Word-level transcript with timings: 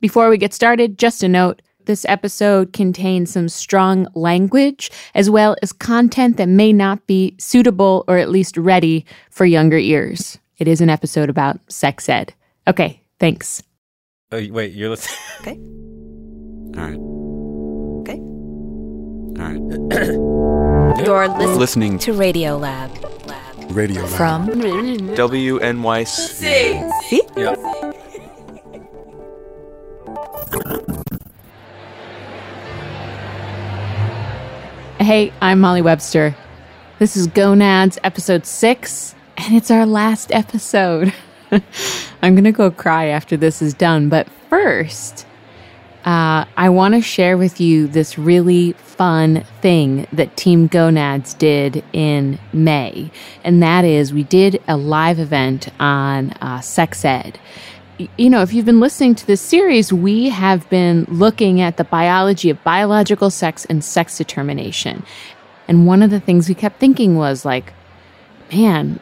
Before 0.00 0.28
we 0.28 0.36
get 0.38 0.52
started, 0.54 0.98
just 0.98 1.22
a 1.22 1.28
note 1.28 1.62
this 1.86 2.04
episode 2.08 2.72
contains 2.72 3.30
some 3.32 3.48
strong 3.48 4.06
language 4.14 4.90
as 5.14 5.30
well 5.30 5.56
as 5.62 5.72
content 5.72 6.36
that 6.36 6.48
may 6.48 6.72
not 6.72 7.06
be 7.06 7.34
suitable 7.38 8.04
or 8.08 8.18
at 8.18 8.28
least 8.28 8.56
ready 8.56 9.04
for 9.30 9.46
younger 9.46 9.78
ears. 9.78 10.38
It 10.58 10.66
is 10.68 10.80
an 10.80 10.90
episode 10.90 11.30
about 11.30 11.60
sex 11.70 12.08
ed. 12.08 12.34
Okay, 12.66 13.00
thanks. 13.20 13.62
Oh, 14.32 14.44
wait, 14.50 14.72
you're 14.74 14.90
listening. 14.90 15.16
Okay. 15.42 15.58
All 16.76 16.82
right. 16.82 16.98
Okay. 18.02 18.18
All 19.40 19.52
right. 19.52 19.60
You're 21.06 21.28
listening 21.28 21.58
Listening 21.58 21.98
to 22.00 22.12
Radiolab. 22.12 22.90
radio 23.74 24.02
Lab. 24.02 24.10
From 24.10 24.48
WNYC. 24.48 26.06
See? 27.02 27.22
Yeah. 27.36 27.54
Hey, 34.98 35.32
I'm 35.40 35.60
Molly 35.60 35.82
Webster. 35.82 36.34
This 36.98 37.16
is 37.16 37.26
Gonads 37.26 37.98
episode 38.02 38.44
six, 38.44 39.14
and 39.36 39.54
it's 39.54 39.70
our 39.70 39.86
last 39.86 40.32
episode. 40.32 41.14
I'm 42.22 42.34
going 42.34 42.44
to 42.44 42.52
go 42.52 42.70
cry 42.70 43.06
after 43.06 43.36
this 43.36 43.62
is 43.62 43.72
done, 43.72 44.08
but 44.08 44.28
first, 44.50 45.26
uh, 46.04 46.44
I 46.56 46.68
want 46.68 46.94
to 46.94 47.00
share 47.00 47.36
with 47.36 47.60
you 47.60 47.86
this 47.86 48.16
really 48.18 48.72
fun 48.72 49.44
thing 49.60 50.06
that 50.12 50.36
Team 50.36 50.66
Gonads 50.66 51.34
did 51.34 51.84
in 51.92 52.38
May. 52.52 53.10
And 53.44 53.62
that 53.62 53.84
is, 53.84 54.12
we 54.12 54.22
did 54.22 54.62
a 54.68 54.76
live 54.76 55.18
event 55.18 55.68
on 55.78 56.30
uh, 56.40 56.60
sex 56.60 57.04
ed. 57.04 57.38
You 57.98 58.28
know, 58.28 58.42
if 58.42 58.52
you've 58.52 58.66
been 58.66 58.80
listening 58.80 59.14
to 59.14 59.26
this 59.26 59.40
series, 59.40 59.90
we 59.90 60.28
have 60.28 60.68
been 60.68 61.06
looking 61.08 61.62
at 61.62 61.78
the 61.78 61.84
biology 61.84 62.50
of 62.50 62.62
biological 62.62 63.30
sex 63.30 63.64
and 63.64 63.82
sex 63.82 64.18
determination. 64.18 65.02
And 65.66 65.86
one 65.86 66.02
of 66.02 66.10
the 66.10 66.20
things 66.20 66.46
we 66.46 66.54
kept 66.54 66.78
thinking 66.78 67.16
was 67.16 67.46
like, 67.46 67.72
man, 68.52 69.00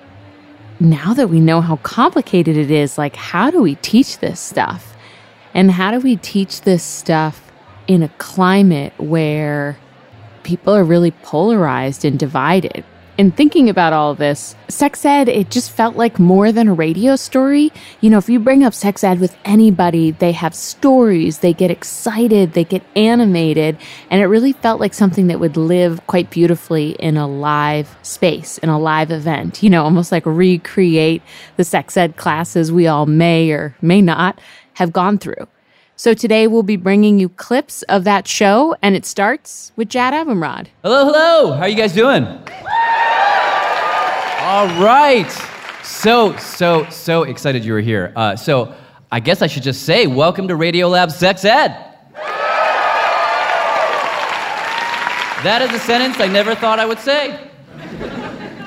now 0.78 1.12
that 1.14 1.28
we 1.28 1.40
know 1.40 1.60
how 1.60 1.76
complicated 1.76 2.56
it 2.56 2.70
is, 2.70 2.96
like, 2.96 3.16
how 3.16 3.50
do 3.50 3.60
we 3.60 3.74
teach 3.76 4.18
this 4.18 4.38
stuff? 4.38 4.96
And 5.54 5.72
how 5.72 5.90
do 5.90 5.98
we 5.98 6.16
teach 6.16 6.60
this 6.60 6.84
stuff 6.84 7.50
in 7.88 8.02
a 8.02 8.08
climate 8.18 8.92
where 8.98 9.76
people 10.44 10.72
are 10.72 10.84
really 10.84 11.10
polarized 11.10 12.04
and 12.04 12.16
divided? 12.16 12.84
In 13.16 13.30
thinking 13.30 13.70
about 13.70 13.92
all 13.92 14.16
this, 14.16 14.56
sex 14.66 15.04
ed, 15.04 15.28
it 15.28 15.48
just 15.48 15.70
felt 15.70 15.94
like 15.94 16.18
more 16.18 16.50
than 16.50 16.66
a 16.66 16.74
radio 16.74 17.14
story. 17.14 17.70
You 18.00 18.10
know, 18.10 18.18
if 18.18 18.28
you 18.28 18.40
bring 18.40 18.64
up 18.64 18.74
sex 18.74 19.04
ed 19.04 19.20
with 19.20 19.36
anybody, 19.44 20.10
they 20.10 20.32
have 20.32 20.52
stories, 20.52 21.38
they 21.38 21.52
get 21.52 21.70
excited, 21.70 22.54
they 22.54 22.64
get 22.64 22.82
animated, 22.96 23.78
and 24.10 24.20
it 24.20 24.26
really 24.26 24.52
felt 24.52 24.80
like 24.80 24.94
something 24.94 25.28
that 25.28 25.38
would 25.38 25.56
live 25.56 26.04
quite 26.08 26.28
beautifully 26.30 26.96
in 26.98 27.16
a 27.16 27.28
live 27.28 27.96
space, 28.02 28.58
in 28.58 28.68
a 28.68 28.80
live 28.80 29.12
event. 29.12 29.62
You 29.62 29.70
know, 29.70 29.84
almost 29.84 30.10
like 30.10 30.26
recreate 30.26 31.22
the 31.56 31.62
sex 31.62 31.96
ed 31.96 32.16
classes 32.16 32.72
we 32.72 32.88
all 32.88 33.06
may 33.06 33.52
or 33.52 33.76
may 33.80 34.02
not 34.02 34.40
have 34.72 34.92
gone 34.92 35.18
through. 35.18 35.46
So 35.94 36.14
today 36.14 36.48
we'll 36.48 36.64
be 36.64 36.74
bringing 36.74 37.20
you 37.20 37.28
clips 37.28 37.82
of 37.84 38.02
that 38.02 38.26
show, 38.26 38.74
and 38.82 38.96
it 38.96 39.06
starts 39.06 39.70
with 39.76 39.88
Jad 39.88 40.12
Abumrad. 40.14 40.66
Hello, 40.82 41.04
hello. 41.04 41.52
How 41.52 41.60
are 41.62 41.68
you 41.68 41.76
guys 41.76 41.92
doing? 41.92 42.26
All 44.54 44.68
right. 44.80 45.28
So, 45.82 46.36
so, 46.36 46.88
so 46.88 47.24
excited 47.24 47.64
you 47.64 47.72
were 47.72 47.80
here. 47.80 48.12
Uh, 48.14 48.36
so, 48.36 48.72
I 49.10 49.18
guess 49.18 49.42
I 49.42 49.48
should 49.48 49.64
just 49.64 49.82
say, 49.82 50.06
welcome 50.06 50.46
to 50.46 50.54
Radiolab 50.54 51.10
Sex 51.10 51.44
Ed. 51.44 51.70
That 55.42 55.60
is 55.60 55.72
a 55.74 55.80
sentence 55.80 56.20
I 56.20 56.28
never 56.28 56.54
thought 56.54 56.78
I 56.78 56.86
would 56.86 57.00
say. 57.00 57.50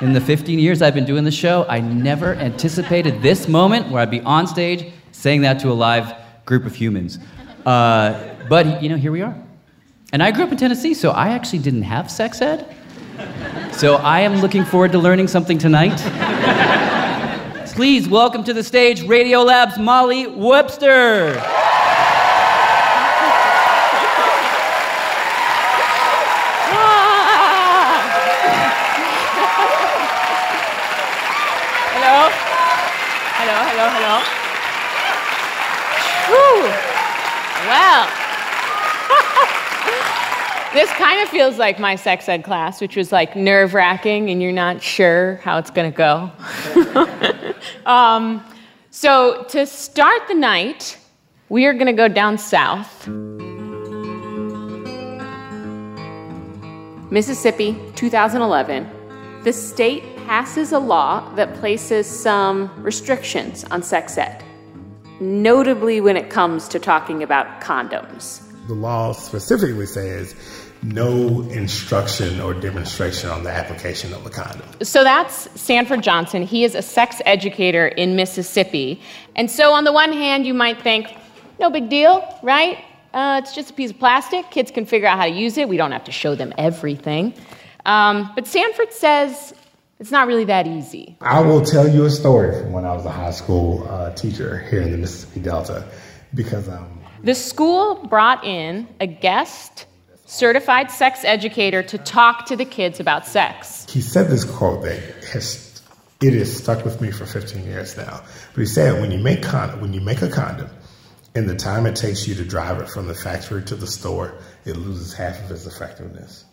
In 0.01 0.12
the 0.12 0.19
15 0.19 0.59
years 0.59 0.81
I've 0.81 0.94
been 0.94 1.06
doing 1.06 1.23
the 1.23 1.31
show, 1.31 1.66
I 1.69 1.79
never 1.79 2.35
anticipated 2.35 3.22
this 3.22 3.47
moment 3.47 3.89
where 3.89 4.01
I'd 4.01 4.12
be 4.12 4.19
on 4.19 4.45
stage 4.45 4.91
saying 5.13 5.39
that 5.44 5.57
to 5.59 5.72
a 5.72 5.73
live 5.73 6.13
group 6.44 6.66
of 6.66 6.75
humans. 6.75 7.17
Uh, 7.66 8.35
but, 8.50 8.83
you 8.83 8.89
know, 8.89 8.97
here 8.97 9.13
we 9.13 9.22
are. 9.22 9.41
And 10.12 10.22
I 10.22 10.31
grew 10.31 10.44
up 10.44 10.51
in 10.51 10.57
Tennessee, 10.57 10.94
so 10.94 11.12
I 11.12 11.29
actually 11.29 11.59
didn't 11.59 11.83
have 11.83 12.12
sex 12.12 12.41
ed. 12.41 12.75
So 13.72 13.95
I 13.95 14.22
am 14.22 14.41
looking 14.41 14.66
forward 14.66 14.91
to 14.91 15.00
learning 15.00 15.28
something 15.28 15.57
tonight. 15.57 15.97
Please 17.73 18.07
welcome 18.07 18.44
to 18.44 18.53
the 18.53 18.63
stage 18.63 19.01
Radiolab's 19.03 19.78
Molly 19.78 20.28
Webster. 20.28 21.39
Hello? 31.94 32.29
Hello, 33.38 33.57
hello, 33.69 33.85
hello. 33.94 34.16
Whew. 36.27 36.66
Well. 37.69 38.07
This 40.77 40.91
kind 40.91 41.19
of 41.23 41.29
feels 41.29 41.57
like 41.57 41.79
my 41.79 41.95
sex 41.95 42.29
ed 42.29 42.43
class, 42.43 42.79
which 42.79 42.95
was 42.95 43.11
like 43.11 43.35
nerve 43.35 43.73
wracking 43.73 44.29
and 44.29 44.43
you're 44.43 44.51
not 44.51 44.79
sure 44.79 45.38
how 45.38 45.57
it's 45.57 45.71
going 45.71 45.91
to 45.91 45.97
go. 45.97 46.31
um, 47.91 48.45
so, 48.91 49.43
to 49.49 49.65
start 49.65 50.27
the 50.27 50.35
night, 50.35 50.99
we 51.49 51.65
are 51.65 51.73
going 51.73 51.88
to 51.88 51.93
go 51.93 52.07
down 52.07 52.38
south. 52.38 53.07
Mississippi, 57.09 57.75
2011. 57.95 59.41
The 59.44 59.53
state 59.53 60.03
passes 60.27 60.73
a 60.73 60.79
law 60.79 61.27
that 61.33 61.55
places 61.55 62.05
some 62.05 62.71
restrictions 62.83 63.63
on 63.71 63.81
sex 63.81 64.15
ed, 64.15 64.44
notably 65.19 66.01
when 66.01 66.17
it 66.17 66.29
comes 66.29 66.67
to 66.67 66.77
talking 66.77 67.23
about 67.23 67.61
condoms. 67.61 68.44
The 68.67 68.75
law 68.75 69.13
specifically 69.13 69.85
says 69.85 70.35
no 70.83 71.41
instruction 71.49 72.39
or 72.39 72.53
demonstration 72.53 73.29
on 73.29 73.43
the 73.43 73.49
application 73.49 74.13
of 74.13 74.25
a 74.25 74.29
condom. 74.29 74.67
So 74.83 75.03
that's 75.03 75.49
Sanford 75.59 76.03
Johnson. 76.03 76.43
He 76.43 76.63
is 76.63 76.75
a 76.75 76.81
sex 76.81 77.21
educator 77.25 77.88
in 77.88 78.15
Mississippi. 78.15 79.01
And 79.35 79.49
so, 79.49 79.73
on 79.73 79.83
the 79.83 79.93
one 79.93 80.13
hand, 80.13 80.45
you 80.45 80.53
might 80.53 80.81
think, 80.81 81.07
no 81.59 81.69
big 81.69 81.89
deal, 81.89 82.23
right? 82.43 82.83
Uh, 83.13 83.41
it's 83.43 83.55
just 83.55 83.71
a 83.71 83.73
piece 83.73 83.91
of 83.91 83.99
plastic. 83.99 84.49
Kids 84.51 84.69
can 84.69 84.85
figure 84.85 85.07
out 85.07 85.17
how 85.17 85.25
to 85.25 85.31
use 85.31 85.57
it. 85.57 85.67
We 85.67 85.77
don't 85.77 85.91
have 85.91 86.03
to 86.05 86.11
show 86.11 86.35
them 86.35 86.53
everything. 86.57 87.33
Um, 87.85 88.31
but 88.35 88.45
Sanford 88.45 88.94
says 88.94 89.53
it's 89.99 90.11
not 90.11 90.27
really 90.27 90.45
that 90.45 90.67
easy. 90.67 91.17
I 91.21 91.41
will 91.41 91.63
tell 91.63 91.88
you 91.88 92.05
a 92.05 92.09
story 92.09 92.61
from 92.61 92.73
when 92.73 92.85
I 92.85 92.94
was 92.94 93.05
a 93.05 93.11
high 93.11 93.31
school 93.31 93.88
uh, 93.89 94.13
teacher 94.13 94.59
here 94.69 94.81
in 94.81 94.91
the 94.91 94.97
Mississippi 94.97 95.39
Delta 95.39 95.88
because 96.33 96.69
um, 96.69 97.01
The 97.23 97.33
school 97.33 97.95
brought 98.07 98.44
in 98.44 98.88
a 98.99 99.07
guest 99.07 99.88
certified 100.27 100.91
sex 100.91 101.23
educator 101.23 101.81
to 101.81 101.97
talk 101.97 102.45
to 102.45 102.55
the 102.55 102.65
kids 102.65 102.99
about 102.99 103.25
sex. 103.25 103.85
he 103.89 104.01
said 104.01 104.27
this 104.27 104.43
quote 104.43 104.83
that 104.83 104.99
has 105.25 105.67
it 106.21 106.33
has 106.33 106.55
stuck 106.55 106.83
with 106.83 106.99
me 106.99 107.11
for 107.11 107.25
15 107.25 107.63
years 107.65 107.95
now. 107.95 108.23
But 108.53 108.61
he 108.61 108.65
said, 108.65 108.99
when 108.99 109.11
you 109.11 109.19
make 109.19 109.43
con- 109.43 109.79
when 109.81 109.93
you 109.93 110.01
make 110.01 110.21
a 110.21 110.29
condom, 110.29 110.69
and 111.35 111.47
the 111.47 111.55
time 111.55 111.85
it 111.85 111.95
takes 111.95 112.27
you 112.27 112.35
to 112.35 112.43
drive 112.43 112.79
it 112.79 112.89
from 112.89 113.07
the 113.07 113.13
factory 113.13 113.63
to 113.63 113.75
the 113.75 113.88
store, 113.88 114.33
it 114.65 114.75
loses 114.75 115.13
half 115.13 115.43
of 115.43 115.51
its 115.51 115.65
effectiveness. 115.65 116.44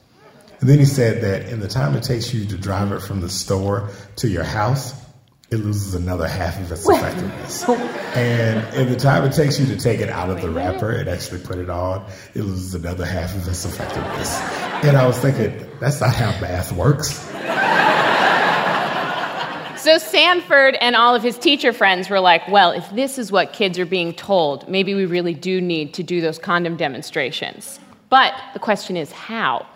And 0.60 0.68
then 0.68 0.78
he 0.78 0.84
said 0.84 1.22
that 1.22 1.48
in 1.48 1.60
the 1.60 1.68
time 1.68 1.94
it 1.94 2.02
takes 2.02 2.32
you 2.32 2.44
to 2.46 2.56
drive 2.56 2.92
it 2.92 3.00
from 3.00 3.20
the 3.20 3.30
store 3.30 3.90
to 4.16 4.28
your 4.28 4.44
house, 4.44 4.94
it 5.54 5.58
loses 5.58 5.94
another 5.94 6.26
half 6.26 6.60
of 6.60 6.72
its 6.72 6.88
effectiveness. 6.88 7.62
And 8.16 8.74
in 8.74 8.90
the 8.90 8.96
time 8.98 9.24
it 9.24 9.32
takes 9.32 9.58
you 9.60 9.66
to 9.66 9.76
take 9.76 10.00
it 10.00 10.08
out 10.08 10.28
of 10.28 10.42
the 10.42 10.50
wrapper 10.50 10.90
and 10.90 11.08
actually 11.08 11.40
put 11.40 11.58
it 11.58 11.70
on, 11.70 12.04
it 12.34 12.42
loses 12.42 12.74
another 12.74 13.06
half 13.06 13.36
of 13.36 13.46
its 13.46 13.64
effectiveness. 13.64 14.36
And 14.84 14.96
I 14.96 15.06
was 15.06 15.16
thinking, 15.18 15.64
that's 15.80 16.00
not 16.00 16.12
how 16.14 16.38
math 16.40 16.72
works. 16.72 17.20
So 19.80 19.98
Sanford 19.98 20.76
and 20.80 20.96
all 20.96 21.14
of 21.14 21.22
his 21.22 21.38
teacher 21.38 21.72
friends 21.72 22.10
were 22.10 22.20
like, 22.20 22.48
well, 22.48 22.72
if 22.72 22.90
this 22.90 23.16
is 23.18 23.30
what 23.30 23.52
kids 23.52 23.78
are 23.78 23.86
being 23.86 24.12
told, 24.12 24.68
maybe 24.68 24.94
we 24.94 25.06
really 25.06 25.34
do 25.34 25.60
need 25.60 25.94
to 25.94 26.02
do 26.02 26.20
those 26.20 26.38
condom 26.38 26.76
demonstrations. 26.76 27.78
But 28.08 28.34
the 28.54 28.58
question 28.58 28.96
is 28.96 29.12
how? 29.12 29.66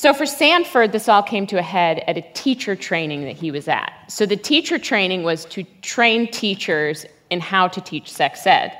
So 0.00 0.14
for 0.14 0.26
Sanford, 0.26 0.92
this 0.92 1.08
all 1.08 1.24
came 1.24 1.44
to 1.48 1.58
a 1.58 1.62
head 1.62 2.04
at 2.06 2.16
a 2.16 2.22
teacher 2.32 2.76
training 2.76 3.24
that 3.24 3.34
he 3.34 3.50
was 3.50 3.66
at. 3.66 3.92
So 4.06 4.26
the 4.26 4.36
teacher 4.36 4.78
training 4.78 5.24
was 5.24 5.44
to 5.46 5.64
train 5.82 6.30
teachers 6.30 7.04
in 7.30 7.40
how 7.40 7.66
to 7.66 7.80
teach 7.80 8.08
sex 8.08 8.46
ed. 8.46 8.78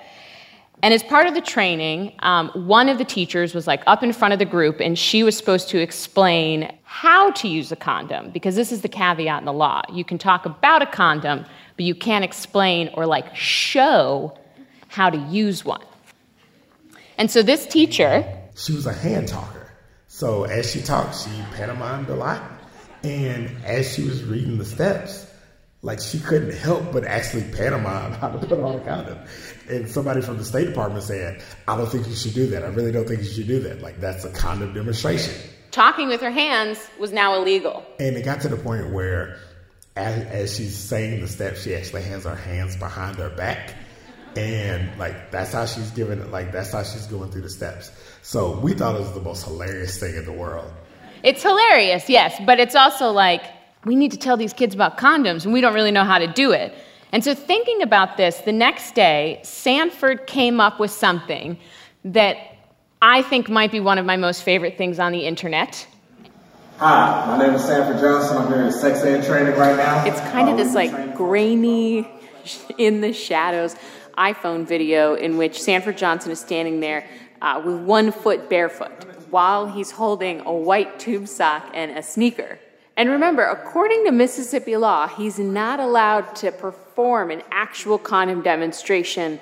And 0.81 0.95
as 0.95 1.03
part 1.03 1.27
of 1.27 1.35
the 1.35 1.41
training, 1.41 2.13
um, 2.21 2.51
one 2.51 2.89
of 2.89 2.99
the 2.99 3.05
teachers 3.05 3.53
was 3.53 3.67
like 3.67 3.83
up 3.89 4.05
in 4.05 4.13
front 4.13 4.33
of 4.33 4.39
the 4.39 4.45
group, 4.45 4.79
and 4.79 4.97
she 4.97 5.25
was 5.25 5.37
supposed 5.37 5.69
to 5.71 5.83
explain 5.83 6.73
how 6.85 7.33
to 7.33 7.49
use 7.49 7.73
a 7.73 7.77
condom, 7.77 8.31
because 8.31 8.55
this 8.55 8.71
is 8.71 8.83
the 8.83 8.89
caveat 8.89 9.41
in 9.41 9.45
the 9.45 9.53
law. 9.53 9.83
You 9.93 10.05
can 10.05 10.19
talk 10.19 10.47
about 10.47 10.83
a 10.83 10.87
condom, 10.87 11.45
but 11.77 11.85
you 11.85 11.97
can't 11.97 12.25
explain 12.25 12.91
or 12.95 13.07
like 13.07 13.35
show 13.35 14.39
how 14.87 15.11
to 15.11 15.19
use 15.19 15.65
one. 15.65 15.85
And 17.17 17.29
so 17.29 17.43
this 17.43 17.67
teacher, 17.67 18.25
she 18.55 18.73
was 18.73 18.87
a 18.87 18.93
hand 18.93 19.27
talker. 19.27 19.58
So 20.19 20.43
as 20.43 20.69
she 20.69 20.83
talked, 20.83 21.15
she 21.15 21.31
pantomimed 21.55 22.09
a 22.09 22.17
lot. 22.17 22.43
And 23.05 23.57
as 23.65 23.95
she 23.95 24.03
was 24.03 24.25
reading 24.25 24.59
the 24.59 24.65
steps, 24.65 25.25
like 25.83 26.01
she 26.01 26.19
couldn't 26.19 26.55
help 26.55 26.91
but 26.91 27.05
actually 27.05 27.45
pantomime 27.53 28.15
how 28.15 28.31
to 28.31 28.39
put 28.45 28.59
on 28.59 28.81
a 28.81 28.85
condom. 28.85 29.17
And 29.69 29.89
somebody 29.89 30.21
from 30.21 30.39
the 30.39 30.45
State 30.45 30.67
Department 30.67 31.05
said, 31.05 31.41
I 31.69 31.77
don't 31.77 31.89
think 31.89 32.09
you 32.09 32.17
should 32.17 32.35
do 32.35 32.49
that. 32.49 32.65
I 32.65 32.67
really 32.67 32.91
don't 32.91 33.07
think 33.07 33.21
you 33.21 33.29
should 33.29 33.47
do 33.47 33.61
that. 33.61 33.81
Like 33.81 34.01
that's 34.01 34.25
a 34.25 34.33
condom 34.33 34.75
demonstration. 34.75 35.35
talking 35.71 36.09
with 36.09 36.21
her 36.21 36.33
hands 36.33 36.85
was 36.99 37.13
now 37.13 37.37
illegal. 37.37 37.87
And 38.01 38.17
it 38.17 38.25
got 38.25 38.41
to 38.41 38.49
the 38.49 38.57
point 38.57 38.93
where 38.93 39.39
as, 39.95 40.25
as 40.25 40.57
she's 40.57 40.77
saying 40.77 41.21
the 41.21 41.29
steps, 41.29 41.63
she 41.63 41.77
actually 41.77 42.03
has 42.03 42.25
her 42.25 42.35
hands 42.35 42.75
behind 42.77 43.19
her 43.19 43.31
back. 43.31 43.73
And 44.35 44.99
like 44.99 45.31
that's 45.31 45.53
how 45.53 45.67
she's 45.67 45.93
giving 45.93 46.19
it 46.19 46.33
like 46.33 46.51
that's 46.51 46.73
how 46.73 46.83
she's 46.83 47.07
going 47.07 47.31
through 47.31 47.43
the 47.43 47.51
steps. 47.51 47.93
So 48.29 48.51
we 48.59 48.75
thought 48.75 48.95
it 48.95 48.99
was 48.99 49.13
the 49.13 49.23
most 49.23 49.45
hilarious 49.47 49.99
thing 49.99 50.15
in 50.15 50.27
the 50.27 50.33
world. 50.33 50.71
It's 51.23 51.43
hilarious, 51.43 52.11
yes, 52.11 52.39
but 52.45 52.61
it's 52.61 52.75
also 52.75 53.09
like 53.11 53.43
we 53.87 53.97
need 53.97 54.11
to 54.11 54.19
tell 54.19 54.37
these 54.37 54.53
kids 54.53 54.75
about 54.75 54.99
condoms 54.99 55.47
and 55.47 55.55
we 55.55 55.63
don't 55.63 55.73
really 55.73 55.93
know 55.93 56.05
how 56.05 56.19
to 56.19 56.27
do 56.27 56.53
it. 56.53 56.75
And 57.11 57.25
so, 57.25 57.35
thinking 57.35 57.81
about 57.81 58.19
this, 58.19 58.37
the 58.41 58.53
next 58.53 58.95
day, 58.95 59.41
Sanford 59.45 60.27
came 60.27 60.61
up 60.61 60.79
with 60.79 60.91
something 60.91 61.57
that 62.05 62.37
I 63.01 63.23
think 63.23 63.49
might 63.49 63.73
be 63.73 63.81
one 63.81 63.97
of 63.97 64.05
my 64.05 64.19
most 64.19 64.43
favorite 64.43 64.77
things 64.77 64.99
on 64.99 65.13
the 65.13 65.25
internet. 65.25 65.87
Hi, 66.77 67.25
my 67.29 67.47
name 67.47 67.55
is 67.55 67.65
Sanford 67.65 67.99
Johnson. 67.99 68.37
I'm 68.37 68.49
here 68.49 68.65
at 68.65 68.75
Sex 68.75 69.05
Ed 69.05 69.25
Training 69.25 69.59
right 69.59 69.75
now. 69.75 70.05
It's 70.05 70.21
kind 70.33 70.51
of 70.51 70.57
Uh, 70.57 70.63
this 70.63 70.75
like 70.75 71.15
grainy, 71.15 72.07
in 72.77 73.01
the 73.01 73.15
shadows 73.15 73.75
iPhone 74.19 74.67
video 74.67 75.15
in 75.15 75.39
which 75.39 75.63
Sanford 75.63 75.97
Johnson 75.97 76.33
is 76.33 76.41
standing 76.41 76.81
there 76.81 77.07
uh, 77.43 77.63
with 77.65 77.81
one 77.83 78.13
foot 78.13 78.49
barefoot 78.49 78.93
while 79.31 79.67
he's 79.67 79.91
holding 79.91 80.41
a 80.41 80.53
white 80.53 80.99
tube 80.99 81.29
sock 81.29 81.71
and 81.75 81.97
a 81.97 82.03
sneaker. 82.03 82.59
And 82.97 83.11
remember, 83.11 83.45
according 83.45 84.07
to 84.07 84.13
Mississippi 84.13 84.77
law, 84.77 85.07
he's 85.07 85.39
not 85.39 85.79
allowed 85.79 86.35
to 86.37 86.51
perform 86.51 87.31
an 87.31 87.43
actual 87.51 87.99
condom 87.99 88.43
demonstration 88.43 89.41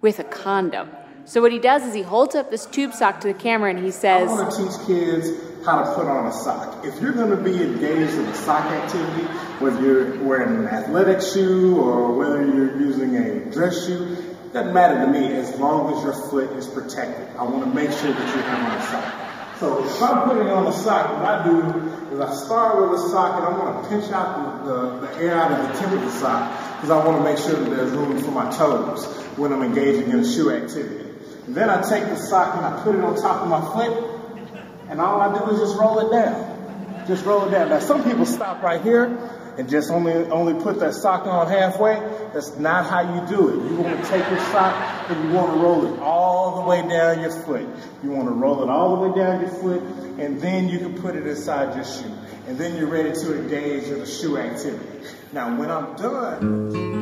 with 0.00 0.20
a 0.20 0.24
condom. 0.24 0.90
So 1.24 1.40
what 1.40 1.52
he 1.52 1.58
does 1.58 1.82
is 1.82 1.94
he 1.94 2.02
holds 2.02 2.34
up 2.34 2.50
this 2.50 2.66
tube 2.66 2.92
sock 2.92 3.20
to 3.22 3.28
the 3.28 3.34
camera 3.34 3.70
and 3.70 3.82
he 3.82 3.90
says, 3.90 4.30
I 4.30 4.32
want 4.32 4.52
to 4.52 4.68
teach 4.68 4.86
kids 4.86 5.28
how 5.64 5.82
to 5.82 5.94
put 5.94 6.06
on 6.06 6.26
a 6.26 6.32
sock. 6.32 6.84
If 6.84 7.00
you're 7.00 7.12
going 7.12 7.30
to 7.30 7.36
be 7.36 7.62
engaged 7.62 8.14
in 8.14 8.26
a 8.26 8.34
sock 8.34 8.66
activity, 8.66 9.22
whether 9.58 9.80
you're 9.80 10.22
wearing 10.22 10.56
an 10.56 10.68
athletic 10.68 11.22
shoe 11.22 11.80
or 11.80 12.12
whether 12.12 12.44
you're 12.44 12.78
using 12.78 13.16
a 13.16 13.50
dress 13.50 13.86
shoe, 13.86 14.33
doesn't 14.54 14.72
matter 14.72 15.04
to 15.04 15.10
me 15.10 15.34
as 15.34 15.58
long 15.58 15.92
as 15.92 16.04
your 16.04 16.12
foot 16.30 16.52
is 16.52 16.68
protected. 16.68 17.26
I 17.36 17.42
want 17.42 17.64
to 17.64 17.74
make 17.74 17.90
sure 17.90 18.12
that 18.12 18.36
you 18.36 18.42
have 18.42 18.72
on 18.72 18.78
a 18.78 18.82
sock. 18.86 19.58
So 19.58 19.84
if 19.84 20.00
I'm 20.00 20.28
putting 20.28 20.46
on 20.46 20.68
a 20.68 20.72
sock, 20.72 21.10
what 21.10 21.24
I 21.24 21.44
do 21.44 22.14
is 22.14 22.20
I 22.20 22.32
start 22.32 22.80
with 22.80 23.00
a 23.00 23.08
sock 23.08 23.36
and 23.36 23.46
I 23.46 23.58
want 23.58 23.82
to 23.82 23.90
pinch 23.90 24.12
out 24.12 24.64
the, 24.64 24.70
the, 24.70 25.06
the 25.06 25.18
air 25.18 25.34
out 25.34 25.50
of 25.50 25.66
the 25.66 25.80
tip 25.80 25.90
of 25.90 26.00
the 26.00 26.10
sock 26.10 26.76
because 26.76 26.90
I 26.90 27.04
want 27.04 27.18
to 27.18 27.24
make 27.24 27.38
sure 27.38 27.58
that 27.58 27.68
there's 27.68 27.90
room 27.90 28.16
for 28.22 28.30
my 28.30 28.48
toes 28.52 29.04
when 29.36 29.52
I'm 29.52 29.62
engaging 29.62 30.10
in 30.12 30.20
a 30.20 30.24
shoe 30.24 30.52
activity. 30.52 31.10
Then 31.48 31.68
I 31.68 31.82
take 31.82 32.04
the 32.04 32.16
sock 32.16 32.54
and 32.56 32.64
I 32.64 32.80
put 32.84 32.94
it 32.94 33.02
on 33.02 33.16
top 33.16 33.42
of 33.42 33.48
my 33.48 33.60
foot 33.60 34.88
and 34.88 35.00
all 35.00 35.20
I 35.20 35.36
do 35.36 35.50
is 35.50 35.58
just 35.58 35.76
roll 35.76 35.98
it 35.98 36.12
down. 36.12 37.06
Just 37.08 37.24
roll 37.24 37.48
it 37.48 37.50
down. 37.50 37.70
Now 37.70 37.80
some 37.80 38.04
people 38.04 38.24
stop 38.24 38.62
right 38.62 38.80
here 38.80 39.18
and 39.58 39.68
just 39.68 39.90
only 39.90 40.12
only 40.12 40.54
put 40.62 40.80
that 40.80 40.94
sock 40.94 41.26
on 41.26 41.48
halfway. 41.48 41.94
That's 42.32 42.56
not 42.56 42.86
how 42.86 43.00
you 43.14 43.26
do 43.28 43.48
it. 43.48 43.70
You 43.70 43.76
want 43.76 44.02
to 44.02 44.10
take 44.10 44.28
your 44.30 44.40
sock 44.40 45.10
and 45.10 45.28
you 45.28 45.34
want 45.34 45.52
to 45.52 45.58
roll 45.58 45.92
it 45.92 46.00
all 46.00 46.62
the 46.62 46.68
way 46.68 46.82
down 46.88 47.20
your 47.20 47.30
foot. 47.30 47.66
You 48.02 48.10
want 48.10 48.28
to 48.28 48.34
roll 48.34 48.62
it 48.62 48.68
all 48.68 48.96
the 48.96 49.08
way 49.08 49.16
down 49.16 49.40
your 49.40 49.50
foot, 49.50 49.82
and 50.18 50.40
then 50.40 50.68
you 50.68 50.78
can 50.78 51.00
put 51.00 51.16
it 51.16 51.26
inside 51.26 51.74
your 51.76 51.84
shoe. 51.84 52.12
And 52.46 52.58
then 52.58 52.76
you're 52.76 52.88
ready 52.88 53.12
to 53.12 53.38
engage 53.40 53.84
in 53.84 54.00
the 54.00 54.06
shoe 54.06 54.36
activity. 54.36 55.06
Now 55.32 55.58
when 55.58 55.70
I'm 55.70 55.96
done, 55.96 56.94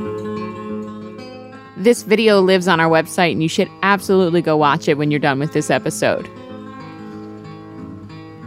This 1.82 2.04
video 2.04 2.40
lives 2.40 2.68
on 2.68 2.78
our 2.78 2.88
website, 2.88 3.32
and 3.32 3.42
you 3.42 3.48
should 3.48 3.68
absolutely 3.82 4.40
go 4.40 4.56
watch 4.56 4.86
it 4.86 4.96
when 4.96 5.10
you're 5.10 5.18
done 5.18 5.40
with 5.40 5.52
this 5.52 5.68
episode. 5.68 6.30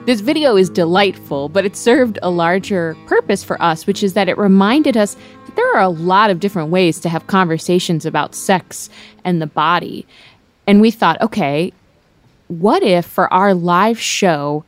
This 0.05 0.21
video 0.21 0.55
is 0.55 0.69
delightful, 0.69 1.49
but 1.49 1.65
it 1.65 1.75
served 1.75 2.19
a 2.21 2.29
larger 2.29 2.95
purpose 3.07 3.43
for 3.43 3.59
us, 3.59 3.87
which 3.87 4.03
is 4.03 4.13
that 4.13 4.29
it 4.29 4.37
reminded 4.37 4.95
us 4.95 5.15
that 5.15 5.55
there 5.55 5.75
are 5.75 5.81
a 5.81 5.89
lot 5.89 6.29
of 6.29 6.39
different 6.39 6.69
ways 6.69 6.99
to 6.99 7.09
have 7.09 7.25
conversations 7.25 8.05
about 8.05 8.35
sex 8.35 8.91
and 9.23 9.41
the 9.41 9.47
body. 9.47 10.05
And 10.67 10.79
we 10.79 10.91
thought, 10.91 11.19
okay, 11.21 11.73
what 12.49 12.83
if 12.83 13.07
for 13.07 13.33
our 13.33 13.55
live 13.55 13.99
show, 13.99 14.63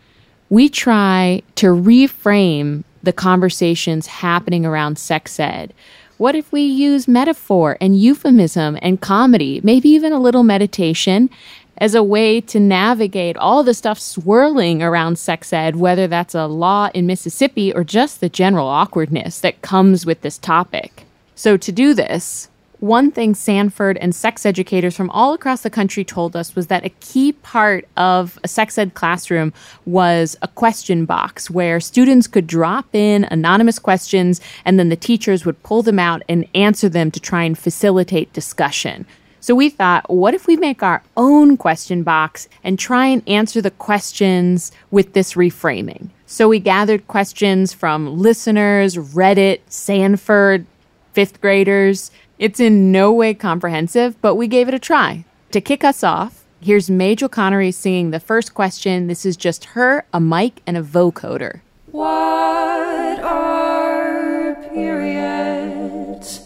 we 0.50 0.70
try 0.70 1.44
to 1.54 1.68
reframe 1.68 2.84
the 3.04 3.14
conversations 3.14 4.08
happening 4.08 4.66
around 4.66 4.98
sex 4.98 5.40
ed? 5.40 5.72
What 6.18 6.34
if 6.34 6.52
we 6.52 6.64
use 6.64 7.08
metaphor 7.08 7.78
and 7.80 8.00
euphemism 8.00 8.80
and 8.82 9.00
comedy, 9.00 9.62
maybe 9.64 9.90
even 9.90 10.14
a 10.14 10.20
little 10.20 10.42
meditation, 10.42 11.30
as 11.78 11.96
a 11.96 12.04
way 12.04 12.42
to 12.42 12.60
navigate 12.60 13.38
all 13.38 13.64
the 13.64 13.74
stuff 13.74 14.00
swirling 14.00 14.82
around 14.82 15.18
sex 15.18 15.54
ed, 15.54 15.76
whether 15.76 16.08
that's 16.08 16.36
a 16.36 16.48
law 16.48 16.90
in 16.94 17.06
Mississippi 17.06 17.74
or 17.74 17.84
just 17.84 18.20
the 18.20 18.30
general 18.30 18.68
awkwardness 18.68 19.40
that 19.40 19.62
comes 19.62 20.06
with 20.06 20.22
this 20.22 20.38
topic? 20.38 21.04
So, 21.36 21.56
to 21.58 21.72
do 21.72 21.94
this, 21.94 22.50
one 22.80 23.12
thing 23.12 23.34
Sanford 23.34 23.98
and 23.98 24.14
sex 24.14 24.46
educators 24.46 24.96
from 24.96 25.10
all 25.10 25.34
across 25.34 25.62
the 25.62 25.70
country 25.70 26.04
told 26.04 26.36
us 26.36 26.56
was 26.56 26.68
that 26.68 26.86
a 26.86 26.90
key 26.90 27.32
part 27.32 27.88
of 27.98 28.40
a 28.44 28.48
sex 28.48 28.78
ed 28.78 28.94
classroom 28.94 29.52
was 29.86 30.36
a 30.42 30.48
question 30.48 31.06
box 31.06 31.50
where 31.50 31.80
students 31.80 32.28
could 32.28 32.46
drop 32.46 32.94
in 32.94 33.24
anonymous 33.26 33.80
questions 33.80 34.40
and 34.64 34.78
then 34.78 34.90
the 34.90 34.96
teachers 34.96 35.44
would 35.44 35.62
pull 35.64 35.82
them 35.82 35.98
out 35.98 36.22
and 36.30 36.48
answer 36.54 36.88
them 36.88 37.10
to 37.10 37.20
try 37.20 37.44
and 37.44 37.58
facilitate 37.58 38.32
discussion. 38.34 39.06
So 39.40 39.56
we 39.56 39.70
thought, 39.70 40.10
what 40.10 40.34
if 40.34 40.48
we 40.48 40.58
make 40.58 40.84
our 40.84 41.04
own 41.16 41.58
question 41.58 42.04
box 42.04 42.50
and 42.64 42.78
try 42.78 43.06
and 43.08 43.28
answer 43.28 43.62
the 43.62 43.72
questions 43.72 44.72
with 44.92 45.14
this 45.14 45.34
reframing? 45.34 46.10
So 46.26 46.50
we 46.50 46.60
gathered 46.60 47.08
questions 47.08 47.74
from 47.74 48.18
listeners, 48.18 48.96
Reddit, 48.96 49.62
Sanford, 49.68 50.66
fifth 51.14 51.40
graders. 51.40 52.12
It's 52.40 52.60
in 52.60 52.92
no 52.92 53.14
way 53.14 53.34
comprehensive, 53.34 54.22
but 54.22 54.36
we 54.36 54.48
gave 54.48 54.68
it 54.68 54.74
a 54.74 54.80
try. 54.80 55.24
To 55.52 55.62
kick 55.62 55.84
us 55.84 56.04
off, 56.04 56.44
here's 56.60 56.90
Majel 56.90 57.30
Connery 57.30 57.72
singing 57.72 58.12
the 58.12 58.20
first 58.20 58.54
question. 58.54 59.08
This 59.08 59.26
is 59.26 59.38
just 59.38 59.66
her, 59.66 60.06
a 60.14 60.20
mic, 60.20 60.62
and 60.68 60.78
a 60.78 60.84
vocoder. 60.84 61.62
What 61.92 63.20
are 63.24 64.56
periods? 64.74 66.42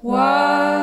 What 0.00 0.73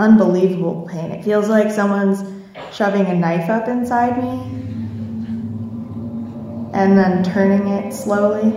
unbelievable 0.00 0.88
pain. 0.90 1.10
It 1.10 1.22
feels 1.22 1.48
like 1.48 1.70
someone's 1.70 2.24
shoving 2.72 3.06
a 3.06 3.14
knife 3.14 3.50
up 3.50 3.68
inside 3.68 4.16
me 4.16 4.30
and 6.72 6.96
then 6.96 7.22
turning 7.22 7.68
it 7.68 7.92
slowly, 7.92 8.50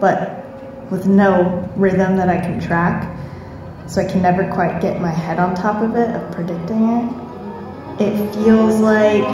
but 0.00 0.44
with 0.90 1.06
no 1.06 1.70
rhythm 1.76 2.16
that 2.16 2.28
I 2.28 2.40
can 2.40 2.60
track. 2.60 3.10
So 3.86 4.00
I 4.00 4.06
can 4.06 4.22
never 4.22 4.50
quite 4.50 4.80
get 4.80 5.00
my 5.00 5.10
head 5.10 5.38
on 5.38 5.54
top 5.54 5.82
of 5.82 5.94
it, 5.94 6.08
of 6.10 6.32
predicting 6.32 6.88
it. 6.88 8.02
It 8.02 8.34
feels 8.34 8.80
like 8.80 9.24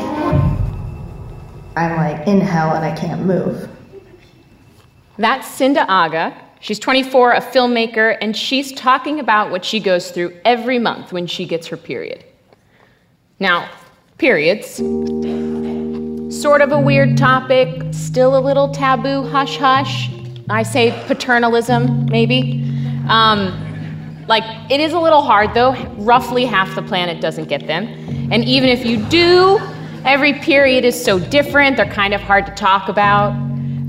I'm 1.77 1.97
like 1.97 2.27
in 2.27 2.41
hell 2.41 2.75
and 2.75 2.85
I 2.85 2.95
can't 2.95 3.25
move. 3.25 3.69
That's 5.17 5.47
Sindha 5.49 5.87
Agha. 5.89 6.50
She's 6.63 6.79
24, 6.79 7.33
a 7.33 7.41
filmmaker, 7.41 8.19
and 8.21 8.37
she's 8.37 8.71
talking 8.73 9.19
about 9.19 9.51
what 9.51 9.65
she 9.65 9.81
goes 9.81 10.11
through 10.11 10.39
every 10.45 10.79
month 10.79 11.11
when 11.11 11.27
she 11.27 11.47
gets 11.47 11.67
her 11.69 11.77
period. 11.79 12.23
Now, 13.39 13.71
periods, 14.19 14.77
sort 16.37 16.61
of 16.61 16.73
a 16.73 16.79
weird 16.79 17.17
topic, 17.17 17.83
still 17.93 18.37
a 18.37 18.41
little 18.41 18.71
taboo, 18.73 19.23
hush 19.23 19.57
hush. 19.57 20.11
I 20.51 20.63
say 20.63 20.91
paternalism, 21.07 22.05
maybe. 22.11 22.63
Um, 23.09 24.27
like, 24.29 24.45
it 24.71 24.81
is 24.81 24.93
a 24.93 25.01
little 25.01 25.23
hard 25.23 25.55
though. 25.55 25.73
Roughly 25.97 26.45
half 26.45 26.75
the 26.75 26.83
planet 26.83 27.23
doesn't 27.23 27.49
get 27.49 27.67
them. 27.67 27.87
And 28.31 28.45
even 28.45 28.69
if 28.69 28.85
you 28.85 28.99
do, 29.09 29.59
every 30.05 30.35
period 30.35 30.85
is 30.85 31.03
so 31.03 31.19
different, 31.19 31.79
they're 31.79 31.91
kind 31.91 32.13
of 32.13 32.21
hard 32.21 32.45
to 32.47 32.53
talk 32.53 32.91
about. 32.91 33.31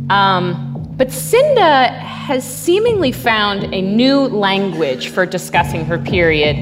Um, 0.09 0.70
but 0.97 1.07
Sindha 1.07 1.89
has 1.97 2.43
seemingly 2.43 3.11
found 3.11 3.73
a 3.73 3.81
new 3.81 4.19
language 4.19 5.09
for 5.09 5.25
discussing 5.25 5.85
her 5.85 5.97
period, 5.97 6.55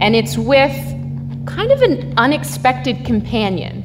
and 0.00 0.14
it's 0.14 0.38
with 0.38 0.74
kind 1.46 1.72
of 1.72 1.82
an 1.82 2.14
unexpected 2.16 3.04
companion. 3.04 3.84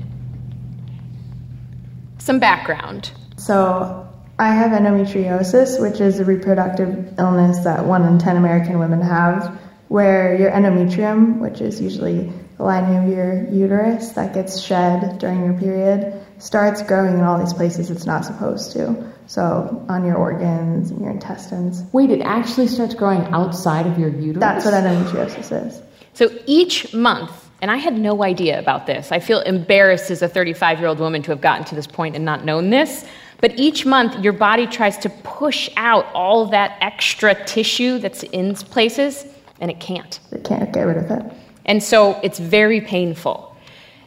Some 2.18 2.40
background. 2.40 3.12
So, 3.38 4.08
I 4.38 4.54
have 4.54 4.72
endometriosis, 4.72 5.82
which 5.82 6.02
is 6.02 6.20
a 6.20 6.25
reproductive 6.25 7.18
illness 7.18 7.64
that 7.64 7.86
one 7.86 8.04
in 8.04 8.20
10 8.20 8.36
American 8.36 8.80
women 8.80 9.02
have, 9.02 9.60
where 9.88 10.36
your 10.38 10.52
endometrium, 10.52 11.40
which 11.40 11.62
is 11.62 11.80
usually 11.80 12.32
the 12.58 12.64
lining 12.64 13.04
of 13.04 13.10
your 13.10 13.50
uterus 13.50 14.10
that 14.12 14.34
gets 14.34 14.62
shed 14.62 15.18
during 15.20 15.44
your 15.44 15.54
period, 15.54 16.22
starts 16.38 16.82
growing 16.84 17.16
in 17.16 17.22
all 17.22 17.40
these 17.40 17.54
places 17.54 17.90
it's 17.90 18.06
not 18.06 18.26
supposed 18.26 18.72
to. 18.74 19.12
So, 19.28 19.84
on 19.90 20.06
your 20.06 20.16
organs 20.16 20.92
and 20.92 21.02
your 21.02 21.10
intestines. 21.10 21.84
Wait, 21.92 22.12
it 22.12 22.22
actually 22.22 22.68
starts 22.68 22.94
growing 22.94 23.22
outside 23.34 23.88
of 23.88 23.98
your 23.98 24.10
uterus? 24.10 24.40
That's 24.40 24.66
what 24.66 24.74
endometriosis 24.76 25.68
is. 25.68 25.82
So 26.14 26.30
each 26.46 26.94
month, 26.94 27.32
and 27.62 27.70
I 27.70 27.76
had 27.76 27.98
no 27.98 28.24
idea 28.24 28.58
about 28.60 28.86
this. 28.86 29.12
I 29.12 29.20
feel 29.20 29.42
embarrassed 29.42 30.12
as 30.12 30.22
a 30.22 30.30
35 30.30 30.80
year 30.80 30.88
old 30.88 31.00
woman 31.00 31.22
to 31.24 31.32
have 31.32 31.42
gotten 31.42 31.66
to 31.66 31.76
this 31.76 31.88
point 31.88 32.16
and 32.16 32.24
not 32.24 32.46
known 32.46 32.70
this. 32.70 33.06
But 33.42 33.60
each 33.60 33.86
month, 33.86 34.24
your 34.24 34.32
body 34.32 34.66
tries 34.66 34.98
to 35.00 35.10
push 35.10 35.70
out 35.76 36.06
all 36.14 36.46
that 36.48 36.78
extra 36.80 37.36
tissue 37.46 38.00
that's 38.00 38.24
in 38.24 38.56
places, 38.56 39.26
and 39.60 39.70
it 39.70 39.82
can't. 39.82 40.20
It 40.32 40.46
can't 40.46 40.72
get 40.72 40.84
rid 40.84 40.98
of 40.98 41.12
it. 41.12 41.34
And 41.66 41.82
so 41.82 42.20
it's 42.24 42.40
very 42.40 42.82
painful. 42.82 43.56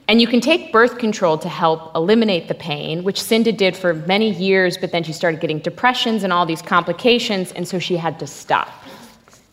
And 0.09 0.23
you 0.23 0.27
can 0.27 0.41
take 0.41 0.73
birth 0.73 0.97
control 0.99 1.37
to 1.39 1.49
help 1.51 1.95
eliminate 1.95 2.49
the 2.49 2.55
pain, 2.55 3.05
which 3.05 3.21
Sindha 3.21 3.55
did 3.55 3.77
for 3.77 3.93
many 3.93 4.31
years, 4.31 4.79
but 4.79 4.91
then 4.91 5.03
she 5.03 5.13
started 5.13 5.39
getting 5.41 5.59
depressions 5.59 6.25
and 6.25 6.33
all 6.33 6.47
these 6.47 6.63
complications, 6.63 7.53
and 7.53 7.69
so 7.69 7.79
she 7.79 7.97
had 7.97 8.19
to 8.21 8.27
stop. 8.27 8.69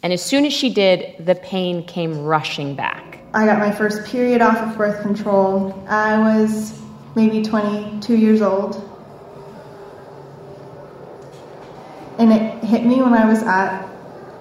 And 0.01 0.13
as 0.13 0.23
soon 0.23 0.45
as 0.45 0.53
she 0.53 0.73
did, 0.73 1.25
the 1.25 1.35
pain 1.35 1.83
came 1.85 2.23
rushing 2.23 2.73
back. 2.73 3.19
I 3.33 3.45
got 3.45 3.59
my 3.59 3.71
first 3.71 4.05
period 4.05 4.41
off 4.41 4.57
of 4.57 4.77
birth 4.77 5.01
control. 5.01 5.83
I 5.89 6.17
was 6.19 6.79
maybe 7.15 7.41
22 7.43 8.15
years 8.15 8.41
old. 8.41 8.81
And 12.17 12.31
it 12.31 12.63
hit 12.63 12.85
me 12.85 13.01
when 13.01 13.13
I 13.13 13.25
was 13.25 13.43
at 13.43 13.94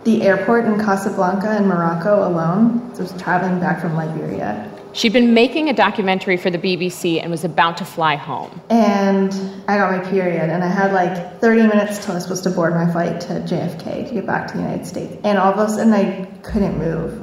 the 0.05 0.23
airport 0.23 0.67
in 0.67 0.79
Casablanca 0.79 1.57
in 1.57 1.67
Morocco 1.67 2.29
alone. 2.29 2.95
So 2.95 3.01
I 3.01 3.03
was 3.03 3.23
traveling 3.23 3.59
back 3.59 3.81
from 3.81 3.95
Liberia. 3.97 4.71
She'd 4.93 5.13
been 5.13 5.35
making 5.35 5.69
a 5.69 5.73
documentary 5.73 6.37
for 6.37 6.51
the 6.51 6.59
BBC 6.59 7.21
and 7.21 7.29
was 7.29 7.43
about 7.43 7.79
to 7.79 7.85
fly 7.85 8.15
home. 8.15 8.61
And 8.71 9.33
I 9.67 9.77
got 9.77 9.91
my 9.91 10.09
period, 10.09 10.51
and 10.51 10.63
I 10.63 10.69
had 10.69 10.93
like 10.93 11.41
30 11.41 11.63
minutes 11.63 12.05
till 12.05 12.13
I 12.13 12.15
was 12.15 12.23
supposed 12.23 12.45
to 12.45 12.51
board 12.51 12.75
my 12.75 12.91
flight 12.93 13.21
to 13.23 13.41
JFK 13.41 14.07
to 14.09 14.15
get 14.15 14.25
back 14.25 14.47
to 14.49 14.55
the 14.55 14.63
United 14.63 14.87
States. 14.87 15.17
And 15.25 15.37
all 15.37 15.53
of 15.53 15.59
a 15.59 15.73
sudden, 15.73 15.93
I 15.93 16.27
couldn't 16.43 16.79
move. 16.79 17.21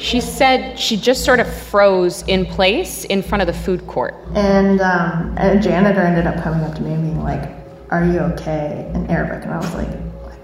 She 0.00 0.20
said 0.20 0.78
she 0.78 0.96
just 0.96 1.24
sort 1.24 1.40
of 1.40 1.52
froze 1.52 2.22
in 2.28 2.46
place 2.46 3.04
in 3.06 3.22
front 3.22 3.42
of 3.42 3.48
the 3.48 3.52
food 3.52 3.86
court. 3.88 4.14
And 4.34 4.80
um, 4.80 5.34
a 5.36 5.58
janitor 5.58 6.00
ended 6.00 6.28
up 6.28 6.42
coming 6.44 6.60
up 6.60 6.76
to 6.76 6.82
me 6.82 6.92
and 6.92 7.02
being 7.02 7.22
like, 7.24 7.50
Are 7.90 8.04
you 8.04 8.20
okay? 8.20 8.88
in 8.94 9.08
Arabic. 9.08 9.42
And 9.44 9.52
I 9.52 9.56
was 9.56 9.74
like, 9.74 9.88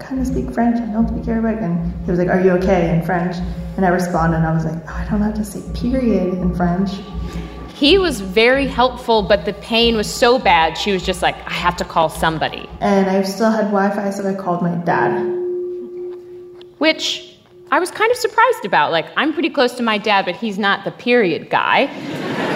kind 0.07 0.21
of 0.21 0.27
speak 0.27 0.49
French, 0.51 0.79
I 0.79 0.85
don't 0.93 1.07
speak 1.07 1.27
Arabic. 1.27 1.61
And 1.61 1.93
he 2.05 2.11
was 2.11 2.19
like, 2.19 2.29
Are 2.29 2.39
you 2.39 2.51
okay? 2.51 2.95
in 2.95 3.03
French. 3.03 3.35
And 3.75 3.85
I 3.85 3.89
responded, 3.89 4.37
and 4.37 4.47
I 4.47 4.53
was 4.53 4.65
like, 4.65 4.81
oh, 4.87 4.93
I 4.93 5.07
don't 5.09 5.21
have 5.21 5.35
to 5.35 5.45
say 5.45 5.61
period 5.79 6.33
in 6.33 6.55
French. 6.55 6.91
He 7.75 7.99
was 7.99 8.21
very 8.21 8.65
helpful, 8.65 9.21
but 9.21 9.45
the 9.45 9.53
pain 9.53 9.95
was 9.95 10.11
so 10.11 10.39
bad, 10.39 10.75
she 10.75 10.91
was 10.91 11.05
just 11.05 11.21
like, 11.21 11.35
I 11.45 11.53
have 11.53 11.77
to 11.77 11.83
call 11.83 12.09
somebody. 12.09 12.67
And 12.79 13.07
I 13.07 13.21
still 13.21 13.51
had 13.51 13.65
Wi 13.65 13.91
Fi, 13.91 14.09
so 14.09 14.27
I 14.27 14.33
called 14.33 14.63
my 14.63 14.73
dad. 14.77 15.21
Which 16.79 17.37
I 17.69 17.79
was 17.79 17.91
kind 17.91 18.09
of 18.09 18.17
surprised 18.17 18.65
about. 18.65 18.91
Like, 18.91 19.05
I'm 19.15 19.31
pretty 19.33 19.51
close 19.51 19.73
to 19.73 19.83
my 19.83 19.99
dad, 19.99 20.25
but 20.25 20.35
he's 20.35 20.57
not 20.57 20.85
the 20.85 20.91
period 20.91 21.51
guy. 21.51 21.85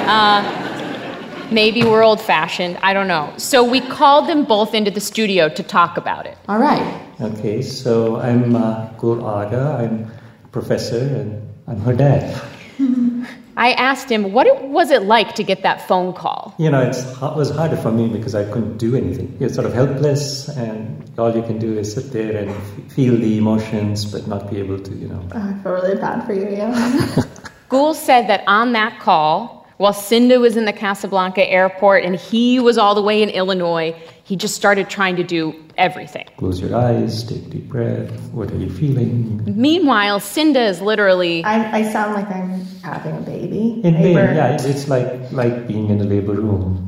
Uh, 0.07 1.51
maybe 1.51 1.83
we're 1.83 2.03
old 2.03 2.21
fashioned. 2.21 2.77
I 2.81 2.93
don't 2.93 3.07
know. 3.07 3.31
So 3.37 3.63
we 3.63 3.81
called 3.81 4.27
them 4.27 4.43
both 4.45 4.73
into 4.73 4.89
the 4.89 5.01
studio 5.01 5.49
to 5.49 5.61
talk 5.61 5.97
about 5.97 6.25
it. 6.25 6.37
All 6.47 6.57
right. 6.57 7.10
Okay, 7.21 7.61
so 7.61 8.19
I'm 8.19 8.55
uh, 8.55 8.87
Gul 8.97 9.23
Agha. 9.27 9.77
I'm 9.79 10.11
professor 10.51 10.97
and 10.97 11.53
I'm 11.67 11.79
her 11.81 11.93
dad. 11.93 12.41
I 13.57 13.73
asked 13.73 14.09
him, 14.09 14.33
what 14.33 14.47
it, 14.47 14.59
was 14.63 14.89
it 14.89 15.03
like 15.03 15.35
to 15.35 15.43
get 15.43 15.61
that 15.61 15.87
phone 15.87 16.13
call? 16.13 16.55
You 16.57 16.71
know, 16.71 16.81
it's, 16.81 17.03
it 17.03 17.35
was 17.35 17.51
harder 17.51 17.77
for 17.77 17.91
me 17.91 18.07
because 18.07 18.33
I 18.33 18.43
couldn't 18.45 18.77
do 18.77 18.95
anything. 18.95 19.37
You're 19.39 19.49
sort 19.49 19.67
of 19.67 19.73
helpless, 19.73 20.49
and 20.49 21.07
all 21.19 21.35
you 21.35 21.43
can 21.43 21.59
do 21.59 21.77
is 21.77 21.93
sit 21.93 22.11
there 22.11 22.35
and 22.37 22.49
f- 22.49 22.91
feel 22.93 23.15
the 23.15 23.37
emotions, 23.37 24.05
but 24.05 24.25
not 24.25 24.49
be 24.49 24.57
able 24.57 24.79
to, 24.79 24.91
you 24.95 25.07
know. 25.07 25.23
Oh, 25.35 25.37
I 25.37 25.61
feel 25.61 25.73
really 25.73 25.95
bad 25.97 26.25
for 26.25 26.33
you, 26.33 26.49
yeah. 26.49 27.23
Gul 27.69 27.93
said 27.93 28.27
that 28.29 28.43
on 28.47 28.73
that 28.73 28.99
call, 28.99 29.67
while 29.77 29.93
Sindha 29.93 30.39
was 30.39 30.57
in 30.57 30.65
the 30.65 30.73
Casablanca 30.73 31.47
airport 31.47 32.03
and 32.03 32.15
he 32.15 32.59
was 32.59 32.77
all 32.77 32.95
the 32.95 33.01
way 33.01 33.21
in 33.21 33.29
Illinois, 33.29 33.95
he 34.23 34.35
just 34.35 34.55
started 34.55 34.89
trying 34.89 35.15
to 35.15 35.23
do 35.23 35.55
everything. 35.81 36.27
Close 36.37 36.61
your 36.61 36.75
eyes, 36.75 37.23
take 37.23 37.43
a 37.47 37.49
deep 37.49 37.67
breath. 37.67 38.11
What 38.31 38.51
are 38.51 38.57
you 38.57 38.69
feeling? 38.69 39.41
Meanwhile, 39.45 40.19
Sindha 40.19 40.69
is 40.69 40.79
literally. 40.79 41.43
I, 41.43 41.79
I 41.79 41.91
sound 41.91 42.13
like 42.13 42.29
I'm 42.29 42.63
having 42.83 43.17
a 43.17 43.21
baby. 43.21 43.81
In 43.83 43.95
pain, 43.95 44.15
labor. 44.15 44.33
yeah. 44.33 44.53
It's, 44.53 44.65
it's 44.65 44.87
like, 44.87 45.31
like 45.31 45.67
being 45.67 45.89
in 45.89 45.99
a 45.99 46.03
labor 46.03 46.33
room. 46.33 46.87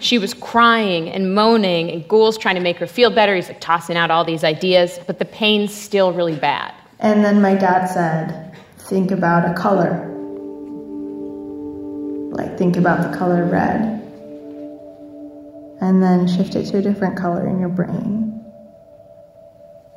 She 0.00 0.18
was 0.18 0.34
crying 0.34 1.08
and 1.08 1.34
moaning, 1.34 1.90
and 1.90 2.06
Gul's 2.08 2.36
trying 2.36 2.56
to 2.56 2.60
make 2.60 2.76
her 2.78 2.86
feel 2.86 3.10
better. 3.10 3.34
He's 3.36 3.48
like 3.48 3.60
tossing 3.60 3.96
out 3.96 4.10
all 4.10 4.24
these 4.24 4.44
ideas, 4.44 4.98
but 5.06 5.18
the 5.18 5.24
pain's 5.24 5.72
still 5.72 6.12
really 6.12 6.36
bad. 6.36 6.74
And 6.98 7.24
then 7.24 7.40
my 7.40 7.54
dad 7.54 7.86
said, 7.86 8.54
Think 8.78 9.10
about 9.10 9.48
a 9.50 9.54
color. 9.54 10.10
Like, 12.32 12.58
think 12.58 12.76
about 12.76 13.10
the 13.10 13.16
color 13.16 13.44
red. 13.46 14.03
And 15.84 16.02
then 16.02 16.26
shift 16.26 16.54
it 16.54 16.64
to 16.68 16.78
a 16.78 16.82
different 16.82 17.14
color 17.14 17.46
in 17.46 17.60
your 17.60 17.68
brain. 17.68 18.42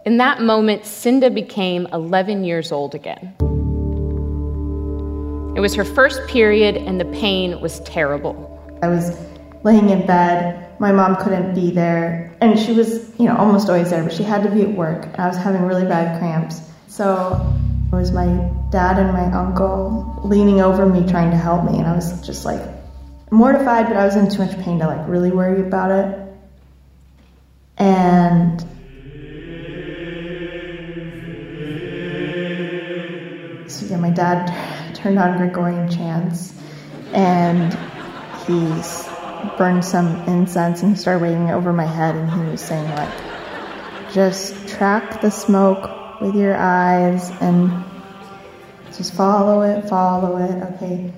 In 0.06 0.18
that 0.18 0.42
moment, 0.42 0.82
Sindha 0.82 1.34
became 1.34 1.88
11 1.94 2.44
years 2.44 2.74
old 2.74 2.94
again. 2.94 3.34
It 5.56 5.62
was 5.62 5.74
her 5.76 5.86
first 5.86 6.28
period, 6.28 6.76
and 6.76 7.00
the 7.00 7.06
pain 7.06 7.62
was 7.62 7.80
terrible. 7.80 8.36
I 8.84 8.90
was 8.90 9.18
laying 9.64 9.90
in 9.90 10.06
bed. 10.06 10.78
My 10.82 10.92
mom 10.92 11.16
couldn't 11.16 11.56
be 11.56 11.72
there. 11.72 12.36
And 12.42 12.60
she 12.60 12.74
was, 12.74 13.10
you 13.18 13.26
know, 13.26 13.38
almost 13.38 13.70
always 13.70 13.90
there, 13.90 14.04
but 14.04 14.12
she 14.12 14.24
had 14.24 14.44
to 14.44 14.52
be 14.52 14.64
at 14.64 14.72
work. 14.72 15.06
And 15.06 15.16
I 15.22 15.28
was 15.28 15.38
having 15.38 15.62
really 15.62 15.86
bad 15.86 16.20
cramps. 16.20 16.62
So 16.90 17.56
it 17.94 17.96
was 17.96 18.12
my 18.12 18.26
dad 18.72 19.00
and 19.00 19.14
my 19.14 19.32
uncle 19.32 20.20
leaning 20.26 20.60
over 20.60 20.86
me 20.86 21.10
trying 21.10 21.32
to 21.32 21.38
help 21.38 21.64
me. 21.64 21.78
And 21.78 21.88
I 21.88 21.96
was 21.96 22.26
just 22.28 22.44
like 22.44 22.62
mortified, 23.32 23.88
but 23.88 23.98
I 23.98 24.06
was 24.06 24.16
in 24.16 24.30
too 24.30 24.40
much 24.40 24.58
pain 24.60 24.80
to 24.80 24.88
like 24.88 25.08
really 25.08 25.32
worry 25.32 25.62
about 25.62 25.92
it. 25.92 26.24
And 27.78 28.62
so 33.70 33.86
yeah, 33.86 33.98
my 33.98 34.10
dad 34.10 34.96
turned 34.96 35.20
on 35.20 35.38
Gregorian 35.38 35.90
chants 35.90 36.54
and 37.14 37.74
he 38.46 38.82
burned 39.58 39.86
some 39.86 40.08
incense 40.28 40.82
and 40.82 40.92
he 40.92 40.98
started 40.98 41.22
waving 41.22 41.48
it 41.48 41.54
over 41.54 41.72
my 41.72 41.86
head 41.86 42.16
and 42.16 42.30
he 42.30 42.40
was 42.52 42.62
saying 42.62 42.90
like 42.90 44.14
just 44.14 44.68
track 44.68 45.22
the 45.22 45.30
smoke 45.30 46.20
with 46.22 46.36
your 46.36 46.56
eyes 46.58 47.30
and 47.42 47.84
just 48.96 49.14
follow 49.14 49.62
it 49.62 49.88
follow 49.88 50.38
it 50.38 50.64
okay 50.74 51.14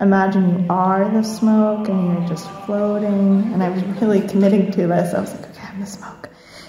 imagine 0.00 0.60
you 0.60 0.66
are 0.70 1.10
the 1.10 1.22
smoke 1.22 1.88
and 1.88 2.18
you're 2.18 2.28
just 2.28 2.50
floating. 2.64 3.52
And 3.52 3.62
i 3.62 3.68
was 3.68 3.82
really 4.00 4.26
committing 4.26 4.70
to 4.72 4.86
this. 4.86 5.14
I 5.14 5.20
was 5.20 5.32
like 5.34 5.50
okay 5.50 5.66
i'm 5.66 5.80
the 5.80 5.86
smoke. 5.86 6.28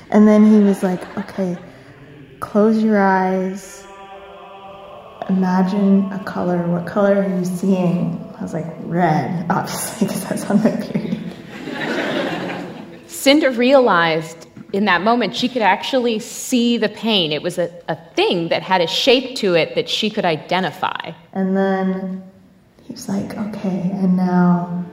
And 0.10 0.28
then 0.28 0.46
he 0.46 0.60
was 0.60 0.84
like 0.84 1.02
okay 1.18 1.58
close 2.40 2.84
your 2.84 3.00
eyes. 3.00 3.86
Imagine 5.30 6.12
a 6.12 6.24
color. 6.26 6.68
What 6.68 6.88
color 6.88 7.22
are 7.22 7.38
you 7.38 7.46
seeing? 7.46 8.20
I 8.38 8.42
was 8.42 8.54
like 8.54 8.66
red 8.80 9.46
obviously 9.50 10.08
because 10.08 10.24
that's 10.26 10.50
on 10.50 10.64
my 10.64 10.72
period. 10.72 11.20
Sindha 13.08 13.56
realized 13.56 14.48
in 14.74 14.86
that 14.86 15.02
moment 15.02 15.36
she 15.36 15.48
could 15.48 15.62
actually 15.62 16.20
see 16.20 16.78
the 16.78 16.90
pain. 16.90 17.32
It 17.32 17.42
was 17.42 17.58
a, 17.58 17.72
a 17.88 17.96
thing 18.16 18.50
that 18.50 18.64
had 18.64 18.82
a 18.82 18.88
shape 18.88 19.36
to 19.38 19.54
it 19.54 19.76
that 19.76 19.88
she 19.90 20.10
could 20.10 20.26
identify. 20.26 21.12
And 21.34 21.56
then 21.56 22.31
he 22.92 22.96
was 22.96 23.08
like, 23.08 23.38
okay, 23.38 23.90
and 23.94 24.18
now 24.18 24.84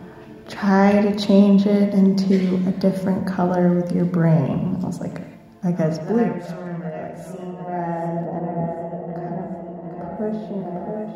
try 0.47 1.03
to 1.03 1.19
change 1.19 1.67
it 1.67 1.93
into 1.93 2.63
a 2.69 2.73
different 2.79 3.27
color 3.27 3.75
with 3.75 3.91
your 3.91 4.05
brain. 4.05 4.79
I 4.81 4.87
was 4.87 5.01
like, 5.01 5.21
I 5.65 5.73
guess 5.73 5.99
blue. 5.99 6.25
I 6.25 6.39
just 6.39 6.55
remember 6.55 6.93
like 6.93 7.19
seeing 7.27 7.57
red 7.57 8.23
and 8.23 8.47
kind 9.17 9.35
of 10.01 10.17
push 10.17 10.37
and 10.47 10.63
push. 10.87 11.11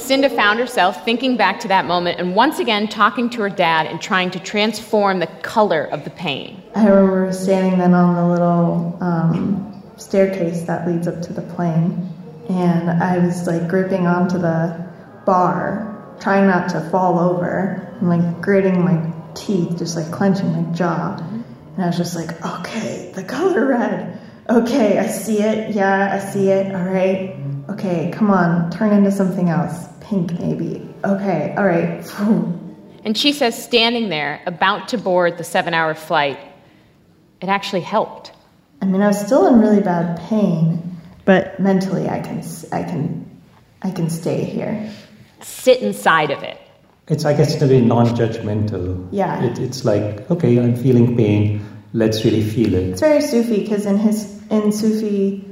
Sindha 0.00 0.34
found 0.34 0.58
herself 0.58 1.04
thinking 1.04 1.36
back 1.36 1.60
to 1.60 1.68
that 1.68 1.84
moment 1.84 2.18
and 2.18 2.34
once 2.34 2.58
again 2.58 2.88
talking 2.88 3.28
to 3.30 3.42
her 3.42 3.50
dad 3.50 3.86
and 3.86 4.00
trying 4.00 4.30
to 4.30 4.38
transform 4.38 5.18
the 5.18 5.26
color 5.42 5.84
of 5.84 6.04
the 6.04 6.10
pain. 6.10 6.62
I 6.74 6.86
remember 6.86 7.30
standing 7.34 7.78
then 7.78 7.92
on 7.92 8.14
the 8.14 8.26
little 8.32 8.96
um, 9.02 9.82
staircase 9.98 10.62
that 10.62 10.88
leads 10.88 11.06
up 11.06 11.20
to 11.20 11.34
the 11.34 11.42
plane, 11.42 12.13
and 12.48 12.90
I 12.90 13.18
was 13.18 13.46
like 13.46 13.68
gripping 13.68 14.06
onto 14.06 14.38
the 14.38 14.86
bar, 15.24 16.16
trying 16.20 16.46
not 16.46 16.68
to 16.70 16.80
fall 16.90 17.18
over, 17.18 17.94
and 18.00 18.08
like 18.08 18.40
gritting 18.40 18.84
my 18.84 19.12
teeth, 19.34 19.78
just 19.78 19.96
like 19.96 20.10
clenching 20.10 20.52
my 20.52 20.72
jaw. 20.74 21.16
And 21.18 21.84
I 21.84 21.86
was 21.86 21.96
just 21.96 22.14
like, 22.14 22.44
okay, 22.44 23.12
the 23.14 23.24
color 23.24 23.66
red. 23.66 24.20
Okay, 24.48 24.98
I 24.98 25.06
see 25.06 25.40
it. 25.40 25.74
Yeah, 25.74 26.14
I 26.14 26.18
see 26.18 26.48
it. 26.50 26.74
All 26.74 26.84
right. 26.84 27.36
Okay, 27.70 28.10
come 28.12 28.30
on, 28.30 28.70
turn 28.70 28.92
into 28.92 29.10
something 29.10 29.48
else. 29.48 29.88
Pink, 30.00 30.38
maybe. 30.38 30.86
Okay, 31.04 31.54
all 31.56 31.66
right. 31.66 32.04
And 33.04 33.18
she 33.18 33.32
says, 33.34 33.62
standing 33.62 34.08
there, 34.08 34.40
about 34.46 34.88
to 34.88 34.98
board 34.98 35.36
the 35.36 35.44
seven 35.44 35.74
hour 35.74 35.94
flight, 35.94 36.38
it 37.42 37.50
actually 37.50 37.82
helped. 37.82 38.32
I 38.80 38.86
mean, 38.86 39.02
I 39.02 39.08
was 39.08 39.20
still 39.20 39.46
in 39.46 39.60
really 39.60 39.82
bad 39.82 40.18
pain, 40.20 40.93
but 41.24 41.58
mentally, 41.60 42.08
I 42.08 42.20
can, 42.20 42.42
I 42.72 42.82
can, 42.82 43.40
I 43.82 43.90
can 43.90 44.10
stay 44.10 44.44
here. 44.44 44.90
Sit 45.40 45.80
inside 45.82 46.30
of 46.30 46.42
it. 46.42 46.58
It's, 47.08 47.24
I 47.24 47.34
guess, 47.34 47.60
in 47.60 47.68
a 47.68 47.72
way 47.72 47.80
non-judgmental. 47.80 49.08
Yeah. 49.12 49.42
It, 49.44 49.58
it's 49.58 49.84
like, 49.84 50.30
okay, 50.30 50.58
I'm 50.58 50.74
feeling 50.76 51.16
pain. 51.16 51.64
Let's 51.92 52.24
really 52.24 52.42
feel 52.42 52.74
it. 52.74 52.88
It's 52.90 53.00
very 53.00 53.20
Sufi 53.20 53.60
because 53.62 53.86
in 53.86 53.98
his 53.98 54.42
in 54.50 54.72
Sufi 54.72 55.44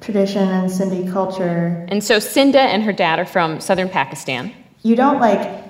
tradition 0.00 0.48
and 0.48 0.70
Sindhi 0.70 1.12
culture, 1.12 1.84
And 1.88 2.02
so 2.02 2.16
Sindha 2.16 2.56
and 2.56 2.82
her 2.84 2.92
dad 2.92 3.18
are 3.18 3.26
from 3.26 3.60
southern 3.60 3.88
Pakistan. 3.90 4.52
you 4.82 4.96
don't 4.96 5.20
like 5.20 5.60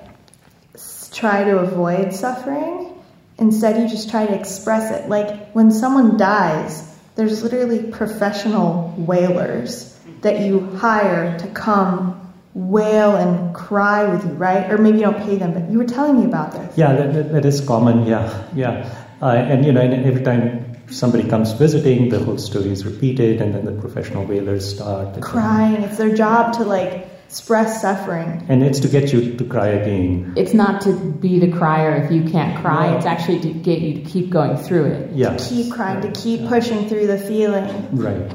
try 1.12 1.43
to 1.45 1.59
avoid 1.59 2.12
suffering. 2.14 2.93
Instead, 3.38 3.81
you 3.81 3.88
just 3.88 4.11
try 4.11 4.26
to 4.26 4.35
express 4.38 4.90
it. 4.93 5.09
Like 5.09 5.50
when 5.52 5.71
someone 5.73 6.17
dies, 6.17 6.89
there's 7.17 7.43
literally 7.43 7.90
professional 7.90 8.95
wailers 8.97 9.99
that 10.23 10.40
you 10.40 10.61
hire 10.76 11.38
to 11.38 11.47
come 11.49 12.17
wail 12.55 13.17
and 13.17 13.55
cry 13.55 14.05
with 14.05 14.25
you, 14.25 14.33
right? 14.33 14.71
Or 14.71 14.79
maybe 14.79 14.99
you 14.99 15.05
don't 15.05 15.23
pay 15.23 15.37
them, 15.37 15.55
but 15.55 15.71
you 15.71 15.79
were 15.79 15.85
telling 15.85 16.19
me 16.19 16.25
about 16.25 16.52
this. 16.52 16.76
Yeah, 16.76 16.93
that, 16.95 17.14
that, 17.14 17.33
that 17.33 17.45
is 17.45 17.61
common. 17.61 18.07
Yeah, 18.07 18.49
yeah. 18.55 18.93
Uh, 19.23 19.26
and 19.26 19.64
you 19.64 19.73
know, 19.73 19.81
and 19.81 20.05
every 20.05 20.23
time 20.23 20.76
somebody 20.88 21.29
comes 21.29 21.52
visiting, 21.52 22.09
the 22.09 22.19
whole 22.19 22.38
story 22.38 22.71
is 22.71 22.85
repeated, 22.85 23.40
and 23.40 23.55
then 23.55 23.64
the 23.64 23.73
professional 23.81 24.25
wailers 24.25 24.76
start. 24.76 25.21
Crying, 25.21 25.83
it's 25.83 25.99
their 25.99 26.14
job 26.14 26.55
to 26.55 26.64
like 26.64 27.10
express 27.30 27.80
suffering. 27.80 28.44
And 28.49 28.64
it's 28.64 28.80
to 28.80 28.88
get 28.88 29.12
you 29.12 29.37
to 29.37 29.44
cry 29.44 29.68
again. 29.68 30.34
It's 30.37 30.52
not 30.52 30.80
to 30.80 30.92
be 30.92 31.38
the 31.38 31.46
crier 31.52 31.94
if 31.94 32.10
you 32.10 32.28
can't 32.28 32.60
cry. 32.60 32.92
It's 32.96 33.06
actually 33.06 33.38
to 33.42 33.52
get 33.52 33.78
you 33.80 33.94
to 33.94 34.00
keep 34.00 34.30
going 34.30 34.56
through 34.56 34.87
it. 34.87 35.12
Yeah. 35.12 35.37
Keep 35.38 35.72
crying, 35.72 36.00
to 36.00 36.10
keep 36.10 36.49
pushing 36.49 36.88
through 36.88 37.06
the 37.06 37.18
feeling. 37.18 37.96
Right. 37.96 38.32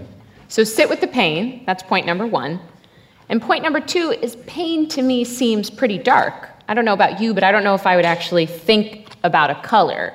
So 0.47 0.63
sit 0.63 0.87
with 0.87 1.01
the 1.01 1.07
pain. 1.07 1.65
That's 1.65 1.83
point 1.83 2.05
number 2.05 2.25
one. 2.25 2.61
And 3.27 3.41
point 3.41 3.63
number 3.63 3.81
two 3.81 4.11
is 4.11 4.37
pain 4.47 4.87
to 4.89 5.01
me 5.01 5.25
seems 5.25 5.69
pretty 5.69 5.97
dark. 5.97 6.49
I 6.69 6.73
don't 6.73 6.85
know 6.85 6.93
about 6.93 7.19
you, 7.19 7.33
but 7.33 7.43
I 7.43 7.51
don't 7.51 7.65
know 7.65 7.75
if 7.75 7.85
I 7.85 7.97
would 7.97 8.05
actually 8.05 8.45
think 8.45 9.09
about 9.25 9.49
a 9.49 9.55
color. 9.55 10.13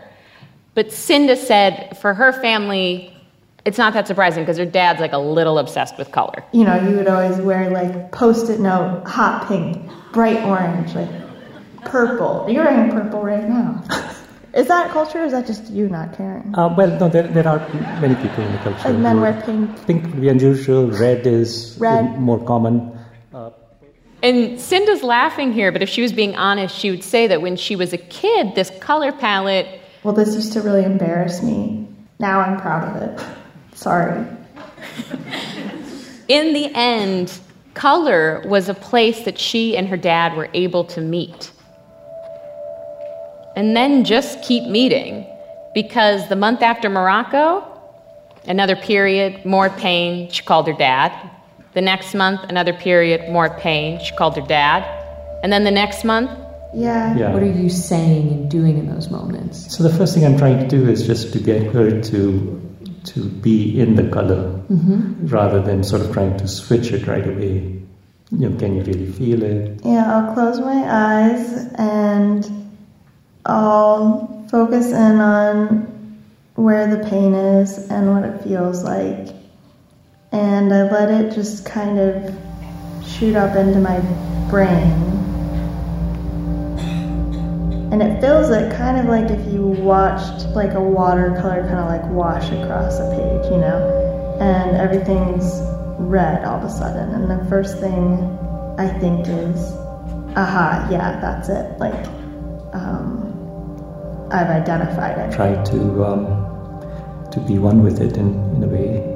But 0.74 0.86
Sindha 0.86 1.36
said 1.36 1.98
for 1.98 2.14
her 2.14 2.32
family, 2.32 3.14
it's 3.64 3.78
not 3.78 3.92
that 3.94 4.06
surprising 4.06 4.42
because 4.42 4.58
her 4.58 4.64
dad's 4.64 5.00
like 5.00 5.12
a 5.12 5.18
little 5.18 5.58
obsessed 5.58 5.98
with 5.98 6.10
color. 6.12 6.42
You 6.52 6.64
know, 6.64 6.76
you 6.88 6.96
would 6.96 7.08
always 7.08 7.38
wear 7.38 7.70
like 7.70 8.12
post-it 8.12 8.60
note, 8.60 9.04
hot 9.06 9.46
pink, 9.48 9.90
bright 10.12 10.42
orange, 10.44 10.94
like 10.94 11.10
purple. 11.84 12.46
You're 12.48 12.64
wearing 12.64 12.90
purple 12.90 13.22
right 13.22 13.48
now. 13.48 13.82
Is 14.52 14.66
that 14.66 14.90
culture 14.90 15.20
or 15.22 15.26
is 15.26 15.30
that 15.30 15.46
just 15.46 15.70
you 15.70 15.88
not 15.88 16.16
caring? 16.16 16.52
Uh, 16.58 16.74
well, 16.76 16.98
no, 16.98 17.08
there, 17.08 17.22
there 17.28 17.46
are 17.46 17.60
many 18.00 18.16
people 18.16 18.42
in 18.42 18.50
the 18.50 18.58
culture. 18.58 18.88
Like 18.88 18.98
men 18.98 19.14
who- 19.16 19.22
wear 19.22 19.42
pink. 19.46 19.86
Pink 19.86 20.02
would 20.06 20.20
be 20.20 20.28
unusual. 20.28 20.90
Red 20.90 21.24
is 21.24 21.76
Red. 21.78 22.20
more 22.20 22.44
common. 22.44 22.98
And 24.22 24.58
Sindha's 24.58 25.02
laughing 25.04 25.52
here, 25.52 25.70
but 25.72 25.82
if 25.82 25.88
she 25.88 26.02
was 26.02 26.12
being 26.12 26.34
honest, 26.36 26.76
she 26.76 26.90
would 26.90 27.04
say 27.04 27.28
that 27.28 27.40
when 27.40 27.56
she 27.56 27.74
was 27.76 27.92
a 27.92 27.96
kid, 27.96 28.54
this 28.54 28.70
color 28.80 29.12
palette 29.12 29.80
Well, 30.02 30.12
this 30.14 30.34
used 30.34 30.52
to 30.54 30.60
really 30.62 30.84
embarrass 30.84 31.42
me. 31.42 31.86
Now 32.18 32.40
I'm 32.40 32.60
proud 32.60 32.96
of 32.96 33.02
it. 33.02 33.26
Sorry. 33.80 34.26
in 36.28 36.52
the 36.52 36.70
end, 36.74 37.38
color 37.72 38.42
was 38.44 38.68
a 38.68 38.74
place 38.74 39.24
that 39.24 39.38
she 39.38 39.74
and 39.74 39.88
her 39.88 39.96
dad 39.96 40.36
were 40.36 40.50
able 40.52 40.84
to 40.84 41.00
meet. 41.00 41.50
And 43.56 43.74
then 43.74 44.04
just 44.04 44.42
keep 44.42 44.68
meeting. 44.68 45.26
Because 45.72 46.28
the 46.28 46.36
month 46.36 46.60
after 46.60 46.90
Morocco, 46.90 47.64
another 48.46 48.76
period, 48.76 49.46
more 49.46 49.70
pain, 49.70 50.30
she 50.30 50.42
called 50.42 50.66
her 50.66 50.74
dad. 50.74 51.30
The 51.72 51.80
next 51.80 52.14
month, 52.14 52.42
another 52.50 52.74
period, 52.74 53.30
more 53.32 53.48
pain, 53.48 53.98
she 54.04 54.14
called 54.14 54.36
her 54.36 54.46
dad. 54.46 54.84
And 55.42 55.50
then 55.50 55.64
the 55.64 55.70
next 55.70 56.04
month, 56.04 56.30
Yeah. 56.74 57.16
Yeah. 57.16 57.32
What 57.32 57.42
are 57.42 57.50
you 57.50 57.70
saying 57.70 58.28
and 58.28 58.50
doing 58.50 58.76
in 58.78 58.92
those 58.92 59.10
moments? 59.10 59.74
So 59.74 59.82
the 59.82 59.90
first 59.96 60.14
thing 60.14 60.24
I'm 60.26 60.36
trying 60.36 60.58
to 60.58 60.68
do 60.68 60.88
is 60.88 61.04
just 61.06 61.32
to 61.32 61.40
get 61.40 61.62
her 61.72 62.00
to 62.00 62.69
to 63.04 63.24
be 63.28 63.80
in 63.80 63.94
the 63.96 64.08
color 64.10 64.56
Mm-hmm. 64.70 65.26
rather 65.26 65.60
than 65.60 65.82
sort 65.82 66.02
of 66.02 66.12
trying 66.12 66.36
to 66.38 66.46
switch 66.46 66.92
it 66.92 67.06
right 67.08 67.26
away. 67.26 67.82
You 68.30 68.48
know, 68.48 68.56
can 68.56 68.76
you 68.76 68.82
really 68.84 69.10
feel 69.10 69.42
it? 69.42 69.80
Yeah, 69.84 70.06
I'll 70.06 70.32
close 70.34 70.60
my 70.60 70.84
eyes 70.86 71.66
and 71.74 72.70
I'll 73.44 74.46
focus 74.50 74.86
in 74.92 75.20
on 75.20 76.22
where 76.54 76.86
the 76.94 77.08
pain 77.08 77.34
is 77.34 77.78
and 77.90 78.12
what 78.14 78.24
it 78.24 78.44
feels 78.44 78.84
like. 78.84 79.34
And 80.30 80.72
I 80.72 80.82
let 80.88 81.10
it 81.10 81.34
just 81.34 81.66
kind 81.66 81.98
of 81.98 82.32
shoot 83.04 83.34
up 83.34 83.56
into 83.56 83.80
my 83.80 83.98
brain. 84.50 85.29
And 87.90 88.02
it 88.02 88.20
feels 88.20 88.50
it 88.50 88.72
kind 88.76 88.98
of 88.98 89.06
like 89.06 89.30
if 89.30 89.52
you 89.52 89.66
watched 89.66 90.46
like 90.50 90.74
a 90.74 90.80
watercolor 90.80 91.62
kind 91.62 91.80
of 91.80 91.86
like 91.86 92.04
wash 92.06 92.50
across 92.50 92.98
a 92.98 93.10
page, 93.10 93.50
you 93.50 93.58
know? 93.58 94.38
And 94.40 94.76
everything's 94.76 95.60
red 95.98 96.44
all 96.44 96.58
of 96.58 96.64
a 96.64 96.70
sudden. 96.70 97.10
And 97.14 97.30
the 97.30 97.44
first 97.50 97.78
thing 97.78 98.38
I 98.78 98.88
think 98.98 99.26
is, 99.26 99.72
aha, 100.36 100.88
yeah, 100.90 101.20
that's 101.20 101.48
it. 101.48 101.78
Like, 101.78 102.06
um, 102.72 104.28
I've 104.30 104.48
identified 104.48 105.18
it. 105.18 105.34
Try 105.34 105.60
to 105.62 106.04
um, 106.04 107.30
to 107.32 107.40
be 107.40 107.58
one 107.58 107.82
with 107.82 108.00
it 108.00 108.16
in, 108.16 108.28
in 108.54 108.62
a 108.62 108.68
way. 108.68 109.06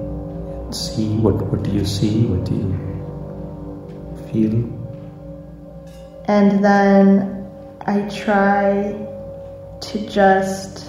See 0.73 1.17
what 1.17 1.37
what 1.47 1.63
do 1.63 1.71
you 1.71 1.85
see? 1.85 2.27
What 2.27 2.45
do 2.45 2.55
you 2.55 2.71
feel? 4.33 4.75
And 6.27 6.65
then 6.65 7.44
I 7.87 8.01
try 8.09 8.97
to 9.83 10.09
just 10.09 10.87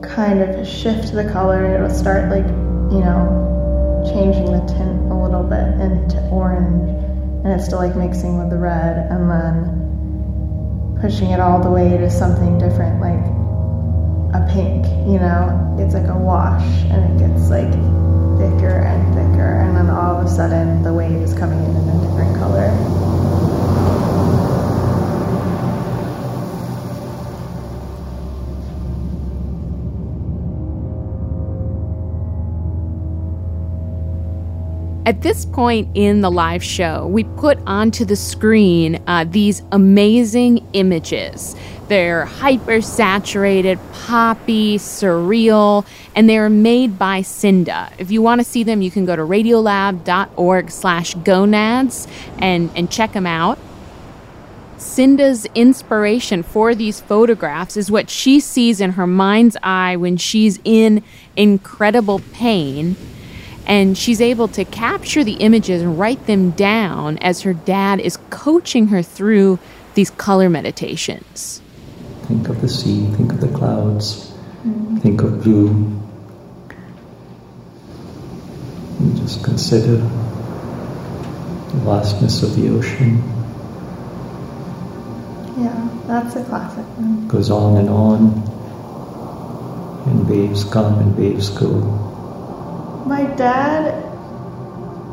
kind 0.00 0.40
of 0.40 0.64
shift 0.64 1.12
the 1.12 1.28
color. 1.32 1.74
It'll 1.74 1.90
start 1.90 2.30
like, 2.30 2.46
you 2.46 3.02
know, 3.02 4.06
changing 4.14 4.44
the 4.44 4.64
tint 4.72 5.10
a 5.10 5.14
little 5.14 5.42
bit 5.42 5.66
into 5.82 6.22
orange. 6.30 6.88
And 7.44 7.52
it's 7.52 7.64
still 7.66 7.80
like 7.80 7.96
mixing 7.96 8.38
with 8.38 8.50
the 8.50 8.56
red. 8.56 9.10
And 9.10 9.28
then 9.28 10.98
pushing 11.00 11.30
it 11.30 11.40
all 11.40 11.60
the 11.60 11.70
way 11.70 11.96
to 11.98 12.10
something 12.10 12.58
different, 12.58 13.00
like 13.00 13.26
a 14.40 14.46
pink, 14.54 14.86
you 15.08 15.18
know? 15.18 15.76
It's 15.80 15.94
like 15.94 16.06
a 16.06 16.16
wash 16.16 16.62
and 16.62 17.20
it 17.20 17.26
gets 17.26 17.50
like 17.50 17.72
thicker 18.38 18.86
and 18.86 19.14
thicker. 19.16 19.60
And 19.62 19.76
then 19.76 19.90
all 19.90 20.16
of 20.16 20.26
a 20.26 20.28
sudden 20.30 20.84
the 20.84 20.94
wave 20.94 21.20
is 21.22 21.34
coming 21.34 21.58
in 21.58 21.74
in 21.74 21.88
a 21.88 22.00
different 22.06 22.36
color. 22.36 23.25
At 35.06 35.22
this 35.22 35.44
point 35.44 35.88
in 35.94 36.20
the 36.20 36.32
live 36.32 36.64
show, 36.64 37.06
we 37.06 37.22
put 37.22 37.60
onto 37.64 38.04
the 38.04 38.16
screen 38.16 39.00
uh, 39.06 39.24
these 39.24 39.62
amazing 39.70 40.66
images. 40.72 41.54
They're 41.86 42.24
hyper 42.24 42.80
saturated, 42.80 43.78
poppy, 43.92 44.78
surreal, 44.78 45.86
and 46.16 46.28
they're 46.28 46.50
made 46.50 46.98
by 46.98 47.20
Sindha. 47.20 47.92
If 47.98 48.10
you 48.10 48.20
want 48.20 48.40
to 48.40 48.44
see 48.44 48.64
them, 48.64 48.82
you 48.82 48.90
can 48.90 49.04
go 49.06 49.14
to 49.14 49.22
radiolab.org 49.22 50.72
slash 50.72 51.14
gonads 51.14 52.08
and, 52.40 52.68
and 52.74 52.90
check 52.90 53.12
them 53.12 53.26
out. 53.26 53.60
Sindha's 54.76 55.46
inspiration 55.54 56.42
for 56.42 56.74
these 56.74 57.00
photographs 57.00 57.76
is 57.76 57.92
what 57.92 58.10
she 58.10 58.40
sees 58.40 58.80
in 58.80 58.92
her 58.92 59.06
mind's 59.06 59.56
eye 59.62 59.94
when 59.94 60.16
she's 60.16 60.58
in 60.64 61.04
incredible 61.36 62.20
pain. 62.32 62.96
And 63.66 63.98
she's 63.98 64.20
able 64.20 64.46
to 64.48 64.64
capture 64.64 65.24
the 65.24 65.34
images 65.34 65.82
and 65.82 65.98
write 65.98 66.26
them 66.26 66.50
down 66.52 67.18
as 67.18 67.42
her 67.42 67.52
dad 67.52 67.98
is 68.00 68.16
coaching 68.30 68.88
her 68.88 69.02
through 69.02 69.58
these 69.94 70.10
color 70.10 70.48
meditations. 70.48 71.60
Think 72.22 72.48
of 72.48 72.60
the 72.60 72.68
sea, 72.68 73.06
think 73.16 73.32
of 73.32 73.40
the 73.40 73.48
clouds, 73.48 74.30
mm-hmm. 74.64 74.98
think 74.98 75.22
of 75.22 75.42
blue. 75.42 75.68
And 78.98 79.16
just 79.16 79.42
consider 79.42 79.96
the 79.96 81.82
vastness 81.84 82.42
of 82.42 82.54
the 82.54 82.68
ocean. 82.68 83.16
Yeah, 85.58 85.88
that's 86.06 86.36
a 86.36 86.44
classic 86.44 86.84
one. 86.98 87.26
Goes 87.28 87.50
on 87.50 87.78
and 87.78 87.88
on, 87.88 88.42
and 90.06 90.28
waves 90.28 90.64
come 90.64 90.98
and 90.98 91.16
waves 91.16 91.48
go. 91.50 92.05
My 93.06 93.24
dad, 93.36 94.02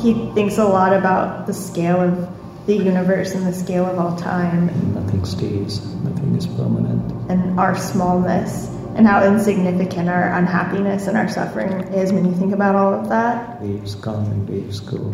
he 0.02 0.14
thinks 0.34 0.58
a 0.58 0.66
lot 0.66 0.94
about 0.94 1.46
the 1.48 1.54
scale 1.54 2.02
of 2.02 2.66
the 2.66 2.76
universe 2.76 3.34
and 3.36 3.46
the 3.46 3.54
scale 3.54 3.86
of 3.86 3.98
all 4.00 4.16
time 4.18 4.68
Nothing 4.96 5.26
stays, 5.26 5.86
nothing 6.04 6.36
is 6.36 6.48
permanent. 6.48 7.30
and 7.30 7.60
our 7.60 7.76
smallness 7.78 8.68
and 8.96 9.06
how 9.08 9.26
insignificant 9.26 10.08
our 10.10 10.34
unhappiness 10.34 11.08
and 11.08 11.18
our 11.18 11.28
suffering 11.28 11.72
is 11.94 12.12
when 12.14 12.26
you 12.26 12.34
think 12.34 12.54
about 12.54 12.76
all 12.76 12.94
of 12.94 13.10
that. 13.10 13.62
Waves 13.62 13.96
come 13.96 14.26
and 14.26 14.48
waves 14.50 14.80
go. 14.80 15.14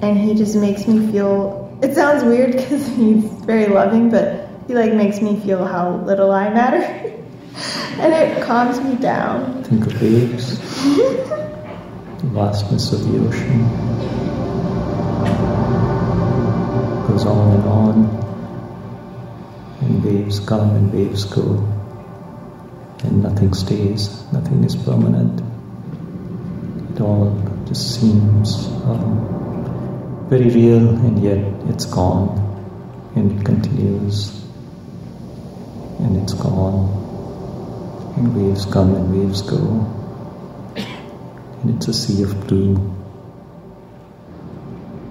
And 0.00 0.16
he 0.18 0.34
just 0.34 0.56
makes 0.56 0.86
me 0.86 1.10
feel. 1.12 1.78
It 1.82 1.94
sounds 1.94 2.24
weird 2.24 2.52
because 2.52 2.86
he's 2.96 3.24
very 3.44 3.66
loving, 3.66 4.10
but 4.10 4.48
he 4.66 4.74
like 4.74 4.92
makes 4.94 5.20
me 5.20 5.38
feel 5.40 5.64
how 5.64 5.96
little 6.06 6.30
I 6.30 6.48
matter, 6.50 6.82
and 8.02 8.12
it 8.14 8.42
calms 8.44 8.80
me 8.80 8.94
down. 8.96 9.62
Think 9.64 9.86
of 9.86 10.00
waves, 10.00 10.58
vastness 12.38 12.92
of 12.92 13.00
the 13.02 13.18
ocean. 13.26 13.62
Goes 17.08 17.26
on 17.26 17.54
and 17.56 17.66
on, 17.66 17.96
and 19.80 20.04
waves 20.04 20.38
come 20.38 20.70
and 20.76 20.92
waves 20.92 21.24
go, 21.24 21.66
and 23.02 23.22
nothing 23.24 23.52
stays, 23.54 24.22
nothing 24.32 24.62
is 24.62 24.76
permanent. 24.76 25.42
It 26.92 27.00
all 27.00 27.34
just 27.66 28.00
seems 28.00 28.66
um, 28.86 30.26
very 30.30 30.48
real, 30.50 30.90
and 30.90 31.20
yet 31.20 31.42
it's 31.70 31.86
gone, 31.86 32.28
and 33.16 33.32
it 33.32 33.44
continues, 33.44 34.44
and 35.98 36.16
it's 36.22 36.34
gone, 36.34 36.86
and 38.16 38.36
waves 38.36 38.64
come 38.64 38.94
and 38.94 39.06
waves 39.12 39.42
go, 39.42 39.97
and 41.62 41.76
it's 41.76 41.88
a 41.88 41.92
sea 41.94 42.22
of 42.22 42.46
blue. 42.46 42.74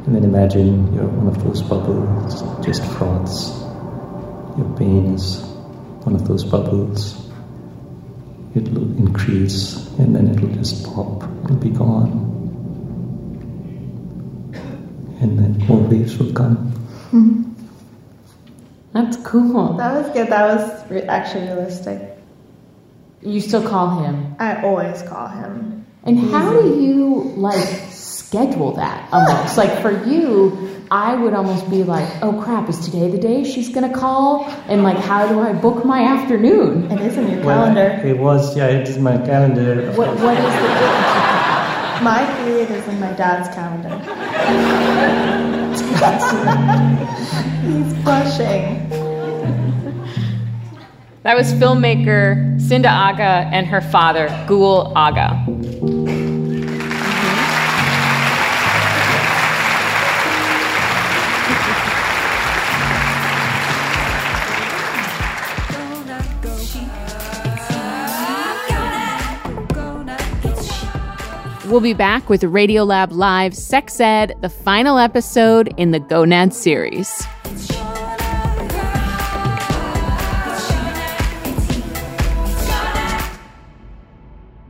And 0.06 0.16
then 0.16 0.24
imagine 0.24 0.94
you're 0.94 1.06
one 1.06 1.28
of 1.28 1.44
those 1.44 1.62
bubbles, 1.62 2.42
just 2.66 2.84
froths. 2.94 3.50
Your 4.58 4.74
pain 4.78 5.14
is 5.14 5.42
one 6.04 6.16
of 6.16 6.28
those 6.28 6.46
bubbles. 6.46 7.30
It'll 8.56 8.98
increase 8.98 9.88
and 10.00 10.16
then 10.16 10.30
it'll 10.30 10.50
just 10.50 10.86
pop, 10.86 11.24
it'll 11.44 11.58
be 11.58 11.70
gone. 11.70 12.34
And 15.20 15.38
then 15.38 15.68
more 15.68 15.82
waves 15.82 16.18
will 16.18 16.32
come. 16.32 16.74
That's 18.94 19.18
cool. 19.18 19.74
That 19.74 19.94
was 19.94 20.12
good. 20.14 20.30
That 20.30 20.56
was 20.56 20.90
re- 20.90 21.02
actually 21.04 21.48
realistic. 21.48 22.18
You 23.22 23.42
still 23.42 23.68
call 23.68 24.04
him. 24.04 24.36
I 24.40 24.64
always 24.64 25.02
call 25.04 25.28
him. 25.28 25.77
And 26.08 26.18
how 26.32 26.54
do 26.62 26.80
you 26.82 27.34
like 27.36 27.68
schedule 27.92 28.72
that 28.74 29.10
almost? 29.12 29.58
like 29.58 29.82
for 29.82 29.92
you, 30.08 30.74
I 30.90 31.16
would 31.16 31.34
almost 31.34 31.70
be 31.70 31.84
like, 31.84 32.08
oh 32.24 32.42
crap, 32.42 32.70
is 32.70 32.80
today 32.80 33.10
the 33.12 33.18
day 33.18 33.44
she's 33.44 33.70
gonna 33.70 33.94
call? 33.94 34.46
And 34.70 34.84
like, 34.84 34.98
how 34.98 35.28
do 35.28 35.40
I 35.42 35.52
book 35.52 35.84
my 35.84 36.02
afternoon? 36.04 36.90
It 36.92 37.02
is 37.02 37.18
in 37.18 37.30
your 37.30 37.44
Well, 37.44 37.66
calendar. 37.74 38.08
it 38.08 38.18
was, 38.18 38.56
yeah, 38.56 38.68
it 38.68 38.88
is 38.88 38.98
my 38.98 39.18
calendar. 39.18 39.92
What, 39.98 40.10
what 40.22 40.38
is 40.38 40.54
the 40.56 42.04
My 42.04 42.24
period 42.44 42.72
is 42.72 42.88
in 42.88 43.00
my 43.02 43.12
dad's 43.14 43.50
calendar. 43.54 43.90
He's 47.68 47.94
blushing. 48.04 48.88
That 51.24 51.36
was 51.36 51.52
filmmaker 51.54 52.58
Sindha 52.62 52.86
Agha 52.88 53.50
and 53.52 53.68
her 53.68 53.82
father, 53.82 54.30
Gul 54.48 54.94
Agha. 54.96 55.44
We'll 71.68 71.82
be 71.82 71.94
back 71.94 72.30
with 72.30 72.44
Radiolab 72.44 73.12
Live 73.12 73.54
Sex 73.54 74.00
Ed, 74.00 74.36
the 74.40 74.48
final 74.48 74.98
episode 74.98 75.74
in 75.76 75.92
the 75.92 76.00
Gonad 76.00 76.54
series. 76.54 77.26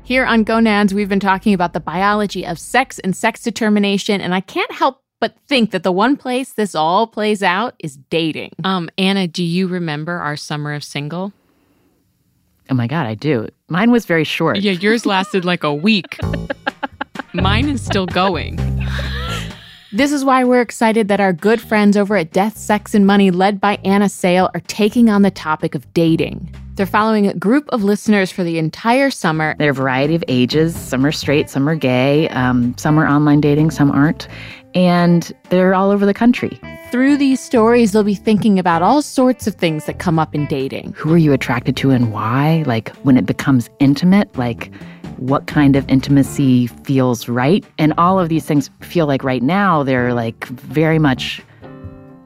Here 0.04 0.26
on 0.26 0.44
Gonads, 0.44 0.92
we've 0.92 1.08
been 1.08 1.20
talking 1.20 1.54
about 1.54 1.74
the 1.74 1.80
biology 1.80 2.48
of 2.48 2.58
sex 2.58 2.98
and 2.98 3.16
sex 3.16 3.44
determination, 3.44 4.20
and 4.20 4.34
I 4.34 4.42
can't 4.42 4.72
help 4.72 5.04
but 5.20 5.36
think 5.48 5.70
that 5.72 5.84
the 5.84 5.92
one 5.92 6.18
place 6.18 6.54
this 6.54 6.74
all 6.74 7.06
plays 7.06 7.44
out 7.44 7.76
is 7.78 7.98
dating. 8.10 8.54
Um, 8.64 8.90
Anna, 8.98 9.28
do 9.28 9.44
you 9.44 9.68
remember 9.68 10.14
our 10.14 10.36
summer 10.36 10.74
of 10.74 10.84
single? 10.84 11.32
Oh 12.70 12.74
my 12.74 12.88
God, 12.88 13.06
I 13.06 13.16
do. 13.16 13.48
Mine 13.70 13.92
was 13.92 14.06
very 14.06 14.24
short. 14.24 14.60
Yeah, 14.60 14.74
yours 14.74 15.06
lasted 15.06 15.46
like 15.46 15.64
a 15.64 15.74
week. 15.74 16.18
Mine 17.34 17.70
is 17.70 17.84
still 17.84 18.06
going. 18.06 18.58
This 19.94 20.12
is 20.12 20.26
why 20.26 20.44
we're 20.44 20.62
excited 20.62 21.08
that 21.08 21.22
our 21.22 21.32
good 21.32 21.62
friends 21.62 21.96
over 21.96 22.18
at 22.18 22.34
Death, 22.34 22.58
Sex, 22.58 22.94
and 22.94 23.08
Money, 23.08 23.32
led 23.32 23.62
by 23.62 23.78
Anna 23.86 24.10
Sale, 24.10 24.50
are 24.54 24.60
taking 24.62 25.10
on 25.10 25.22
the 25.22 25.32
topic 25.32 25.76
of 25.76 25.92
dating. 25.94 26.54
They're 26.76 26.86
following 26.86 27.26
a 27.26 27.34
group 27.34 27.68
of 27.70 27.84
listeners 27.84 28.30
for 28.30 28.44
the 28.44 28.58
entire 28.60 29.10
summer. 29.10 29.56
There 29.58 29.70
are 29.70 29.72
a 29.72 29.74
variety 29.74 30.14
of 30.14 30.24
ages. 30.28 30.76
Some 30.76 31.06
are 31.06 31.12
straight, 31.12 31.50
some 31.50 31.68
are 31.70 31.76
gay, 31.76 32.28
um, 32.30 32.78
some 32.78 33.00
are 33.00 33.08
online 33.08 33.40
dating, 33.42 33.72
some 33.72 33.90
aren't. 33.90 34.28
And 34.76 35.34
they're 35.50 35.74
all 35.74 35.90
over 35.90 36.06
the 36.06 36.14
country. 36.14 36.60
Through 36.92 37.18
these 37.18 37.42
stories, 37.42 37.92
they'll 37.92 38.04
be 38.04 38.16
thinking 38.16 38.58
about 38.58 38.82
all 38.82 39.02
sorts 39.02 39.46
of 39.46 39.56
things 39.56 39.86
that 39.86 40.00
come 40.00 40.18
up 40.18 40.34
in 40.34 40.46
dating. 40.46 40.94
Who 40.96 41.14
are 41.14 41.18
you 41.18 41.34
attracted 41.34 41.76
to 41.78 41.92
and 41.92 42.14
why? 42.14 42.64
Like 42.66 42.90
when 42.98 43.18
it 43.18 43.26
becomes 43.26 43.70
intimate, 43.80 44.36
like 44.38 44.72
what 45.18 45.48
kind 45.48 45.76
of 45.76 45.88
intimacy 45.90 46.68
feels 46.68 47.28
right? 47.28 47.66
And 47.78 47.94
all 47.98 48.20
of 48.20 48.30
these 48.30 48.46
things 48.46 48.70
feel 48.82 49.06
like 49.06 49.24
right 49.24 49.44
now 49.44 49.84
they're 49.84 50.14
like 50.14 50.48
very 50.48 50.98
much 50.98 51.42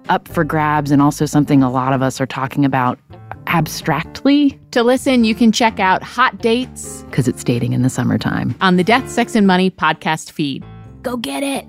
up 0.10 0.28
for 0.28 0.44
grabs 0.44 0.92
and 0.92 1.02
also 1.02 1.26
something 1.26 1.64
a 1.64 1.72
lot 1.72 1.92
of 1.94 2.04
us 2.04 2.22
are 2.22 2.28
talking 2.28 2.64
about 2.64 3.00
abstractly 3.48 4.60
To 4.72 4.84
listen, 4.84 5.24
you 5.24 5.34
can 5.34 5.52
check 5.52 5.80
out 5.80 6.04
Hot 6.04 6.38
Dates 6.38 7.02
because 7.10 7.28
it's 7.28 7.44
dating 7.44 7.74
in 7.74 7.82
the 7.82 7.90
summertime. 7.90 8.56
on 8.62 8.78
the 8.78 8.84
Death, 8.84 9.10
Sex, 9.10 9.36
and 9.36 9.48
Money 9.48 9.72
podcast 9.72 10.32
feed. 10.32 10.64
Go 11.02 11.18
get 11.18 11.42
it. 11.42 11.66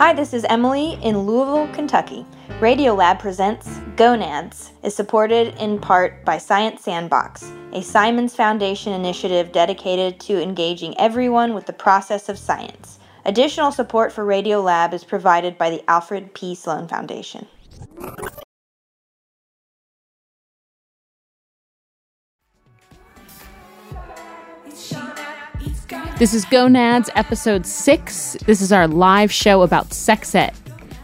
Hi, 0.00 0.14
this 0.14 0.32
is 0.32 0.46
Emily 0.48 0.94
in 1.02 1.26
Louisville, 1.26 1.68
Kentucky. 1.74 2.24
Radiolab 2.58 3.18
presents 3.18 3.68
Gonads 3.96 4.72
is 4.82 4.96
supported 4.96 5.54
in 5.62 5.78
part 5.78 6.24
by 6.24 6.38
Science 6.38 6.82
Sandbox, 6.82 7.52
a 7.74 7.82
Simons 7.82 8.34
Foundation 8.34 8.94
initiative 8.94 9.52
dedicated 9.52 10.18
to 10.20 10.42
engaging 10.42 10.98
everyone 10.98 11.52
with 11.52 11.66
the 11.66 11.74
process 11.74 12.30
of 12.30 12.38
science. 12.38 12.98
Additional 13.26 13.70
support 13.70 14.10
for 14.10 14.24
Radiolab 14.24 14.94
is 14.94 15.04
provided 15.04 15.58
by 15.58 15.68
the 15.68 15.84
Alfred 15.86 16.32
P. 16.32 16.54
Sloan 16.54 16.88
Foundation. 16.88 17.46
This 26.20 26.34
is 26.34 26.44
Gonads 26.44 27.08
episode 27.14 27.64
six. 27.64 28.36
This 28.44 28.60
is 28.60 28.72
our 28.72 28.86
live 28.86 29.32
show 29.32 29.62
about 29.62 29.94
sex 29.94 30.34
ed. 30.34 30.52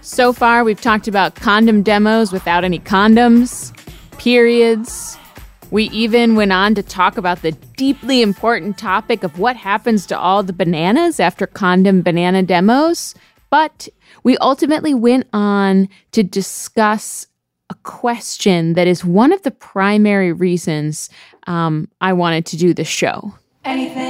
So 0.02 0.30
far, 0.30 0.62
we've 0.62 0.78
talked 0.78 1.08
about 1.08 1.36
condom 1.36 1.82
demos 1.82 2.32
without 2.32 2.64
any 2.64 2.78
condoms, 2.78 3.74
periods. 4.18 5.16
We 5.70 5.84
even 5.84 6.34
went 6.34 6.52
on 6.52 6.74
to 6.74 6.82
talk 6.82 7.16
about 7.16 7.40
the 7.40 7.52
deeply 7.78 8.20
important 8.20 8.76
topic 8.76 9.24
of 9.24 9.38
what 9.38 9.56
happens 9.56 10.04
to 10.08 10.18
all 10.18 10.42
the 10.42 10.52
bananas 10.52 11.18
after 11.18 11.46
condom 11.46 12.02
banana 12.02 12.42
demos. 12.42 13.14
But 13.48 13.88
we 14.22 14.36
ultimately 14.36 14.92
went 14.92 15.28
on 15.32 15.88
to 16.12 16.22
discuss 16.22 17.26
a 17.70 17.74
question 17.84 18.74
that 18.74 18.86
is 18.86 19.02
one 19.02 19.32
of 19.32 19.40
the 19.44 19.50
primary 19.50 20.34
reasons 20.34 21.08
um, 21.46 21.88
I 22.02 22.12
wanted 22.12 22.44
to 22.46 22.58
do 22.58 22.74
the 22.74 22.84
show. 22.84 23.32
Anything, 23.64 24.05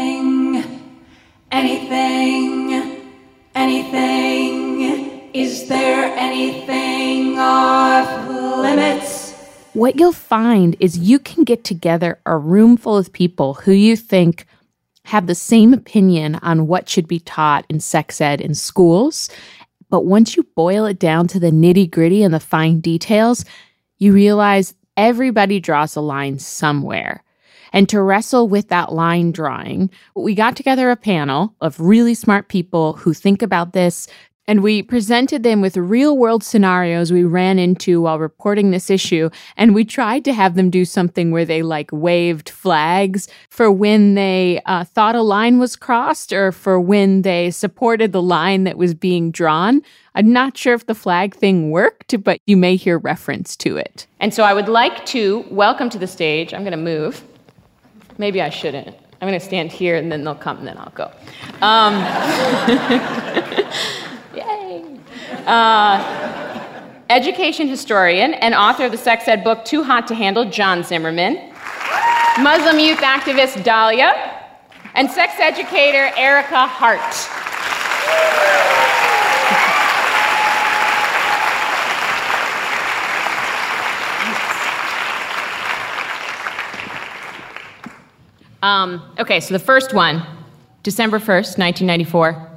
anything, 1.57 3.03
anything? 3.55 5.31
Is 5.33 5.69
there 5.69 6.15
anything 6.17 7.39
off 7.39 8.29
limits? 8.29 9.33
What 9.73 9.99
you'll 9.99 10.13
find 10.13 10.77
is 10.81 10.99
you 10.99 11.19
can 11.19 11.45
get 11.45 11.65
together 11.65 12.21
a 12.27 12.37
room 12.37 12.77
full 12.77 12.99
of 12.99 13.11
people 13.13 13.55
who 13.55 13.73
you 13.73 13.97
think 13.97 14.47
have 15.05 15.27
the 15.27 15.35
same 15.35 15.73
opinion 15.73 16.35
on 16.37 16.67
what 16.67 16.91
should 16.91 17.09
be 17.09 17.21
taught 17.21 17.65
in 17.71 17.81
sex 17.81 18.21
ed 18.21 18.43
in 18.43 18.55
schools. 18.55 19.31
But 19.89 20.05
once 20.05 20.37
you 20.37 20.43
boil 20.57 20.85
it 20.85 20.99
down 20.99 21.27
to 21.29 21.41
the 21.41 21.51
nitty 21.51 21.91
gritty 21.91 22.23
and 22.23 22.35
the 22.35 22.41
fine 22.41 22.81
details, 22.81 23.47
you 23.97 24.13
realize 24.13 24.75
everybody 24.97 25.59
draws 25.61 25.97
a 25.97 26.03
line 26.03 26.39
somewhere. 26.39 27.23
And 27.77 27.91
to 27.91 28.01
wrestle 28.01 28.49
with 28.49 28.69
that 28.69 28.95
line 28.95 29.33
drawing, 29.33 29.91
we 30.15 30.35
got 30.35 30.57
together 30.57 30.91
a 30.91 30.97
panel 30.97 31.55
of 31.61 31.79
really 31.79 32.15
smart 32.15 32.49
people 32.49 32.95
who 32.95 33.13
think 33.13 33.43
about 33.43 33.75
this. 33.75 34.09
And 34.49 34.63
we 34.63 34.83
presented 34.83 35.43
them 35.43 35.61
with 35.61 35.77
real 35.77 36.17
world 36.17 36.43
scenarios 36.43 37.13
we 37.13 37.23
ran 37.23 37.59
into 37.59 38.01
while 38.01 38.19
reporting 38.19 38.71
this 38.71 38.89
issue. 38.89 39.29
And 39.59 39.75
we 39.75 39.85
tried 39.85 40.25
to 40.25 40.33
have 40.33 40.55
them 40.55 40.71
do 40.71 40.87
something 40.87 41.33
where 41.33 41.45
they 41.45 41.61
like 41.61 41.91
waved 41.93 42.49
flags 42.49 43.29
for 43.51 43.71
when 43.71 44.15
they 44.15 44.63
uh, 44.65 44.85
thought 44.85 45.15
a 45.15 45.21
line 45.21 45.59
was 45.59 45.77
crossed 45.77 46.33
or 46.33 46.53
for 46.53 46.81
when 46.81 47.21
they 47.23 47.51
supported 47.51 48.13
the 48.13 48.23
line 48.23 48.65
that 48.65 48.79
was 48.79 48.95
being 48.95 49.31
drawn. 49.31 49.83
I'm 50.15 50.33
not 50.33 50.57
sure 50.57 50.73
if 50.73 50.87
the 50.87 50.95
flag 50.95 51.35
thing 51.35 51.71
worked, 51.71 52.25
but 52.25 52.41
you 52.47 52.57
may 52.57 52.77
hear 52.77 52.97
reference 52.97 53.55
to 53.57 53.77
it. 53.77 54.07
And 54.19 54.33
so 54.33 54.45
I 54.45 54.55
would 54.55 54.71
like 54.71 55.05
to 55.07 55.45
welcome 55.51 55.91
to 55.91 55.99
the 55.99 56.07
stage, 56.07 56.55
I'm 56.55 56.63
going 56.63 56.71
to 56.71 56.79
move. 56.79 57.23
Maybe 58.19 58.41
I 58.41 58.51
shouldn't. 58.51 58.95
I'm 59.21 59.29
going 59.29 59.39
to 59.39 59.45
stand 59.45 59.73
here 59.73 59.97
and 59.97 60.11
then 60.13 60.25
they'll 60.25 60.35
come 60.35 60.59
and 60.59 60.69
then 60.69 60.79
I'll 60.79 60.91
go. 60.91 61.11
Um, 61.63 61.95
yay. 64.35 64.85
Uh, 65.47 66.61
education 67.09 67.69
historian 67.69 68.35
and 68.35 68.55
author 68.55 68.85
of 68.85 68.93
the 68.93 68.99
sex 68.99 69.27
ed 69.29 69.43
book 69.43 69.65
Too 69.65 69.83
Hot 69.83 70.07
to 70.09 70.15
Handle, 70.15 70.51
John 70.51 70.83
Zimmerman. 70.83 71.37
Muslim 72.41 72.79
youth 72.79 72.99
activist 72.99 73.63
Dalia. 73.63 74.35
And 74.95 75.11
sex 75.11 75.35
educator 75.39 76.09
Ericka 76.17 76.69
Hart. 76.69 77.01
Um, 88.67 89.01
okay, 89.21 89.39
so 89.39 89.55
the 89.55 89.61
first 89.61 89.95
one, 89.95 90.27
December 90.83 91.21
1st, 91.21 91.57
1994. 91.57 92.51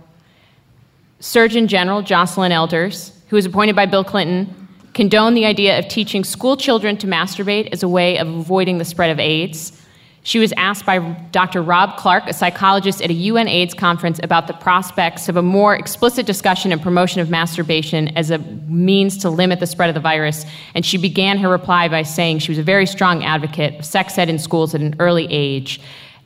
Surgeon 1.19 1.67
General 1.67 2.01
Joycelyn 2.01 2.49
Elders, 2.49 3.11
who 3.27 3.35
was 3.35 3.45
appointed 3.45 3.75
by 3.75 3.85
Bill 3.85 4.03
Clinton, 4.03 4.67
condoned 4.95 5.37
the 5.37 5.45
idea 5.45 5.77
of 5.77 5.87
teaching 5.87 6.23
school 6.23 6.57
children 6.57 6.97
to 6.97 7.05
masturbate 7.05 7.69
as 7.71 7.83
a 7.83 7.87
way 7.87 8.17
of 8.17 8.27
avoiding 8.27 8.79
the 8.79 8.85
spread 8.85 9.11
of 9.11 9.19
AIDS. 9.19 9.85
She 10.23 10.39
was 10.39 10.51
asked 10.57 10.85
by 10.85 10.99
Dr. 11.31 11.61
Rob 11.61 11.97
Clark, 11.97 12.25
a 12.27 12.33
psychologist 12.33 13.01
at 13.01 13.09
a 13.09 13.13
UN 13.13 13.47
AIDS 13.47 13.73
conference, 13.73 14.19
about 14.21 14.47
the 14.47 14.53
prospects 14.53 15.29
of 15.29 15.37
a 15.37 15.41
more 15.41 15.75
explicit 15.75 16.25
discussion 16.25 16.71
and 16.71 16.81
promotion 16.81 17.21
of 17.21 17.29
masturbation 17.29 18.09
as 18.17 18.29
a 18.29 18.37
means 18.37 19.17
to 19.19 19.29
limit 19.29 19.59
the 19.59 19.67
spread 19.67 19.89
of 19.89 19.95
the 19.95 20.01
virus. 20.01 20.45
And 20.75 20.85
she 20.85 20.97
began 20.97 21.37
her 21.37 21.49
reply 21.49 21.87
by 21.87 22.03
saying 22.03 22.39
she 22.39 22.51
was 22.51 22.59
a 22.59 22.63
very 22.63 22.85
strong 22.85 23.23
advocate 23.23 23.79
of 23.79 23.85
sex 23.85 24.17
ed 24.17 24.29
in 24.29 24.39
schools 24.39 24.75
at 24.75 24.81
an 24.81 24.95
early 24.99 25.27
age. 25.29 25.79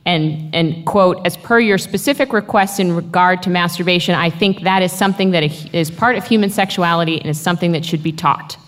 And, 0.06 0.54
and 0.54 0.84
quote, 0.84 1.24
as 1.24 1.36
per 1.36 1.60
your 1.60 1.78
specific 1.78 2.32
request 2.32 2.78
in 2.78 2.94
regard 2.94 3.42
to 3.44 3.50
masturbation, 3.50 4.14
I 4.14 4.28
think 4.28 4.62
that 4.62 4.82
is 4.82 4.92
something 4.92 5.30
that 5.30 5.44
is 5.74 5.90
part 5.90 6.16
of 6.16 6.26
human 6.26 6.50
sexuality 6.50 7.18
and 7.20 7.30
is 7.30 7.40
something 7.40 7.72
that 7.72 7.84
should 7.86 8.02
be 8.02 8.12
taught. 8.12 8.58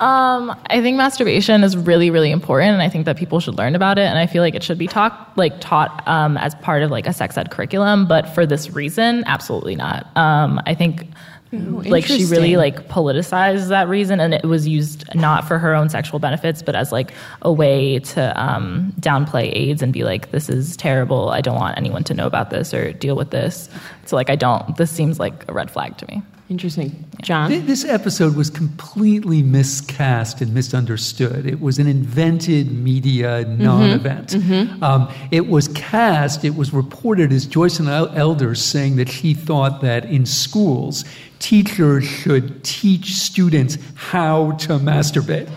Um, 0.00 0.56
I 0.66 0.80
think 0.80 0.96
masturbation 0.96 1.64
is 1.64 1.76
really, 1.76 2.10
really 2.10 2.30
important, 2.30 2.72
and 2.72 2.82
I 2.82 2.88
think 2.88 3.04
that 3.06 3.16
people 3.16 3.40
should 3.40 3.56
learn 3.56 3.74
about 3.74 3.98
it. 3.98 4.06
And 4.06 4.18
I 4.18 4.26
feel 4.26 4.42
like 4.42 4.54
it 4.54 4.62
should 4.62 4.78
be 4.78 4.86
taught, 4.86 5.32
like 5.36 5.60
taught 5.60 6.06
um, 6.06 6.36
as 6.36 6.54
part 6.56 6.82
of 6.82 6.90
like 6.90 7.06
a 7.06 7.12
sex 7.12 7.36
ed 7.36 7.50
curriculum. 7.50 8.06
But 8.06 8.28
for 8.34 8.46
this 8.46 8.70
reason, 8.70 9.24
absolutely 9.26 9.74
not. 9.74 10.06
Um, 10.16 10.60
I 10.66 10.74
think 10.74 11.08
like 11.50 12.04
she 12.04 12.26
really 12.26 12.56
like 12.56 12.88
politicized 12.88 13.68
that 13.68 13.88
reason, 13.88 14.20
and 14.20 14.34
it 14.34 14.44
was 14.44 14.68
used 14.68 15.04
not 15.14 15.48
for 15.48 15.58
her 15.58 15.74
own 15.74 15.88
sexual 15.88 16.18
benefits, 16.18 16.62
but 16.62 16.76
as 16.76 16.92
like 16.92 17.12
a 17.42 17.50
way 17.50 17.98
to 17.98 18.40
um, 18.40 18.92
downplay 19.00 19.50
AIDS 19.54 19.82
and 19.82 19.92
be 19.92 20.04
like, 20.04 20.30
"This 20.30 20.48
is 20.48 20.76
terrible. 20.76 21.30
I 21.30 21.40
don't 21.40 21.56
want 21.56 21.78
anyone 21.78 22.04
to 22.04 22.14
know 22.14 22.26
about 22.26 22.50
this 22.50 22.74
or 22.74 22.92
deal 22.92 23.16
with 23.16 23.30
this." 23.30 23.68
So 24.04 24.14
like, 24.14 24.30
I 24.30 24.36
don't. 24.36 24.76
This 24.76 24.90
seems 24.90 25.18
like 25.18 25.48
a 25.48 25.52
red 25.52 25.70
flag 25.70 25.96
to 25.98 26.06
me. 26.06 26.22
Interesting, 26.50 27.04
John. 27.20 27.50
This 27.66 27.84
episode 27.84 28.34
was 28.34 28.48
completely 28.48 29.42
miscast 29.42 30.40
and 30.40 30.54
misunderstood. 30.54 31.44
It 31.44 31.60
was 31.60 31.78
an 31.78 31.86
invented 31.86 32.72
media 32.72 33.44
non 33.44 33.90
event. 33.90 34.28
mhm. 34.30 34.82
Um, 34.82 35.12
it 35.30 35.46
was 35.48 35.68
cast, 35.68 36.46
it 36.46 36.56
was 36.56 36.72
reported 36.72 37.32
as 37.32 37.46
Joycelyn 37.46 38.16
Elders 38.16 38.64
saying 38.64 38.96
that 38.96 39.10
she 39.10 39.34
thought 39.34 39.82
that 39.82 40.06
in 40.06 40.24
schools, 40.24 41.04
teachers 41.38 42.04
should 42.04 42.64
teach 42.64 43.12
students 43.12 43.76
how 43.94 44.52
to 44.52 44.78
masturbate. 44.78 45.48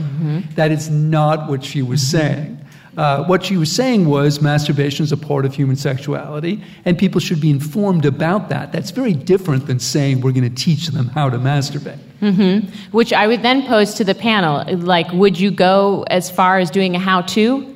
That 0.56 0.72
is 0.72 0.90
not 0.90 1.50
what 1.50 1.64
she 1.64 1.82
was 1.82 2.02
saying. 2.06 2.58
Uh, 2.98 3.24
what 3.24 3.46
she 3.46 3.56
was 3.56 3.72
saying 3.72 4.06
was 4.06 4.42
masturbation 4.42 5.04
is 5.04 5.12
a 5.12 5.18
part 5.18 5.46
of 5.46 5.56
human 5.56 5.76
sexuality, 5.78 6.62
and 6.84 6.98
people 6.98 7.22
should 7.22 7.40
be 7.40 7.50
informed 7.50 8.06
about 8.06 8.50
that. 8.50 8.72
That's 8.72 8.92
very 8.92 9.14
different 9.14 9.68
than 9.68 9.80
saying 9.80 10.22
we're 10.22 10.34
going 10.34 10.50
to 10.50 10.64
teach 10.64 10.88
them 10.88 11.08
how 11.08 11.30
to 11.30 11.38
masturbate. 11.38 12.00
hmm 12.20 12.68
Which 12.92 13.14
I 13.14 13.28
would 13.28 13.44
then 13.44 13.66
pose 13.66 13.94
to 13.96 14.04
the 14.04 14.16
panel 14.16 14.66
like, 14.78 15.10
would 15.14 15.40
you 15.40 15.52
go 15.52 16.04
as 16.10 16.30
far 16.30 16.60
as 16.60 16.70
doing 16.70 16.96
a 16.96 17.00
how 17.00 17.22
to 17.22 17.76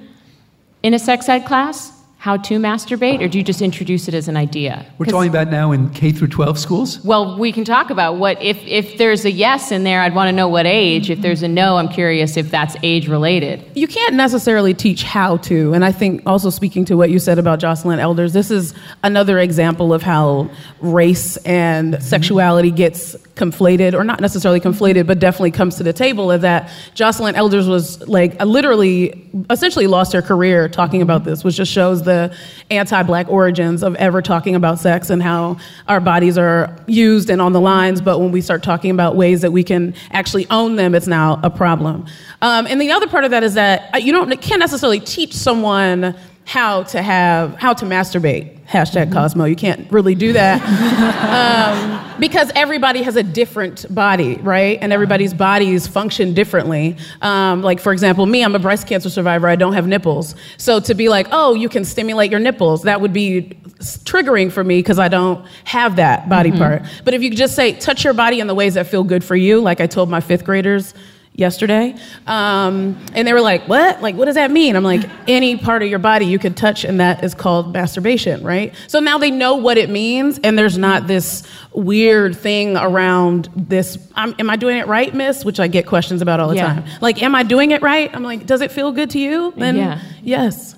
in 0.83 0.93
a 0.93 0.99
sex 0.99 1.29
ed 1.29 1.45
class? 1.45 1.94
How 2.25 2.37
to 2.37 2.57
masturbate? 2.57 3.21
Or 3.21 3.27
do 3.27 3.37
you 3.37 3.43
just 3.43 3.61
introduce 3.61 4.07
it 4.07 4.15
as 4.15 4.27
an 4.27 4.35
idea? 4.35 4.83
We're 4.97 5.05
talking 5.05 5.29
about 5.29 5.49
now 5.49 5.71
in 5.71 5.91
K 5.91 6.11
through 6.11 6.29
12 6.29 6.57
schools. 6.57 6.99
Well, 7.03 7.37
we 7.37 7.51
can 7.51 7.63
talk 7.63 7.91
about 7.91 8.17
what 8.17 8.41
if 8.41 8.57
if 8.65 8.97
there's 8.97 9.25
a 9.25 9.31
yes 9.31 9.71
in 9.71 9.83
there, 9.83 10.01
I'd 10.01 10.15
want 10.15 10.29
to 10.29 10.31
know 10.31 10.47
what 10.47 10.65
age. 10.65 11.11
If 11.11 11.21
there's 11.21 11.43
a 11.43 11.47
no, 11.47 11.77
I'm 11.77 11.87
curious 11.87 12.35
if 12.35 12.49
that's 12.49 12.75
age 12.81 13.07
related. 13.07 13.63
You 13.75 13.87
can't 13.87 14.15
necessarily 14.15 14.73
teach 14.73 15.03
how 15.03 15.37
to. 15.37 15.73
And 15.73 15.85
I 15.85 15.91
think 15.91 16.23
also 16.25 16.49
speaking 16.49 16.83
to 16.85 16.97
what 16.97 17.11
you 17.11 17.19
said 17.19 17.37
about 17.37 17.59
Joycelyn 17.59 17.99
Elders, 17.99 18.33
this 18.33 18.49
is 18.49 18.73
another 19.03 19.37
example 19.37 19.93
of 19.93 20.01
how 20.01 20.49
race 20.81 21.37
and 21.45 22.01
sexuality 22.01 22.71
gets 22.71 23.15
conflated, 23.35 23.93
or 23.93 24.03
not 24.03 24.19
necessarily 24.19 24.59
conflated, 24.59 25.05
but 25.05 25.19
definitely 25.19 25.51
comes 25.51 25.75
to 25.75 25.83
the 25.83 25.93
table. 25.93 26.31
Is 26.31 26.41
that 26.41 26.69
Joycelyn 26.95 27.35
Elders 27.35 27.67
was 27.67 28.01
like 28.07 28.41
literally, 28.41 29.29
essentially 29.51 29.85
lost 29.87 30.13
her 30.13 30.23
career 30.23 30.67
talking 30.67 31.03
about 31.03 31.23
this, 31.23 31.43
which 31.43 31.57
just 31.57 31.71
shows 31.71 32.03
the 32.15 32.35
anti-black 32.71 33.27
origins 33.29 33.83
of 33.83 33.95
ever 33.95 34.21
talking 34.21 34.55
about 34.55 34.79
sex 34.79 35.09
and 35.09 35.21
how 35.21 35.57
our 35.87 35.99
bodies 35.99 36.37
are 36.37 36.75
used 36.87 37.29
and 37.29 37.41
on 37.41 37.51
the 37.53 37.61
lines. 37.61 38.01
But 38.01 38.19
when 38.19 38.31
we 38.31 38.41
start 38.41 38.63
talking 38.63 38.91
about 38.91 39.15
ways 39.15 39.41
that 39.41 39.51
we 39.51 39.63
can 39.63 39.93
actually 40.11 40.47
own 40.49 40.75
them, 40.75 40.95
it's 40.95 41.07
now 41.07 41.39
a 41.43 41.49
problem. 41.49 42.05
Um, 42.41 42.67
and 42.67 42.79
the 42.79 42.91
other 42.91 43.07
part 43.07 43.23
of 43.23 43.31
that 43.31 43.43
is 43.43 43.53
that 43.55 43.93
uh, 43.93 43.97
you 43.97 44.11
don't 44.11 44.29
can't 44.41 44.59
necessarily 44.59 44.99
teach 44.99 45.33
someone 45.33 46.15
how 46.45 46.83
to 46.83 47.01
have 47.01 47.55
how 47.55 47.73
to 47.73 47.85
masturbate. 47.85 48.51
Hashtag 48.65 49.11
Cosmo. 49.13 49.45
You 49.45 49.55
can't 49.55 49.91
really 49.91 50.15
do 50.15 50.33
that 50.33 50.59
um, 52.15 52.19
because 52.19 52.51
everybody 52.55 53.03
has 53.03 53.15
a 53.15 53.21
different 53.21 53.85
body, 53.93 54.35
right? 54.37 54.79
And 54.81 54.91
everybody's 54.91 55.33
bodies 55.35 55.85
function 55.87 56.33
differently. 56.33 56.97
Um, 57.21 57.61
like 57.61 57.79
for 57.79 57.93
example, 57.93 58.25
me, 58.25 58.43
I'm 58.43 58.55
a 58.55 58.59
breast 58.59 58.87
cancer 58.87 59.09
survivor. 59.09 59.47
I 59.47 59.55
don't 59.55 59.73
have 59.73 59.87
nipples, 59.87 60.35
so 60.57 60.79
to 60.79 60.93
be 60.95 61.09
like, 61.09 61.27
oh, 61.31 61.53
you 61.53 61.69
can 61.69 61.85
stimulate 61.85 62.31
your 62.31 62.39
nipples, 62.39 62.83
that 62.83 63.01
would 63.01 63.13
be 63.13 63.57
triggering 63.79 64.51
for 64.51 64.63
me 64.63 64.79
because 64.79 64.97
I 64.99 65.09
don't 65.09 65.45
have 65.65 65.97
that 65.97 66.27
body 66.29 66.51
Mhm. 66.51 66.57
part. 66.57 66.81
But 67.03 67.13
if 67.13 67.21
you 67.21 67.29
just 67.31 67.55
say, 67.55 67.73
touch 67.73 68.03
your 68.03 68.13
body 68.13 68.39
in 68.39 68.47
the 68.47 68.55
ways 68.55 68.75
that 68.75 68.87
feel 68.87 69.03
good 69.03 69.23
for 69.23 69.35
you, 69.35 69.61
like 69.61 69.79
I 69.81 69.85
told 69.87 70.09
my 70.09 70.21
fifth 70.21 70.43
graders 70.45 70.93
yesterday, 71.37 71.93
um, 72.27 72.97
and 73.13 73.27
they 73.27 73.33
were 73.33 73.41
like, 73.41 73.67
what? 73.67 74.01
Like, 74.01 74.15
what 74.15 74.25
does 74.25 74.35
that 74.35 74.51
mean? 74.51 74.75
I'm 74.75 74.83
like, 74.83 75.03
any 75.27 75.57
part 75.57 75.83
of 75.83 75.89
your 75.89 75.99
body 75.99 76.25
you 76.25 76.39
could 76.39 76.55
touch, 76.55 76.83
and 76.85 76.99
that 76.99 77.23
is 77.23 77.35
called 77.35 77.73
masturbation, 77.73 78.41
right? 78.43 78.73
So 78.87 78.99
now 78.99 79.17
they 79.17 79.31
know 79.31 79.55
what 79.55 79.77
it 79.77 79.89
means, 79.89 80.39
and 80.43 80.57
there's 80.57 80.77
not 80.77 81.07
this 81.07 81.43
weird 81.73 82.37
thing 82.37 82.77
around 82.77 83.49
this. 83.55 83.97
I'm, 84.15 84.33
am 84.39 84.49
I 84.49 84.55
doing 84.55 84.77
it 84.77 84.87
right, 84.87 85.13
miss? 85.13 85.43
Which 85.43 85.59
I 85.59 85.67
get 85.67 85.85
questions 85.85 86.21
about 86.21 86.39
all 86.39 86.47
the 86.47 86.55
Yeah. 86.55 86.73
time. 86.75 86.85
Like, 87.01 87.21
am 87.21 87.35
I 87.35 87.43
doing 87.43 87.71
it 87.71 87.81
right? 87.81 88.09
I'm 88.15 88.23
like, 88.23 88.45
does 88.45 88.61
it 88.61 88.71
feel 88.71 88.91
good 88.93 89.09
to 89.11 89.19
you? 89.19 89.53
Then 89.57 89.75
Yeah. 89.75 89.99
yes. 90.23 90.75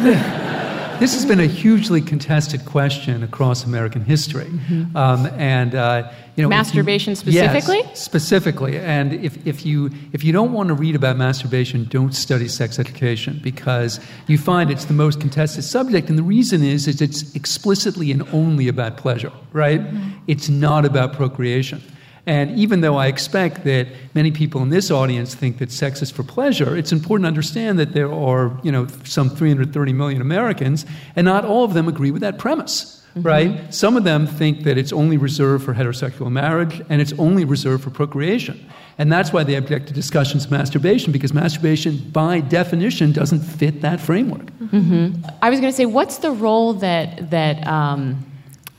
this 1.00 1.14
has 1.14 1.26
been 1.26 1.40
a 1.40 1.46
hugely 1.46 2.00
contested 2.00 2.64
question 2.64 3.22
across 3.24 3.64
American 3.64 4.04
history, 4.04 4.44
Mm-hmm. 4.44 4.96
um, 4.96 5.26
and 5.38 5.74
uh, 5.74 6.10
you 6.36 6.42
know, 6.42 6.48
if 6.48 6.74
you- 6.74 6.82
Masturbation 6.82 7.10
Yes, 7.12 7.18
specifically? 7.20 7.82
specifically. 7.94 8.78
And 8.78 9.12
if, 9.14 9.44
if 9.46 9.66
you 9.66 9.90
if 10.12 10.22
you 10.24 10.32
don't 10.32 10.52
want 10.52 10.68
to 10.68 10.74
read 10.74 10.94
about 10.94 11.16
masturbation, 11.16 11.84
don't 11.90 12.14
study 12.14 12.48
sex 12.48 12.78
education 12.78 13.40
because 13.42 13.98
you 14.28 14.38
find 14.38 14.70
it's 14.70 14.84
the 14.86 14.94
most 14.94 15.20
contested 15.20 15.64
subject. 15.64 16.08
And 16.08 16.16
the 16.18 16.22
reason 16.22 16.62
is 16.62 16.86
is 16.86 17.00
it's 17.00 17.34
explicitly 17.34 18.12
and 18.12 18.22
only 18.32 18.68
about 18.68 18.96
pleasure, 18.96 19.32
right? 19.52 19.80
It's 20.26 20.48
not 20.48 20.84
about 20.84 21.12
procreation. 21.14 21.80
And 22.26 22.58
even 22.58 22.80
though 22.80 22.96
I 22.96 23.06
expect 23.06 23.64
that 23.64 23.88
many 24.14 24.30
people 24.30 24.62
in 24.62 24.68
this 24.68 24.90
audience 24.90 25.34
think 25.34 25.58
that 25.58 25.72
sex 25.72 26.02
is 26.02 26.10
for 26.10 26.22
pleasure, 26.22 26.76
it's 26.76 26.92
important 26.92 27.24
to 27.24 27.28
understand 27.28 27.78
that 27.78 27.92
there 27.92 28.12
are, 28.12 28.58
you 28.62 28.70
know, 28.70 28.86
some 29.04 29.30
330 29.30 29.92
million 29.92 30.20
Americans, 30.20 30.84
and 31.16 31.24
not 31.24 31.44
all 31.44 31.64
of 31.64 31.74
them 31.74 31.88
agree 31.88 32.10
with 32.10 32.22
that 32.22 32.38
premise, 32.38 33.04
right? 33.16 33.72
Some 33.74 33.96
of 33.96 34.04
them 34.04 34.26
think 34.26 34.64
that 34.64 34.76
it's 34.76 34.92
only 34.92 35.16
reserved 35.16 35.64
for 35.64 35.74
heterosexual 35.74 36.30
marriage 36.30 36.82
and 36.88 37.00
it's 37.00 37.12
only 37.18 37.44
reserved 37.44 37.84
for 37.84 37.90
procreation. 37.90 38.64
And 38.98 39.10
that's 39.10 39.32
why 39.32 39.44
they 39.44 39.54
object 39.54 39.88
to 39.88 39.94
discussions 39.94 40.44
of 40.44 40.50
masturbation, 40.50 41.10
because 41.10 41.32
masturbation, 41.32 41.96
by 42.10 42.40
definition, 42.40 43.12
doesn't 43.12 43.40
fit 43.40 43.80
that 43.80 43.98
framework. 43.98 44.44
Mm-hmm. 44.60 45.24
I 45.40 45.48
was 45.48 45.58
going 45.58 45.72
to 45.72 45.76
say, 45.76 45.86
what's 45.86 46.18
the 46.18 46.30
role 46.30 46.74
that 46.74 47.30
that 47.30 47.66
um, 47.66 48.29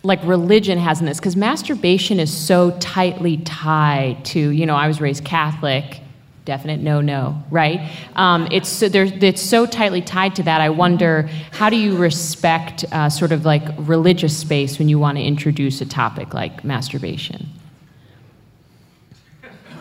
like 0.04 0.20
religion 0.24 0.78
has 0.78 1.00
in 1.00 1.06
this? 1.06 1.20
Because 1.20 1.36
masturbation 1.36 2.20
is 2.20 2.36
so 2.36 2.72
tightly 2.80 3.38
tied 3.38 4.24
to, 4.26 4.40
you 4.40 4.66
know, 4.66 4.76
I 4.76 4.88
was 4.88 5.00
raised 5.00 5.24
Catholic, 5.24 6.00
definite 6.44 6.80
no 6.80 7.02
no, 7.02 7.42
right? 7.52 7.92
Um, 8.16 8.48
it's 8.52 8.68
so 8.68 8.90
there's 8.90 9.12
it's 9.12 9.42
so 9.42 9.66
tightly 9.68 10.02
tied 10.02 10.36
to 10.38 10.44
that. 10.44 10.60
I 10.60 10.70
wonder 10.70 11.30
how 11.52 11.70
do 11.70 11.76
you 11.76 11.96
respect 11.98 12.84
uh, 12.92 13.10
sort 13.10 13.32
of 13.32 13.46
like 13.46 13.64
religious 13.78 14.36
space 14.36 14.80
when 14.80 14.90
you 14.90 14.98
want 14.98 15.18
to 15.20 15.24
introduce 15.24 15.82
a 15.82 15.86
topic 15.86 16.34
like 16.34 16.64
masturbation? 16.64 17.48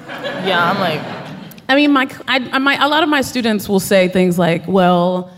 Yeah, 0.08 0.70
I'm 0.70 0.78
like. 0.78 1.00
I 1.68 1.76
mean, 1.76 1.92
my, 1.92 2.10
I, 2.26 2.38
I- 2.52 2.58
my, 2.58 2.84
a 2.84 2.88
lot 2.88 3.04
of 3.04 3.08
my 3.08 3.20
students 3.20 3.68
will 3.68 3.78
say 3.78 4.08
things 4.08 4.40
like, 4.40 4.66
well, 4.66 5.32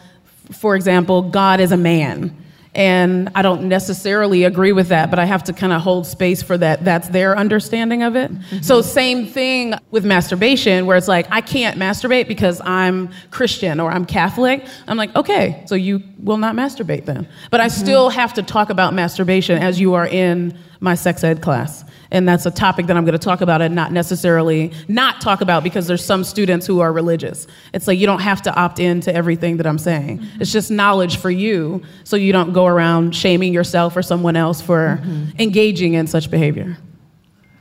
for 0.51 0.75
example, 0.75 1.21
God 1.21 1.61
is 1.61 1.73
a 1.73 1.77
man. 1.77 2.35
And 2.75 3.29
I 3.35 3.43
don't 3.43 3.69
necessarily 3.69 4.45
agree 4.45 4.73
with 4.73 4.89
that, 4.89 5.11
but 5.11 5.19
I 5.19 5.27
have 5.27 5.45
to 5.45 5.53
kind 5.53 5.75
of 5.75 5.83
hold 5.83 6.07
space 6.07 6.43
for 6.43 6.57
that. 6.57 6.83
That's 6.85 7.09
their 7.09 7.37
understanding 7.37 8.03
of 8.03 8.17
it. 8.17 8.33
Mm-hmm. 8.33 8.63
So, 8.63 8.81
same 8.81 9.27
thing 9.27 9.75
with 9.91 10.07
masturbation, 10.07 10.87
where 10.87 10.97
it's 10.97 11.09
like, 11.09 11.27
I 11.31 11.43
can't 11.43 11.79
masturbate 11.79 12.29
because 12.29 12.63
I'm 12.63 13.11
Christian 13.31 13.79
or 13.79 13.91
I'm 13.91 14.07
Catholic. 14.07 14.67
I'm 14.89 14.97
like, 14.97 15.15
okay, 15.15 15.63
so 15.67 15.75
you 15.75 16.03
will 16.19 16.39
not 16.39 16.55
masturbate 16.55 17.05
then. 17.05 17.29
But 17.51 17.61
I 17.61 17.67
mm-hmm. 17.67 17.83
still 17.83 18.09
have 18.09 18.33
to 18.35 18.43
talk 18.43 18.71
about 18.71 18.95
masturbation 18.95 19.59
as 19.59 19.79
you 19.79 19.93
are 19.93 20.07
in 20.07 20.57
my 20.81 20.95
sex 20.95 21.23
ed 21.25 21.43
class. 21.43 21.85
And 22.13 22.29
that's 22.29 22.47
a 22.47 22.51
topic 22.51 22.87
that 22.87 22.97
I'm 22.97 23.05
going 23.05 23.19
to 23.19 23.19
talk 23.19 23.41
about 23.41 23.63
and 23.63 23.75
not 23.75 23.91
necessarily 23.91 24.71
not 24.87 25.21
talk 25.23 25.41
about 25.41 25.65
because 25.65 25.87
there's 25.87 26.05
some 26.05 26.23
students 26.23 26.67
who 26.67 26.81
are 26.81 26.93
religious. 26.93 27.47
It's 27.73 27.89
like 27.89 27.99
you 27.99 28.07
don't 28.07 28.21
have 28.21 28.43
to 28.43 28.55
opt 28.55 28.79
in 28.79 29.01
to 29.01 29.15
everything 29.15 29.57
that 29.57 29.67
I'm 29.67 29.79
saying. 29.79 30.19
Mm-hmm. 30.19 30.43
It's 30.43 30.53
just 30.53 30.71
knowledge 30.71 31.17
for 31.17 31.31
you 31.31 31.83
so 32.05 32.17
you 32.17 32.31
don't 32.31 32.53
go 32.53 32.67
around 32.67 33.17
shaming 33.17 33.55
yourself 33.55 33.97
or 33.97 34.03
someone 34.03 34.37
else 34.37 34.61
for 34.61 35.01
mm-hmm. 35.03 35.41
engaging 35.41 35.95
in 35.95 36.07
such 36.07 36.31
behavior. 36.31 36.77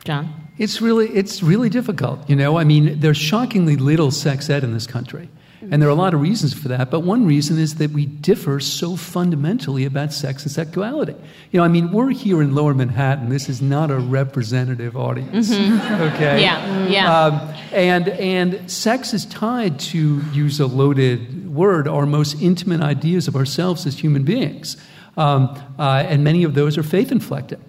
John? 0.03 0.33
It's 0.57 0.81
really, 0.81 1.07
it's 1.07 1.41
really 1.41 1.69
difficult. 1.69 2.29
You 2.29 2.35
know, 2.35 2.57
I 2.57 2.65
mean, 2.65 2.99
there's 2.99 3.17
shockingly 3.17 3.77
little 3.77 4.11
sex 4.11 4.49
ed 4.49 4.65
in 4.65 4.73
this 4.73 4.85
country. 4.85 5.29
And 5.69 5.79
there 5.81 5.87
are 5.89 5.91
a 5.91 5.95
lot 5.95 6.13
of 6.15 6.21
reasons 6.21 6.53
for 6.53 6.69
that, 6.69 6.89
but 6.89 7.01
one 7.01 7.25
reason 7.25 7.59
is 7.59 7.75
that 7.75 7.91
we 7.91 8.07
differ 8.07 8.59
so 8.59 8.95
fundamentally 8.95 9.85
about 9.85 10.11
sex 10.11 10.41
and 10.43 10.51
sexuality. 10.51 11.13
You 11.51 11.59
know, 11.59 11.63
I 11.63 11.67
mean, 11.67 11.91
we're 11.91 12.09
here 12.09 12.41
in 12.41 12.55
Lower 12.55 12.73
Manhattan. 12.73 13.29
This 13.29 13.47
is 13.47 13.61
not 13.61 13.91
a 13.91 13.97
representative 13.99 14.97
audience. 14.97 15.51
Mhm. 15.51 16.13
Okay? 16.13 16.41
Yeah, 16.41 16.87
yeah. 16.87 17.19
Um, 17.25 17.53
and, 17.71 18.09
and 18.09 18.71
sex 18.71 19.13
is 19.13 19.25
tied 19.27 19.79
to, 19.91 20.21
use 20.33 20.59
a 20.59 20.65
loaded 20.65 21.53
word, 21.53 21.87
our 21.87 22.05
most 22.07 22.41
intimate 22.41 22.81
ideas 22.81 23.27
of 23.27 23.35
ourselves 23.35 23.85
as 23.85 23.99
human 23.99 24.23
beings. 24.23 24.77
Um, 25.17 25.61
uh, 25.77 26.03
and 26.07 26.23
many 26.23 26.43
of 26.43 26.55
those 26.55 26.77
are 26.77 26.83
faith 26.83 27.11
inflected. 27.11 27.59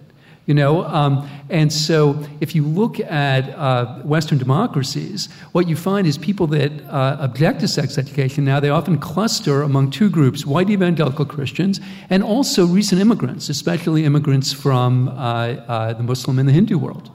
You 0.45 0.53
know, 0.53 0.83
um, 0.83 1.29
and 1.49 1.71
so 1.71 2.21
if 2.41 2.53
you 2.53 2.65
look 2.65 2.99
at 2.99 3.49
uh, 3.51 3.99
Western 3.99 4.37
democracies, 4.37 5.29
what 5.53 5.69
you 5.69 5.77
find 5.77 6.05
is 6.05 6.17
people 6.17 6.47
that 6.47 6.71
uh, 6.89 7.15
object 7.21 7.61
to 7.61 7.67
sex 7.69 7.97
education 7.97 8.43
now, 8.43 8.59
they 8.59 8.69
often 8.69 8.97
cluster 8.97 9.61
among 9.61 9.91
two 9.91 10.09
groups 10.09 10.45
white 10.45 10.69
evangelical 10.69 11.23
Christians 11.23 11.79
and 12.09 12.23
also 12.23 12.67
recent 12.67 12.99
immigrants, 12.99 13.47
especially 13.47 14.03
immigrants 14.03 14.51
from 14.51 15.07
uh, 15.07 15.11
uh, 15.11 15.93
the 15.93 16.03
Muslim 16.03 16.37
and 16.39 16.49
the 16.49 16.53
Hindu 16.53 16.77
world. 16.77 17.09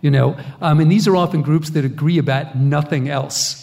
You 0.00 0.10
know, 0.10 0.36
um, 0.60 0.80
and 0.80 0.90
these 0.90 1.06
are 1.06 1.14
often 1.14 1.42
groups 1.42 1.70
that 1.70 1.84
agree 1.84 2.18
about 2.18 2.56
nothing 2.56 3.08
else. 3.08 3.61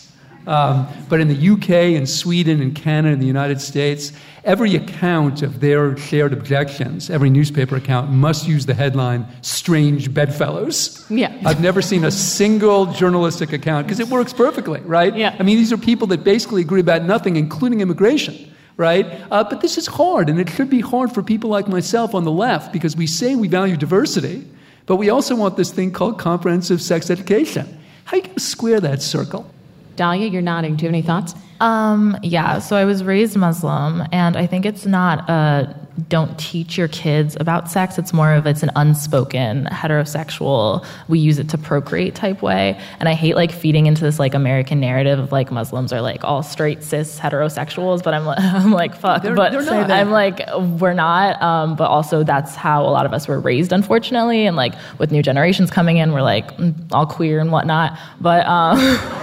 Um, 0.49 0.87
but 1.09 1.21
in 1.21 1.27
the 1.27 1.49
UK 1.49 1.95
and 1.95 2.09
Sweden 2.09 2.59
and 2.59 2.73
Canada 2.75 3.13
and 3.13 3.21
the 3.21 3.27
United 3.27 3.61
States, 3.61 4.11
every 4.43 4.75
account 4.75 5.43
of 5.43 5.59
their 5.59 5.95
shared 5.95 6.33
objections, 6.33 7.11
every 7.11 7.29
newspaper 7.29 7.75
account 7.75 8.09
must 8.09 8.47
use 8.47 8.65
the 8.65 8.73
headline 8.73 9.27
"Strange 9.43 10.11
Bedfellows." 10.11 11.05
Yeah. 11.07 11.39
I've 11.45 11.61
never 11.61 11.83
seen 11.83 12.03
a 12.03 12.09
single 12.09 12.87
journalistic 12.87 13.53
account 13.53 13.85
because 13.85 13.99
it 13.99 14.07
works 14.07 14.33
perfectly, 14.33 14.81
right? 14.81 15.15
Yeah. 15.15 15.35
I 15.39 15.43
mean, 15.43 15.57
these 15.57 15.71
are 15.71 15.77
people 15.77 16.07
that 16.07 16.23
basically 16.23 16.63
agree 16.63 16.81
about 16.81 17.03
nothing, 17.03 17.35
including 17.35 17.81
immigration. 17.81 18.35
Right? 18.75 19.05
Uh, 19.29 19.43
but 19.43 19.59
this 19.59 19.77
is 19.77 19.87
hard, 19.87 20.29
and 20.29 20.39
it 20.39 20.49
should 20.49 20.69
be 20.69 20.79
hard 20.79 21.11
for 21.11 21.21
people 21.21 21.49
like 21.49 21.67
myself 21.67 22.15
on 22.15 22.23
the 22.23 22.31
left 22.31 22.71
because 22.71 22.95
we 22.95 23.07
say 23.07 23.35
we 23.35 23.49
value 23.49 23.75
diversity, 23.75 24.47
but 24.85 24.95
we 24.95 25.09
also 25.09 25.35
want 25.35 25.57
this 25.57 25.69
thing 25.69 25.91
called 25.91 26.17
comprehensive 26.17 26.81
sex 26.81 27.09
education. 27.09 27.67
How 28.05 28.13
are 28.13 28.19
you 28.19 28.23
going 28.23 28.35
to 28.35 28.39
square 28.39 28.79
that 28.79 29.01
circle? 29.01 29.51
Dalia, 29.99 30.31
you're 30.31 30.41
nodding. 30.41 30.75
Do 30.77 30.83
you 30.83 30.87
have 30.87 30.93
any 30.93 31.01
thoughts? 31.01 31.33
Um, 31.59 32.17
yeah, 32.23 32.59
so 32.59 32.77
I 32.77 32.85
was 32.85 33.03
raised 33.03 33.35
Muslim, 33.35 34.03
and 34.13 34.37
I 34.37 34.45
think 34.47 34.65
it's 34.65 34.85
not 34.85 35.29
a 35.29 35.75
don't 36.07 36.39
teach 36.39 36.77
your 36.77 36.87
kids 36.87 37.35
about 37.41 37.69
sex. 37.69 37.97
It's 37.97 38.13
more 38.13 38.31
of 38.31 38.45
it's 38.45 38.63
an 38.63 38.71
unspoken 38.77 39.65
heterosexual, 39.65 40.85
we 41.09 41.19
use 41.19 41.39
it 41.39 41.49
to 41.49 41.57
procreate 41.57 42.15
type 42.15 42.41
way. 42.41 42.79
And 43.01 43.09
I 43.09 43.13
hate 43.13 43.35
like 43.35 43.51
feeding 43.51 43.85
into 43.85 44.01
this 44.03 44.17
like 44.17 44.33
American 44.33 44.79
narrative 44.79 45.19
of 45.19 45.33
like 45.33 45.51
Muslims 45.51 45.91
are 45.91 46.01
like 46.01 46.23
all 46.23 46.41
straight 46.41 46.83
cis 46.83 47.19
heterosexuals, 47.19 48.01
but 48.01 48.13
I'm 48.13 48.25
like, 48.25 48.39
I'm 48.41 48.71
like 48.71 48.95
fuck. 48.95 49.23
They're- 49.23 49.35
but 49.35 49.51
they're 49.51 49.63
not. 49.63 49.91
I'm 49.91 50.11
like 50.11 50.41
we're 50.79 50.93
not. 50.93 51.41
Um, 51.41 51.75
but 51.75 51.89
also 51.89 52.23
that's 52.23 52.55
how 52.55 52.83
a 52.85 52.91
lot 52.91 53.05
of 53.05 53.11
us 53.13 53.27
were 53.27 53.39
raised, 53.39 53.73
unfortunately. 53.73 54.45
And 54.45 54.55
like 54.55 54.75
with 54.99 55.11
new 55.11 55.21
generations 55.21 55.69
coming 55.69 55.97
in, 55.97 56.13
we're 56.13 56.21
like 56.21 56.55
mm, 56.57 56.73
all 56.93 57.05
queer 57.05 57.39
and 57.41 57.51
whatnot. 57.51 57.99
But 58.21 58.45
um, 58.45 58.77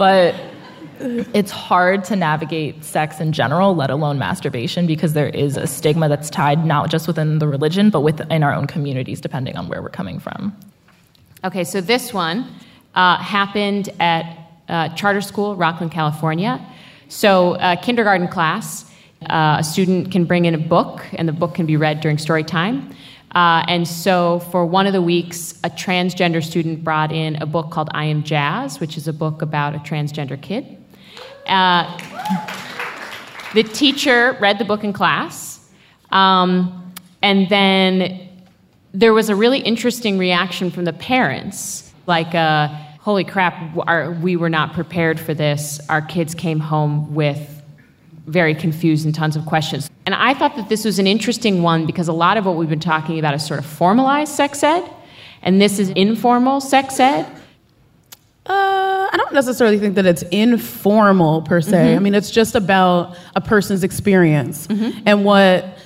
but 0.00 0.34
it's 0.98 1.50
hard 1.50 2.04
to 2.04 2.16
navigate 2.16 2.82
sex 2.82 3.20
in 3.20 3.32
general, 3.32 3.76
let 3.76 3.90
alone 3.90 4.18
masturbation, 4.18 4.86
because 4.86 5.12
there 5.12 5.28
is 5.28 5.58
a 5.58 5.66
stigma 5.66 6.08
that's 6.08 6.30
tied 6.30 6.64
not 6.64 6.88
just 6.90 7.06
within 7.06 7.38
the 7.38 7.46
religion, 7.46 7.90
but 7.90 8.00
within 8.00 8.42
our 8.42 8.54
own 8.54 8.66
communities, 8.66 9.20
depending 9.20 9.58
on 9.58 9.68
where 9.68 9.82
we're 9.82 9.90
coming 9.90 10.18
from. 10.18 10.56
Okay, 11.44 11.64
so 11.64 11.82
this 11.82 12.14
one 12.14 12.46
uh, 12.94 13.18
happened 13.18 13.90
at 14.00 14.24
uh, 14.70 14.88
charter 14.94 15.20
school, 15.20 15.54
Rocklin, 15.54 15.90
California. 15.90 16.58
So, 17.08 17.56
uh, 17.56 17.76
kindergarten 17.76 18.28
class, 18.28 18.90
uh, 19.28 19.56
a 19.60 19.64
student 19.64 20.10
can 20.10 20.24
bring 20.24 20.46
in 20.46 20.54
a 20.54 20.58
book, 20.76 21.04
and 21.12 21.28
the 21.28 21.34
book 21.34 21.54
can 21.56 21.66
be 21.66 21.76
read 21.76 22.00
during 22.00 22.16
story 22.16 22.42
time. 22.42 22.94
Uh, 23.34 23.64
and 23.68 23.86
so, 23.86 24.40
for 24.50 24.66
one 24.66 24.86
of 24.86 24.92
the 24.92 25.02
weeks, 25.02 25.52
a 25.62 25.70
transgender 25.70 26.44
student 26.44 26.82
brought 26.82 27.12
in 27.12 27.36
a 27.36 27.46
book 27.46 27.70
called 27.70 27.88
I 27.92 28.04
Am 28.04 28.24
Jazz, 28.24 28.80
which 28.80 28.96
is 28.96 29.06
a 29.06 29.12
book 29.12 29.40
about 29.40 29.74
a 29.74 29.78
transgender 29.78 30.40
kid. 30.40 30.76
Uh, 31.46 31.84
the 33.54 33.62
teacher 33.62 34.36
read 34.40 34.58
the 34.58 34.64
book 34.64 34.82
in 34.82 34.92
class, 34.92 35.70
um, 36.10 36.92
and 37.22 37.48
then 37.48 38.28
there 38.92 39.14
was 39.14 39.28
a 39.28 39.36
really 39.36 39.60
interesting 39.60 40.18
reaction 40.18 40.70
from 40.70 40.84
the 40.84 40.92
parents 40.92 41.92
like 42.06 42.34
uh, 42.34 42.66
holy 43.00 43.24
crap 43.24 43.76
our, 43.86 44.12
we 44.12 44.36
were 44.36 44.48
not 44.50 44.72
prepared 44.72 45.20
for 45.20 45.32
this 45.32 45.80
our 45.88 46.02
kids 46.02 46.34
came 46.34 46.58
home 46.58 47.14
with 47.14 47.59
very 48.26 48.54
confused 48.54 49.04
and 49.04 49.14
tons 49.14 49.36
of 49.36 49.44
questions 49.46 49.90
and 50.06 50.14
i 50.14 50.32
thought 50.34 50.54
that 50.56 50.68
this 50.68 50.84
was 50.84 50.98
an 50.98 51.06
interesting 51.06 51.62
one 51.62 51.86
because 51.86 52.08
a 52.08 52.12
lot 52.12 52.36
of 52.36 52.44
what 52.46 52.56
we've 52.56 52.68
been 52.68 52.78
talking 52.80 53.18
about 53.18 53.34
is 53.34 53.44
sort 53.44 53.58
of 53.58 53.66
formalized 53.66 54.32
sex 54.32 54.62
ed 54.62 54.84
and 55.42 55.60
this 55.60 55.78
is 55.78 55.88
informal 55.90 56.60
sex 56.60 57.00
ed 57.00 57.26
Uh, 58.46 59.06
I 59.12 59.16
don't 59.16 59.32
necessarily 59.32 59.78
think 59.78 59.94
that 59.94 60.06
it's 60.06 60.22
informal 60.32 61.42
per 61.42 61.60
se. 61.60 61.76
Mhm. 61.76 61.96
I 61.96 61.98
mean, 62.00 62.14
it's 62.14 62.30
just 62.30 62.54
about 62.56 63.14
a 63.36 63.40
person's 63.40 63.84
experience 63.84 64.66
and 65.06 65.24
what 65.24 65.78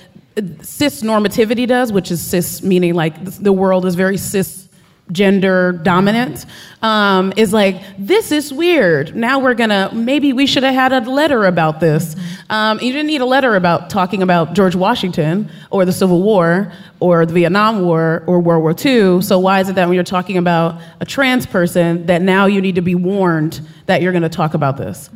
cis 0.61 1.01
normativity 1.03 1.67
does, 1.67 1.91
which 1.91 2.09
is 2.11 2.21
cis 2.25 2.63
meaning 2.63 2.93
like 2.95 3.13
the 3.23 3.53
world 3.53 3.85
is 3.85 3.93
very 3.95 4.17
cis 4.17 4.64
gender 5.11 5.71
dominant 5.71 6.45
um, 6.81 7.31
is 7.37 7.53
like 7.53 7.81
this 7.97 8.31
is 8.31 8.51
weird. 8.51 9.15
Now 9.15 9.39
we're 9.39 9.53
gonna 9.53 9.91
maybe 9.93 10.33
we 10.33 10.47
should 10.47 10.63
have 10.63 10.73
had 10.73 10.93
a 10.93 11.09
letter 11.09 11.45
about 11.45 11.79
this. 11.79 12.15
Um, 12.49 12.79
you 12.79 12.91
didn't 12.91 13.07
need 13.07 13.21
a 13.21 13.25
letter 13.25 13.55
about 13.55 13.89
talking 13.89 14.21
about 14.21 14.53
george 14.53 14.75
washington 14.75 15.49
or 15.71 15.83
the 15.83 15.91
civil 15.91 16.21
war 16.21 16.71
or 16.99 17.25
the 17.25 17.33
vietnam 17.33 17.81
war 17.81 18.23
or 18.27 18.39
world 18.39 18.61
war 18.61 18.75
ii 18.85 19.19
so 19.21 19.39
why 19.39 19.59
is 19.61 19.69
it 19.69 19.73
that 19.73 19.87
when 19.87 19.95
you're 19.95 20.03
talking 20.03 20.37
about 20.37 20.79
a 20.99 21.05
trans 21.05 21.47
person 21.47 22.05
that 22.05 22.21
now 22.21 22.45
you 22.45 22.61
need 22.61 22.75
to 22.75 22.81
be 22.81 22.93
warned 22.93 23.61
that 23.87 24.01
you're 24.01 24.11
going 24.11 24.21
to 24.21 24.29
talk 24.29 24.53
about 24.53 24.77
this? 24.77 25.09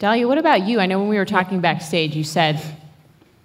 Dalia, 0.00 0.26
what 0.26 0.38
about 0.38 0.62
you? 0.66 0.80
I 0.80 0.86
know 0.86 0.98
when 0.98 1.08
we 1.08 1.16
were 1.16 1.24
talking 1.24 1.60
backstage, 1.60 2.16
you 2.16 2.24
said 2.24 2.60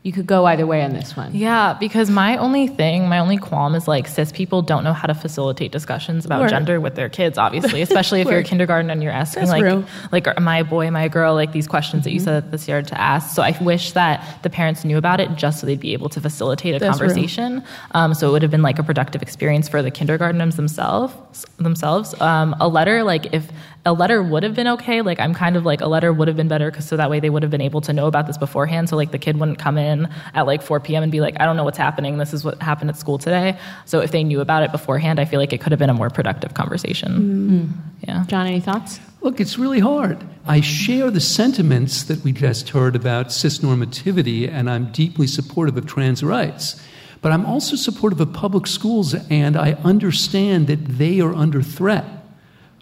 you 0.07 0.13
could 0.13 0.25
go 0.25 0.45
either 0.45 0.65
way 0.65 0.81
on 0.83 0.93
this 0.93 1.17
one. 1.17 1.35
Yeah, 1.35 1.75
because 1.77 2.09
my 2.09 2.37
only 2.37 2.65
thing, 2.65 3.09
my 3.09 3.19
only 3.19 3.37
qualm 3.37 3.75
is 3.75 3.89
like 3.89 4.07
cis 4.07 4.31
people 4.31 4.61
don't 4.61 4.85
know 4.85 4.93
how 4.93 5.05
to 5.05 5.13
facilitate 5.13 5.73
discussions 5.73 6.25
about 6.25 6.39
Word. 6.39 6.49
gender 6.49 6.79
with 6.79 6.95
their 6.95 7.09
kids, 7.09 7.37
obviously, 7.37 7.81
especially 7.87 8.21
if 8.21 8.29
you're 8.29 8.39
a 8.39 8.43
kindergarten 8.43 8.89
and 8.89 9.03
you're 9.03 9.11
asking 9.11 9.41
That's 9.41 9.51
like, 9.51 9.63
real. 9.63 9.83
like, 10.13 10.25
am 10.25 10.47
I 10.47 10.59
a 10.59 10.63
boy, 10.63 10.85
am 10.85 10.95
I 10.95 11.03
a 11.03 11.09
girl? 11.09 11.33
Like 11.33 11.51
these 11.51 11.67
questions 11.67 12.05
that 12.05 12.13
you 12.13 12.21
said 12.21 12.51
this 12.51 12.69
year 12.69 12.81
to 12.81 13.01
ask. 13.01 13.35
So 13.35 13.41
I 13.41 13.51
wish 13.61 13.91
that 13.91 14.41
the 14.43 14.49
parents 14.49 14.85
knew 14.85 14.97
about 14.97 15.19
it 15.19 15.35
just 15.35 15.59
so 15.59 15.67
they'd 15.67 15.77
be 15.77 15.91
able 15.91 16.07
to 16.07 16.21
facilitate 16.21 16.73
a 16.75 16.79
That's 16.79 16.97
conversation. 16.97 17.61
Um, 17.91 18.13
so 18.13 18.29
it 18.29 18.31
would 18.31 18.43
have 18.43 18.51
been 18.51 18.61
like 18.61 18.79
a 18.79 18.83
productive 18.83 19.21
experience 19.21 19.67
for 19.67 19.81
the 19.81 19.91
kindergartners 19.91 20.55
themselves. 20.55 21.45
Themselves, 21.57 22.19
um, 22.21 22.55
a 22.61 22.69
letter 22.69 23.03
like 23.03 23.33
if 23.33 23.51
a 23.87 23.93
letter 23.93 24.21
would 24.21 24.43
have 24.43 24.53
been 24.53 24.67
okay. 24.67 25.01
Like 25.01 25.17
I'm 25.17 25.33
kind 25.33 25.55
of 25.55 25.65
like 25.65 25.79
a 25.79 25.87
letter 25.87 26.11
would 26.11 26.27
have 26.27 26.35
been 26.35 26.49
better 26.49 26.69
because 26.69 26.85
so 26.85 26.97
that 26.97 27.09
way 27.09 27.21
they 27.21 27.29
would 27.29 27.41
have 27.41 27.49
been 27.49 27.61
able 27.61 27.79
to 27.81 27.93
know 27.93 28.07
about 28.07 28.27
this 28.27 28.37
beforehand. 28.37 28.89
So 28.89 28.97
like 28.97 29.11
the 29.11 29.17
kid 29.17 29.39
wouldn't 29.39 29.59
come 29.59 29.77
in 29.77 30.09
at 30.33 30.45
like 30.45 30.61
4 30.61 30.81
p.m. 30.81 31.03
and 31.03 31.11
be 31.11 31.21
like, 31.21 31.39
I 31.39 31.45
don't 31.45 31.55
know 31.55 31.63
what's 31.63 31.77
happening. 31.77 32.17
This 32.17 32.33
is 32.33 32.43
what 32.43 32.61
happened 32.61 32.89
at 32.89 32.97
school 32.97 33.17
today. 33.17 33.57
So 33.85 34.01
if 34.01 34.11
they 34.11 34.25
knew 34.25 34.41
about 34.41 34.63
it 34.63 34.73
beforehand, 34.73 35.21
I 35.21 35.25
feel 35.25 35.39
like 35.39 35.53
it 35.53 35.61
could 35.61 35.71
have 35.71 35.79
been 35.79 35.89
a 35.89 35.93
more 35.93 36.09
productive 36.09 36.53
conversation. 36.53 37.11
Mm-hmm. 37.13 37.79
Yeah. 38.09 38.25
John, 38.27 38.45
any 38.45 38.59
thoughts? 38.59 38.99
Look, 39.21 39.39
it's 39.39 39.57
really 39.57 39.79
hard. 39.79 40.21
I 40.45 40.59
share 40.59 41.09
the 41.09 41.21
sentiments 41.21 42.03
that 42.03 42.25
we 42.25 42.33
just 42.33 42.69
heard 42.69 42.93
about 42.93 43.27
cisnormativity, 43.27 44.51
and 44.51 44.69
I'm 44.69 44.91
deeply 44.91 45.27
supportive 45.27 45.77
of 45.77 45.85
trans 45.85 46.23
rights. 46.23 46.81
But 47.21 47.31
I'm 47.31 47.45
also 47.45 47.77
supportive 47.77 48.19
of 48.19 48.33
public 48.33 48.67
schools, 48.67 49.15
and 49.29 49.55
I 49.55 49.73
understand 49.85 50.67
that 50.67 50.85
they 50.85 51.21
are 51.21 51.33
under 51.33 51.61
threat. 51.61 52.05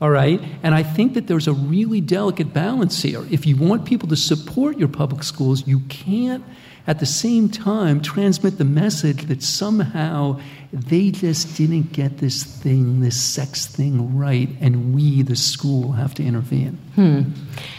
All 0.01 0.09
right? 0.09 0.41
And 0.61 0.75
I 0.75 0.83
think 0.83 1.13
that 1.13 1.27
there's 1.27 1.47
a 1.47 1.53
really 1.53 2.01
delicate 2.01 2.53
balance 2.53 3.01
here. 3.01 3.25
If 3.31 3.45
you 3.45 3.55
want 3.55 3.85
people 3.85 4.09
to 4.09 4.17
support 4.17 4.77
your 4.77 4.89
public 4.89 5.23
schools, 5.23 5.65
you 5.65 5.79
can't 5.81 6.43
at 6.87 6.99
the 6.99 7.05
same 7.05 7.49
time 7.49 8.01
transmit 8.01 8.57
the 8.57 8.65
message 8.65 9.25
that 9.25 9.41
somehow 9.41 10.39
they 10.71 11.09
just 11.09 11.55
didn't 11.55 11.93
get 11.93 12.17
this 12.17 12.43
thing, 12.43 12.99
this 12.99 13.19
sex 13.19 13.65
thing 13.65 14.17
right, 14.17 14.49
and 14.59 14.93
we, 14.93 15.21
the 15.21 15.35
school, 15.35 15.93
have 15.93 16.13
to 16.15 16.23
intervene. 16.23 16.77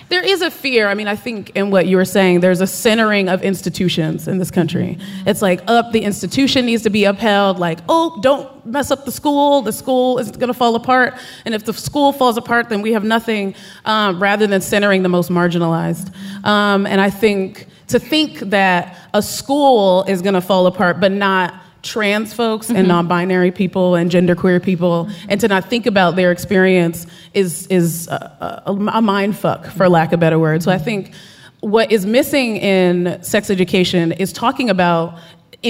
There 0.08 0.24
is 0.24 0.40
a 0.40 0.50
fear. 0.50 0.88
I 0.88 0.94
mean, 0.94 1.08
I 1.08 1.16
think 1.16 1.50
in 1.50 1.70
what 1.70 1.86
you 1.86 1.96
were 1.96 2.04
saying, 2.04 2.40
there's 2.40 2.60
a 2.60 2.66
centering 2.66 3.28
of 3.28 3.42
institutions 3.42 4.28
in 4.28 4.38
this 4.38 4.50
country. 4.50 4.98
It's 5.26 5.42
like, 5.42 5.60
up, 5.66 5.92
the 5.92 6.02
institution 6.02 6.64
needs 6.64 6.82
to 6.84 6.90
be 6.90 7.04
upheld. 7.04 7.58
Like, 7.58 7.80
oh, 7.88 8.18
don't 8.22 8.64
mess 8.64 8.90
up 8.90 9.04
the 9.04 9.12
school. 9.12 9.62
The 9.62 9.72
school 9.72 10.18
is 10.18 10.30
going 10.30 10.48
to 10.48 10.54
fall 10.54 10.74
apart. 10.74 11.14
And 11.44 11.54
if 11.54 11.64
the 11.64 11.72
school 11.72 12.12
falls 12.12 12.36
apart, 12.36 12.68
then 12.68 12.82
we 12.82 12.92
have 12.92 13.04
nothing, 13.04 13.54
um, 13.84 14.22
rather 14.22 14.46
than 14.46 14.60
centering 14.60 15.02
the 15.02 15.08
most 15.08 15.30
marginalized. 15.30 16.14
Um, 16.44 16.86
and 16.86 17.00
I 17.00 17.10
think 17.10 17.66
to 17.88 17.98
think 17.98 18.38
that 18.40 18.98
a 19.14 19.22
school 19.22 20.04
is 20.04 20.22
going 20.22 20.34
to 20.34 20.40
fall 20.40 20.66
apart, 20.66 21.00
but 21.00 21.12
not 21.12 21.54
trans 21.82 22.34
folks 22.34 22.68
and 22.68 22.78
mm-hmm. 22.78 22.88
non-binary 22.88 23.52
people 23.52 23.94
and 23.94 24.10
genderqueer 24.10 24.62
people 24.62 25.08
and 25.28 25.40
to 25.40 25.46
not 25.46 25.70
think 25.70 25.86
about 25.86 26.16
their 26.16 26.32
experience 26.32 27.06
is 27.32 27.66
is 27.68 28.08
a, 28.08 28.62
a, 28.66 28.72
a 28.72 29.00
mind 29.00 29.36
fuck 29.36 29.66
for 29.66 29.88
lack 29.88 30.12
of 30.12 30.18
better 30.18 30.38
word 30.38 30.62
so 30.64 30.72
i 30.72 30.78
think 30.78 31.12
what 31.60 31.90
is 31.92 32.04
missing 32.04 32.56
in 32.56 33.22
sex 33.22 33.50
education 33.50 34.10
is 34.12 34.32
talking 34.32 34.68
about 34.68 35.18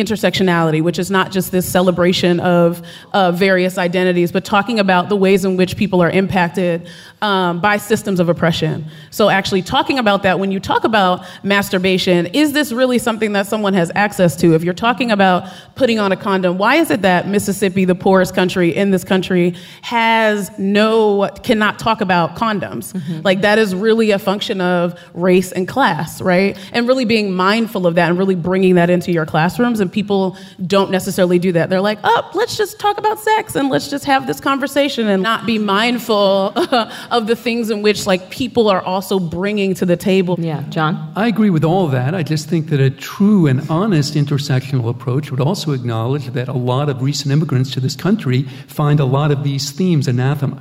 intersectionality, 0.03 0.83
which 0.83 0.99
is 0.99 1.11
not 1.11 1.33
just 1.33 1.53
this 1.53 1.67
celebration 1.67 2.41
of 2.41 2.83
uh, 3.13 3.33
various 3.33 3.79
identities, 3.79 4.33
but 4.33 4.45
talking 4.45 4.79
about 4.79 5.09
the 5.09 5.17
ways 5.17 5.45
in 5.45 5.57
which 5.57 5.77
people 5.77 6.03
are 6.03 6.11
impacted 6.11 6.89
um, 7.23 7.61
by 7.61 7.77
systems 7.77 8.21
of 8.21 8.29
oppression. 8.29 8.85
So, 9.11 9.29
actually, 9.29 9.63
talking 9.63 9.99
about 9.99 10.23
that 10.23 10.39
when 10.39 10.53
you 10.53 10.61
talk 10.61 10.85
about 10.85 11.25
masturbation, 11.43 12.27
is 12.27 12.53
this 12.53 12.73
really 12.73 12.99
something 12.99 13.33
that 13.33 13.47
someone 13.47 13.75
has 13.75 13.91
access 13.95 14.37
to? 14.37 14.55
If 14.55 14.63
you're 14.63 14.75
talking 14.75 15.11
about 15.11 15.51
putting 15.75 15.99
on 15.99 16.13
a 16.13 16.17
condom, 16.17 16.59
why 16.59 16.77
is 16.77 16.91
it 16.91 17.03
that 17.03 17.27
Mississippi, 17.29 17.85
the 17.85 17.95
poorest 17.95 18.35
country 18.35 18.75
in 18.75 18.91
this 18.91 19.05
country, 19.05 19.55
has 19.83 20.51
no, 20.59 21.29
cannot 21.43 21.79
talk 21.79 22.01
about 22.01 22.37
condoms? 22.37 22.93
Like, 23.25 23.41
that 23.41 23.59
is 23.59 23.75
really 23.75 24.11
a 24.11 24.19
function 24.19 24.61
of 24.61 24.99
race 25.15 25.53
and 25.53 25.67
class, 25.67 26.21
right? 26.21 26.59
And 26.73 26.87
really 26.87 27.05
being 27.05 27.33
mindful 27.33 27.87
of 27.87 27.95
that 27.95 28.11
and 28.11 28.19
really 28.19 28.35
bringing 28.35 28.75
that 28.75 28.91
into 28.91 29.13
your 29.13 29.27
classrooms. 29.27 29.81
And 29.87 29.93
people 29.93 30.37
don't 30.67 30.91
necessarily 30.91 31.39
do 31.39 31.53
that. 31.53 31.71
They're 31.71 31.81
like, 31.81 32.01
oh, 32.03 32.29
let's 32.35 32.57
just 32.57 32.81
talk 32.81 32.99
about 32.99 33.21
sex 33.21 33.55
and 33.55 33.69
let's 33.69 33.89
just 33.89 34.05
have 34.05 34.27
this 34.27 34.41
conversation 34.41 35.07
and 35.07 35.23
not 35.23 35.47
be 35.47 35.61
mindful 35.61 36.53
of 37.13 37.29
the 37.29 37.37
things 37.37 37.71
in 37.71 37.83
which 37.83 38.05
like 38.05 38.29
people 38.31 38.69
are 38.69 38.83
also 38.83 39.21
bringing 39.21 39.75
to 39.75 39.87
the 39.87 39.97
table. 39.97 40.35
Yeah, 40.41 40.63
John? 40.71 41.13
I 41.15 41.29
agree 41.29 41.51
with 41.51 41.63
all 41.63 41.87
that. 41.87 42.17
I 42.17 42.25
just 42.25 42.49
think 42.49 42.71
that 42.71 42.81
a 42.81 42.91
true 42.91 43.47
and 43.47 43.71
honest 43.71 44.15
intersectional 44.15 44.91
approach 44.91 45.31
would 45.31 45.41
also 45.41 45.71
acknowledge 45.71 46.27
that 46.33 46.49
a 46.49 46.53
lot 46.53 46.89
of 46.89 47.01
recent 47.01 47.31
immigrants 47.31 47.71
to 47.75 47.81
this 47.81 47.95
country 47.95 48.43
find 48.67 48.99
a 48.99 49.05
lot 49.05 49.31
of 49.31 49.45
these 49.45 49.71
themes 49.71 50.09
anathema. 50.09 50.61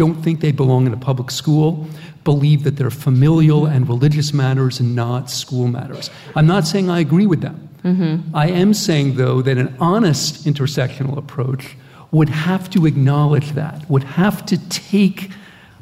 Don't 0.00 0.22
think 0.24 0.40
they 0.40 0.50
belong 0.50 0.86
in 0.86 0.94
a 0.94 0.96
public 0.96 1.30
school, 1.30 1.86
believe 2.24 2.64
that 2.64 2.76
they're 2.78 2.88
familial 2.88 3.66
and 3.66 3.86
religious 3.86 4.32
matters 4.32 4.80
and 4.80 4.96
not 4.96 5.30
school 5.30 5.66
matters. 5.68 6.08
I'm 6.34 6.46
not 6.46 6.66
saying 6.66 6.88
I 6.88 7.00
agree 7.00 7.26
with 7.26 7.42
them. 7.42 7.68
Mm-hmm. 7.84 8.34
I 8.34 8.48
am 8.48 8.72
saying, 8.72 9.16
though, 9.16 9.42
that 9.42 9.58
an 9.58 9.76
honest 9.78 10.46
intersectional 10.46 11.18
approach 11.18 11.76
would 12.12 12.30
have 12.30 12.70
to 12.70 12.86
acknowledge 12.86 13.50
that, 13.50 13.90
would 13.90 14.04
have 14.04 14.46
to 14.46 14.56
take 14.70 15.32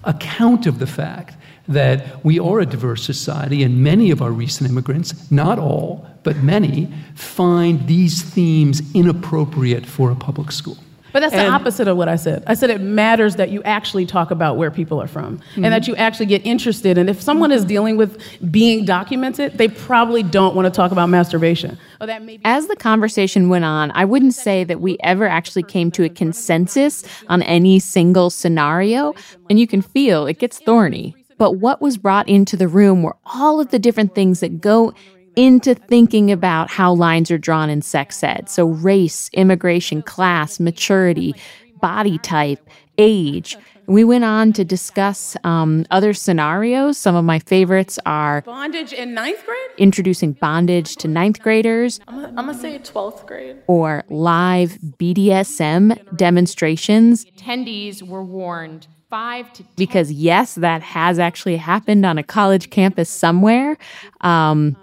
account 0.03 0.67
of 0.67 0.81
the 0.81 0.87
fact 0.89 1.37
that 1.69 2.25
we 2.25 2.41
are 2.41 2.59
a 2.59 2.67
diverse 2.67 3.05
society, 3.05 3.63
and 3.63 3.85
many 3.85 4.11
of 4.11 4.21
our 4.21 4.33
recent 4.33 4.69
immigrants, 4.69 5.31
not 5.31 5.61
all, 5.61 6.05
but 6.25 6.39
many, 6.39 6.93
find 7.15 7.87
these 7.87 8.21
themes 8.21 8.83
inappropriate 8.95 9.87
for 9.87 10.11
a 10.11 10.17
public 10.17 10.51
school. 10.51 10.79
But 11.13 11.21
that's 11.21 11.35
the 11.35 11.49
opposite 11.49 11.89
of 11.89 11.97
what 11.97 12.09
I 12.09 12.17
said. 12.17 12.45
I 12.47 12.55
said 12.55 12.71
it 12.71 12.81
matters 12.81 13.37
that 13.37 13.51
you 13.51 13.63
actually 13.63 14.07
talk 14.07 14.31
about 14.31 14.57
where 14.57 14.71
people 14.71 15.01
are 15.01 15.07
from 15.07 15.25
and 15.25 15.39
mm-hmm. 15.41 15.63
that 15.63 15.89
you 15.89 15.97
actually 15.97 16.27
get 16.27 16.45
interested. 16.45 16.99
And 16.99 17.09
if 17.09 17.21
someone 17.21 17.53
is 17.53 17.65
dealing 17.65 17.97
with 17.97 18.21
being 18.51 18.85
documented, 18.85 19.57
they 19.59 19.69
probably 19.69 20.23
don't 20.23 20.55
want 20.55 20.67
to 20.67 20.71
talk 20.71 20.93
about 20.93 21.09
masturbation. 21.09 21.79
May 22.01 22.39
As 22.45 22.67
the 22.67 22.77
conversation 22.77 23.49
went 23.49 23.65
on, 23.65 23.91
I 23.93 24.05
wouldn't 24.05 24.35
say 24.35 24.65
that 24.65 24.81
we 24.81 24.97
ever 25.03 25.27
actually 25.27 25.63
came 25.63 25.91
to 25.93 26.05
a 26.05 26.09
consensus 26.09 27.05
on 27.29 27.43
any 27.43 27.79
single 27.79 28.31
scenario, 28.31 29.15
and 29.49 29.59
you 29.59 29.67
can 29.67 29.83
feel 29.83 30.27
it 30.27 30.39
gets 30.39 30.59
thorny. 30.59 31.15
But 31.39 31.53
what 31.53 31.81
was 31.81 31.97
brought 31.97 32.29
into 32.29 32.57
the 32.57 32.69
room 32.69 33.03
were 33.03 33.17
all 33.25 33.61
of 33.61 33.71
the 33.71 33.79
different 33.79 34.15
things 34.15 34.41
that 34.41 34.61
go 34.61 34.93
into 35.39 35.75
thinking 35.75 36.31
about 36.33 36.71
how 36.71 36.93
lines 36.93 37.31
are 37.31 37.39
drawn 37.39 37.71
in 37.71 37.81
sex 37.81 38.23
ed. 38.25 38.49
So, 38.49 38.67
race, 38.67 39.31
immigration, 39.33 40.03
class, 40.03 40.59
maturity, 40.59 41.35
body 41.81 42.19
type, 42.19 42.69
age. 42.99 43.57
We 43.87 44.05
went 44.05 44.25
on 44.25 44.53
to 44.55 44.65
discuss 44.65 45.35
um, 45.45 45.87
other 45.91 46.13
scenarios. 46.13 46.99
Some 46.99 47.15
of 47.17 47.25
my 47.25 47.39
favorites 47.39 47.99
are 48.05 48.43
bondage 48.43 48.93
in 48.93 49.15
ninth 49.15 49.47
grade? 49.47 49.57
introducing 49.79 50.33
bondage 50.33 50.97
to 50.97 51.09
ninth 51.09 51.41
graders 51.41 51.99
I'm 52.07 52.35
gonna 52.35 52.53
say 52.53 52.79
12th 52.81 53.25
grade. 53.27 53.57
or 53.67 54.05
live 54.11 54.77
BDSM 54.99 56.17
demonstrations. 56.17 57.25
Attendees 57.25 58.03
were 58.03 58.23
warned 58.25 58.89
five 59.09 59.51
to 59.55 59.65
Because, 59.77 60.13
yes, 60.13 60.57
that 60.57 60.83
has 60.83 61.19
actually 61.19 61.57
happened 61.57 62.05
on 62.05 62.19
a 62.19 62.23
college 62.23 62.69
campus 62.69 63.09
somewhere. 63.09 63.79
Um, 64.21 64.77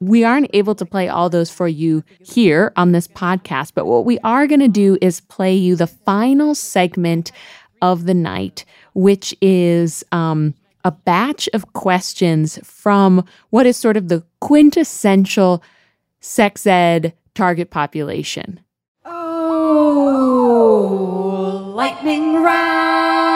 we 0.00 0.24
aren't 0.24 0.50
able 0.52 0.74
to 0.74 0.84
play 0.84 1.08
all 1.08 1.30
those 1.30 1.50
for 1.50 1.68
you 1.68 2.04
here 2.20 2.72
on 2.76 2.92
this 2.92 3.08
podcast, 3.08 3.72
but 3.74 3.86
what 3.86 4.04
we 4.04 4.18
are 4.20 4.46
going 4.46 4.60
to 4.60 4.68
do 4.68 4.98
is 5.00 5.20
play 5.20 5.54
you 5.54 5.76
the 5.76 5.86
final 5.86 6.54
segment 6.54 7.32
of 7.80 8.06
the 8.06 8.14
night, 8.14 8.64
which 8.94 9.34
is 9.40 10.04
um, 10.12 10.54
a 10.84 10.90
batch 10.90 11.48
of 11.54 11.72
questions 11.72 12.58
from 12.62 13.24
what 13.50 13.66
is 13.66 13.76
sort 13.76 13.96
of 13.96 14.08
the 14.08 14.24
quintessential 14.40 15.62
sex 16.20 16.66
ed 16.66 17.12
target 17.34 17.70
population. 17.70 18.60
Oh, 19.04 20.14
lightning 21.74 22.34
round. 22.42 23.34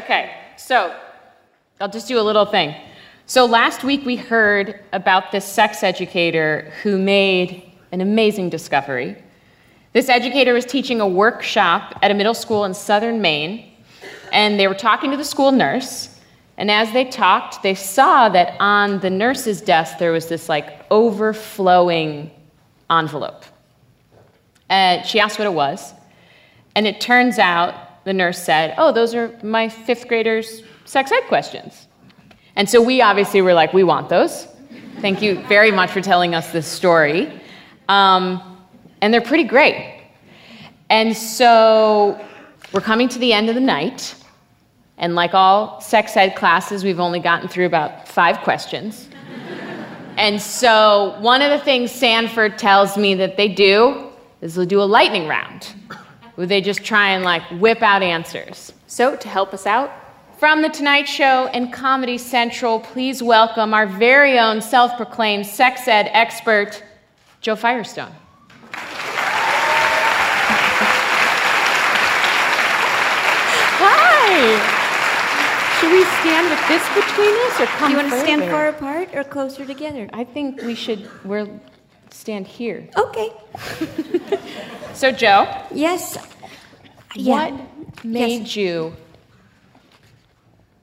Okay, 0.00 0.34
so 0.56 0.96
I'll 1.78 1.90
just 1.90 2.08
do 2.08 2.18
a 2.18 2.22
little 2.22 2.46
thing. 2.46 2.74
So 3.26 3.44
last 3.44 3.84
week 3.84 4.06
we 4.06 4.16
heard 4.16 4.80
about 4.94 5.30
this 5.30 5.44
sex 5.44 5.82
educator 5.82 6.72
who 6.82 6.96
made 6.96 7.70
an 7.92 8.00
amazing 8.00 8.48
discovery. 8.48 9.22
This 9.92 10.08
educator 10.08 10.54
was 10.54 10.64
teaching 10.64 11.02
a 11.02 11.06
workshop 11.06 11.98
at 12.00 12.10
a 12.10 12.14
middle 12.14 12.32
school 12.32 12.64
in 12.64 12.72
southern 12.72 13.20
Maine, 13.20 13.70
and 14.32 14.58
they 14.58 14.68
were 14.68 14.74
talking 14.74 15.10
to 15.10 15.18
the 15.18 15.24
school 15.24 15.52
nurse. 15.52 16.18
And 16.56 16.70
as 16.70 16.90
they 16.94 17.04
talked, 17.04 17.62
they 17.62 17.74
saw 17.74 18.30
that 18.30 18.56
on 18.58 19.00
the 19.00 19.10
nurse's 19.10 19.60
desk 19.60 19.98
there 19.98 20.12
was 20.12 20.28
this 20.28 20.48
like 20.48 20.86
overflowing 20.90 22.30
envelope. 22.88 23.44
And 24.70 25.04
she 25.04 25.20
asked 25.20 25.38
what 25.38 25.44
it 25.44 25.52
was, 25.52 25.92
and 26.74 26.86
it 26.86 27.02
turns 27.02 27.38
out 27.38 27.74
the 28.10 28.14
nurse 28.14 28.42
said, 28.42 28.74
Oh, 28.76 28.90
those 28.90 29.14
are 29.14 29.38
my 29.44 29.68
fifth 29.68 30.08
graders' 30.08 30.64
sex 30.84 31.12
ed 31.12 31.20
questions. 31.28 31.86
And 32.56 32.68
so 32.68 32.82
we 32.82 33.00
obviously 33.00 33.40
were 33.40 33.54
like, 33.54 33.72
We 33.72 33.84
want 33.84 34.08
those. 34.08 34.48
Thank 35.00 35.22
you 35.22 35.40
very 35.46 35.70
much 35.70 35.92
for 35.92 36.00
telling 36.00 36.34
us 36.34 36.50
this 36.50 36.66
story. 36.66 37.40
Um, 37.88 38.58
and 39.00 39.14
they're 39.14 39.20
pretty 39.20 39.44
great. 39.44 40.02
And 40.90 41.16
so 41.16 42.20
we're 42.72 42.80
coming 42.80 43.08
to 43.10 43.20
the 43.20 43.32
end 43.32 43.48
of 43.48 43.54
the 43.54 43.60
night. 43.60 44.16
And 44.98 45.14
like 45.14 45.32
all 45.32 45.80
sex 45.80 46.16
ed 46.16 46.34
classes, 46.34 46.82
we've 46.82 46.98
only 46.98 47.20
gotten 47.20 47.48
through 47.48 47.66
about 47.66 48.08
five 48.08 48.38
questions. 48.38 49.08
and 50.16 50.42
so 50.42 51.16
one 51.20 51.42
of 51.42 51.56
the 51.56 51.64
things 51.64 51.92
Sanford 51.92 52.58
tells 52.58 52.98
me 52.98 53.14
that 53.14 53.36
they 53.36 53.46
do 53.46 54.10
is 54.40 54.56
they'll 54.56 54.66
do 54.66 54.82
a 54.82 54.90
lightning 54.98 55.28
round 55.28 55.68
they 56.36 56.60
just 56.60 56.84
try 56.84 57.10
and 57.10 57.24
like 57.24 57.42
whip 57.60 57.82
out 57.82 58.02
answers. 58.02 58.72
So 58.86 59.16
to 59.16 59.28
help 59.28 59.52
us 59.54 59.66
out, 59.66 59.90
from 60.38 60.62
The 60.62 60.70
Tonight 60.70 61.06
Show 61.06 61.48
and 61.52 61.70
Comedy 61.70 62.16
Central, 62.16 62.80
please 62.80 63.22
welcome 63.22 63.74
our 63.74 63.86
very 63.86 64.38
own 64.38 64.62
self 64.62 64.96
proclaimed 64.96 65.46
sex 65.46 65.86
ed 65.86 66.08
expert, 66.12 66.82
Jo 67.42 67.56
Firestone. 67.56 68.12
Hi. 73.82 74.78
Should 75.78 75.92
we 75.92 76.04
stand 76.20 76.48
with 76.48 76.68
this 76.68 76.86
between 76.94 77.34
us 77.46 77.60
or 77.60 77.66
come 77.76 77.90
Do 77.90 77.96
you 77.96 78.02
want 78.02 78.12
to 78.12 78.20
stand 78.20 78.42
far 78.50 78.68
apart 78.68 79.14
or 79.14 79.24
closer 79.24 79.66
together? 79.66 80.08
I 80.12 80.24
think 80.24 80.62
we 80.62 80.74
should 80.74 81.06
we're 81.24 81.48
stand 82.10 82.46
here. 82.46 82.88
Okay. 82.96 83.32
So 84.94 85.12
Jo, 85.12 85.46
Yes. 85.72 86.16
what 87.16 87.54
made 88.04 88.54
you 88.54 88.94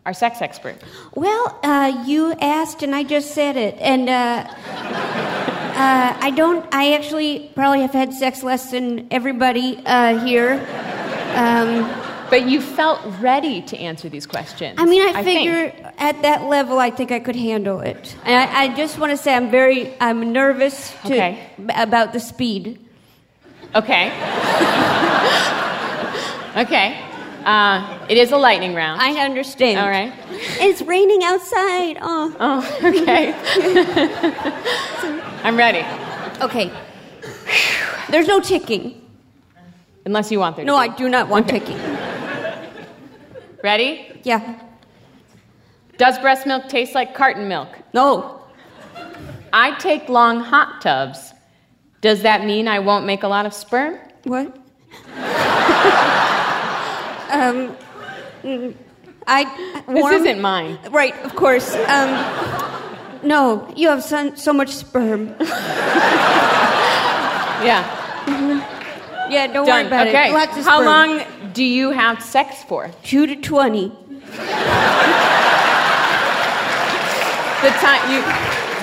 our 0.05 0.13
sex 0.13 0.41
expert? 0.41 0.75
Well, 1.15 1.59
uh, 1.63 2.03
you 2.05 2.31
asked 2.39 2.81
and 2.81 2.95
I 2.95 3.03
just 3.03 3.31
said 3.35 3.57
it. 3.57 3.75
And 3.79 4.07
uh, 4.09 4.45
uh, 4.47 6.17
I 6.19 6.31
don't, 6.31 6.65
I 6.73 6.93
actually 6.93 7.51
probably 7.55 7.81
have 7.81 7.91
had 7.91 8.13
sex 8.13 8.41
less 8.41 8.71
than 8.71 9.07
everybody 9.11 9.81
uh, 9.85 10.23
here. 10.25 10.53
Um, 11.35 12.06
but 12.29 12.47
you 12.47 12.61
felt 12.61 12.99
ready 13.19 13.61
to 13.63 13.77
answer 13.77 14.09
these 14.09 14.25
questions. 14.25 14.75
I 14.79 14.85
mean, 14.85 15.01
I, 15.15 15.19
I 15.19 15.23
figure 15.23 15.69
think. 15.71 15.87
at 15.97 16.21
that 16.23 16.43
level, 16.43 16.79
I 16.79 16.89
think 16.89 17.11
I 17.11 17.19
could 17.19 17.35
handle 17.35 17.79
it. 17.81 18.15
And 18.25 18.35
I, 18.35 18.63
I 18.63 18.75
just 18.75 18.97
want 18.99 19.11
to 19.11 19.17
say 19.17 19.33
I'm 19.33 19.49
very, 19.49 19.93
I'm 19.99 20.31
nervous 20.33 20.91
to, 21.05 21.13
Okay. 21.13 21.49
about 21.75 22.13
the 22.13 22.19
speed. 22.19 22.79
Okay. 23.75 24.07
okay. 26.57 27.03
Uh, 27.45 28.05
it 28.09 28.17
is 28.17 28.31
a 28.31 28.37
lightning 28.37 28.73
round. 28.75 29.01
I 29.01 29.23
understand. 29.23 29.79
All 29.79 29.89
right. 29.89 30.11
It's 30.59 30.81
raining 30.81 31.23
outside. 31.23 31.97
Oh. 32.01 32.35
Oh, 32.39 32.79
okay. 32.83 33.33
I'm 35.43 35.55
ready. 35.55 35.85
Okay. 36.41 36.71
There's 38.09 38.27
no 38.27 38.39
ticking. 38.41 39.01
Unless 40.05 40.31
you 40.31 40.39
want 40.39 40.55
there 40.55 40.63
to 40.65 40.67
No, 40.67 40.75
be. 40.81 40.89
I 40.89 40.95
do 40.95 41.09
not 41.09 41.27
want 41.29 41.47
Okay. 41.47 41.59
ticking. 41.59 41.77
Ready? 43.67 44.07
Yeah. 44.23 44.61
Does 45.97 46.17
breast 46.19 46.47
milk 46.47 46.69
taste 46.69 46.95
like 46.95 47.13
carton 47.13 47.49
milk? 47.49 47.67
No. 47.93 48.41
I 49.51 49.77
take 49.77 50.07
long 50.07 50.39
hot 50.39 50.79
tubs. 50.81 51.33
Does 51.99 52.21
that 52.21 52.45
mean 52.45 52.69
I 52.69 52.79
won't 52.79 53.05
make 53.05 53.23
a 53.23 53.27
lot 53.27 53.45
of 53.45 53.53
sperm? 53.53 53.99
What? 54.23 54.47
um, 57.29 57.75
I 59.27 59.83
this 59.89 60.11
isn't 60.21 60.39
mine. 60.39 60.79
Right, 60.89 61.13
of 61.25 61.35
course. 61.35 61.75
Um, 61.75 62.09
no, 63.21 63.69
you 63.75 63.89
have 63.89 64.01
so, 64.01 64.33
so 64.35 64.53
much 64.53 64.69
sperm. 64.69 65.35
Yeah. 67.57 67.81
Yeah, 69.29 69.47
don't 69.47 69.65
Done. 69.65 69.75
worry 69.75 69.87
about 69.87 70.07
okay. 70.07 70.29
it. 70.29 70.33
Lots 70.33 70.57
of 70.57 70.63
How 70.63 70.77
sperm. 70.81 70.85
long 70.85 71.36
do 71.57 71.63
you 71.63 71.89
have 71.89 72.21
sex 72.21 72.63
for? 72.63 72.91
Two 73.01 73.25
to 73.25 73.35
twenty. 73.35 73.87
The 73.87 73.95
time 77.81 78.11
you, 78.11 78.21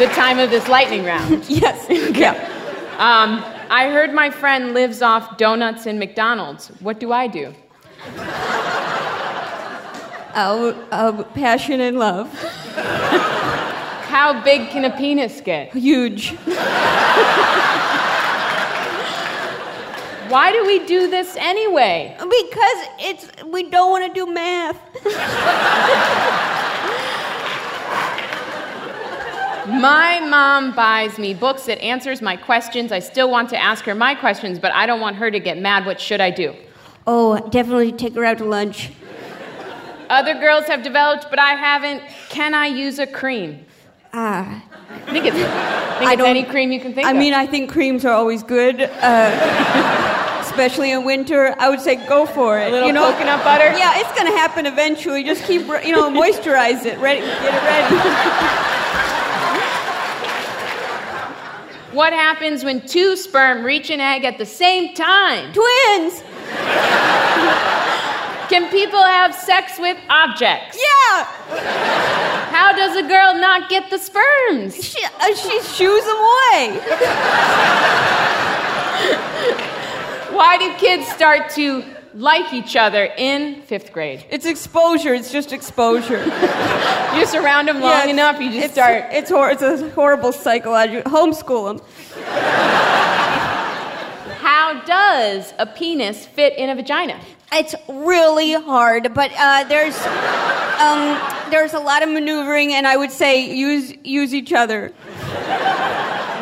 the 0.04 0.12
time 0.12 0.40
of 0.40 0.50
this 0.50 0.66
lightning 0.66 1.04
round. 1.04 1.44
yes. 1.48 1.86
Yeah. 1.88 2.32
Um, 2.98 3.44
I 3.70 3.90
heard 3.90 4.12
my 4.12 4.28
friend 4.28 4.74
lives 4.74 5.02
off 5.02 5.38
donuts 5.38 5.86
and 5.86 6.00
McDonald's. 6.00 6.66
What 6.80 6.98
do 6.98 7.12
I 7.12 7.28
do? 7.28 7.54
Oh, 10.36 10.74
uh, 10.90 11.22
passion 11.34 11.80
and 11.80 11.96
love. 11.96 12.28
How 14.08 14.42
big 14.42 14.68
can 14.70 14.84
a 14.84 14.90
penis 14.96 15.40
get? 15.40 15.72
Huge. 15.72 16.36
Why 20.28 20.52
do 20.52 20.64
we 20.66 20.86
do 20.86 21.08
this 21.10 21.36
anyway? 21.36 22.16
Because 22.18 22.88
it's 22.98 23.28
we 23.44 23.68
don't 23.70 23.90
want 23.90 24.06
to 24.06 24.12
do 24.12 24.32
math. 24.32 24.78
My 29.66 30.20
mom 30.20 30.74
buys 30.74 31.18
me 31.18 31.32
books 31.32 31.64
that 31.64 31.80
answers 31.80 32.20
my 32.20 32.36
questions. 32.36 32.92
I 32.92 32.98
still 32.98 33.30
want 33.30 33.48
to 33.50 33.56
ask 33.56 33.84
her 33.84 33.94
my 33.94 34.14
questions, 34.14 34.58
but 34.58 34.72
I 34.72 34.84
don't 34.84 35.00
want 35.00 35.16
her 35.16 35.30
to 35.30 35.40
get 35.40 35.58
mad. 35.58 35.86
What 35.86 36.00
should 36.00 36.20
I 36.20 36.30
do? 36.30 36.54
Oh, 37.06 37.38
definitely 37.48 37.92
take 37.92 38.14
her 38.14 38.24
out 38.24 38.38
to 38.38 38.44
lunch. 38.44 38.92
Other 40.10 40.34
girls 40.34 40.66
have 40.66 40.82
developed, 40.82 41.28
but 41.30 41.38
I 41.38 41.54
haven't. 41.54 42.02
Can 42.28 42.52
I 42.54 42.66
use 42.66 42.98
a 42.98 43.06
cream? 43.06 43.64
Ah. 44.12 44.62
I 45.06 45.12
think 45.12 45.26
it's, 45.26 45.36
I 45.36 45.98
think 45.98 46.10
I 46.10 46.12
it's 46.14 46.22
any 46.22 46.42
cream 46.44 46.72
you 46.72 46.80
can 46.80 46.92
think 46.94 47.06
I 47.06 47.10
of. 47.10 47.16
mean, 47.16 47.34
I 47.34 47.46
think 47.46 47.70
creams 47.70 48.04
are 48.04 48.12
always 48.12 48.42
good, 48.42 48.80
uh, 48.80 50.38
especially 50.40 50.90
in 50.92 51.04
winter. 51.04 51.54
I 51.58 51.68
would 51.68 51.80
say 51.80 51.96
go 52.06 52.26
for 52.26 52.58
it. 52.58 52.68
A 52.68 52.70
little 52.70 52.86
you 52.88 52.92
know, 52.92 53.12
coconut 53.12 53.44
butter? 53.44 53.66
Yeah, 53.76 53.98
it's 54.00 54.16
gonna 54.16 54.30
happen 54.36 54.66
eventually. 54.66 55.22
Just 55.22 55.44
keep, 55.44 55.62
you 55.62 55.92
know, 55.92 56.10
moisturize 56.10 56.84
it. 56.84 56.98
Ready, 56.98 57.20
get 57.20 57.54
it 57.54 57.62
ready. 57.62 57.96
What 61.92 62.12
happens 62.12 62.64
when 62.64 62.80
two 62.84 63.14
sperm 63.16 63.62
reach 63.64 63.88
an 63.88 64.00
egg 64.00 64.24
at 64.24 64.36
the 64.36 64.46
same 64.46 64.94
time? 64.94 65.52
Twins. 65.52 66.22
Can 68.48 68.70
people 68.70 69.02
have 69.02 69.34
sex 69.34 69.78
with 69.78 69.96
objects? 70.08 70.76
Yeah. 70.78 71.24
How 72.50 72.72
does 72.72 72.96
a 72.96 73.02
girl 73.02 73.34
not 73.34 73.68
get 73.68 73.90
the 73.90 73.98
sperms? 73.98 74.74
She, 74.84 75.02
uh, 75.04 75.34
she 75.34 75.60
shoos 75.62 76.04
them 76.04 76.16
away. 76.16 76.80
Why 80.34 80.56
do 80.58 80.72
kids 80.78 81.06
start 81.08 81.50
to 81.50 81.84
like 82.14 82.52
each 82.52 82.76
other 82.76 83.08
in 83.16 83.62
fifth 83.62 83.92
grade? 83.92 84.24
It's 84.30 84.46
exposure. 84.46 85.14
It's 85.14 85.30
just 85.32 85.52
exposure. 85.52 86.22
You 87.14 87.26
surround 87.26 87.68
them 87.68 87.80
long 87.80 87.90
Yeah, 87.90 88.06
enough, 88.06 88.40
you 88.40 88.50
just 88.50 88.64
it's, 88.66 88.74
start. 88.74 89.04
It's, 89.10 89.30
hor- 89.30 89.50
it's 89.50 89.62
a 89.62 89.88
horrible 89.90 90.32
psychological. 90.32 91.10
Homeschool 91.10 91.78
them. 91.78 91.86
How 94.40 94.82
does 94.84 95.54
a 95.58 95.66
penis 95.66 96.26
fit 96.26 96.56
in 96.58 96.70
a 96.70 96.74
vagina? 96.74 97.20
It's 97.56 97.76
really 97.88 98.54
hard, 98.54 99.14
but 99.14 99.30
uh, 99.38 99.62
there's 99.68 99.96
um, 100.80 101.16
there's 101.52 101.72
a 101.72 101.78
lot 101.78 102.02
of 102.02 102.08
maneuvering, 102.08 102.72
and 102.72 102.84
I 102.84 102.96
would 102.96 103.12
say 103.12 103.54
use 103.54 103.94
use 104.02 104.34
each 104.34 104.52
other. 104.52 104.88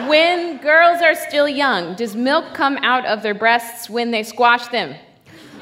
When 0.08 0.56
girls 0.62 1.02
are 1.02 1.14
still 1.14 1.46
young, 1.46 1.96
does 1.96 2.16
milk 2.16 2.54
come 2.54 2.78
out 2.78 3.04
of 3.04 3.22
their 3.22 3.34
breasts 3.34 3.90
when 3.90 4.10
they 4.10 4.22
squash 4.22 4.68
them? 4.68 4.94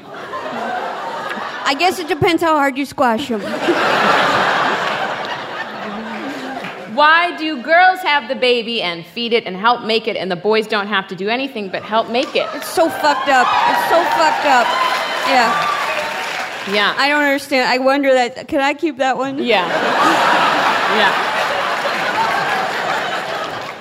I 0.05 1.75
guess 1.77 1.99
it 1.99 2.07
depends 2.07 2.41
how 2.41 2.55
hard 2.55 2.77
you 2.77 2.85
squash 2.85 3.27
them. 3.27 3.41
Why 6.95 7.35
do 7.37 7.61
girls 7.61 7.99
have 8.03 8.29
the 8.29 8.35
baby 8.35 8.81
and 8.81 9.05
feed 9.05 9.33
it 9.33 9.45
and 9.45 9.57
help 9.57 9.83
make 9.83 10.07
it, 10.07 10.15
and 10.15 10.31
the 10.31 10.37
boys 10.37 10.65
don't 10.65 10.87
have 10.87 11.09
to 11.09 11.15
do 11.15 11.27
anything 11.27 11.67
but 11.67 11.83
help 11.83 12.09
make 12.09 12.37
it? 12.37 12.47
It's 12.53 12.69
so 12.69 12.89
fucked 12.89 13.27
up. 13.27 13.47
It's 13.69 13.89
so 13.89 14.01
fucked 14.15 14.45
up. 14.45 15.10
Yeah. 15.27 16.73
Yeah. 16.73 16.95
I 16.97 17.09
don't 17.09 17.23
understand. 17.23 17.69
I 17.69 17.77
wonder 17.79 18.13
that. 18.13 18.47
Can 18.47 18.61
I 18.61 18.73
keep 18.73 18.97
that 18.97 19.17
one? 19.17 19.37
Yeah. 19.39 19.67
Yeah. 20.97 21.27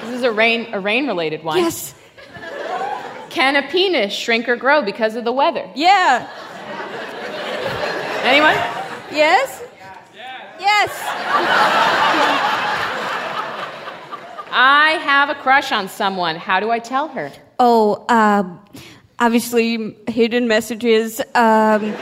This 0.07 0.15
is 0.17 0.23
a 0.23 0.31
rain 0.31 0.73
a 0.73 0.81
rain 0.81 1.07
related 1.07 1.43
one. 1.45 1.59
Yes. 1.59 1.95
Can 3.31 3.57
a 3.57 3.63
penis 3.69 4.13
shrink 4.13 4.49
or 4.49 4.57
grow 4.57 4.83
because 4.83 5.15
of 5.17 5.25
the 5.25 5.33
weather? 5.33 5.69
Yeah. 5.75 6.29
Anyone? 8.23 8.55
Yes? 9.17 9.63
Yes. 10.59 10.91
I 14.53 14.99
have 15.03 15.31
a 15.31 15.35
crush 15.37 15.73
on 15.73 15.89
someone. 15.89 16.37
How 16.37 16.61
do 16.61 16.71
I 16.71 16.81
tell 16.81 17.09
her? 17.09 17.33
Oh, 17.59 18.05
um, 18.09 18.61
obviously 19.21 19.97
hidden 20.09 20.49
messages. 20.49 21.21
Um, 21.35 21.93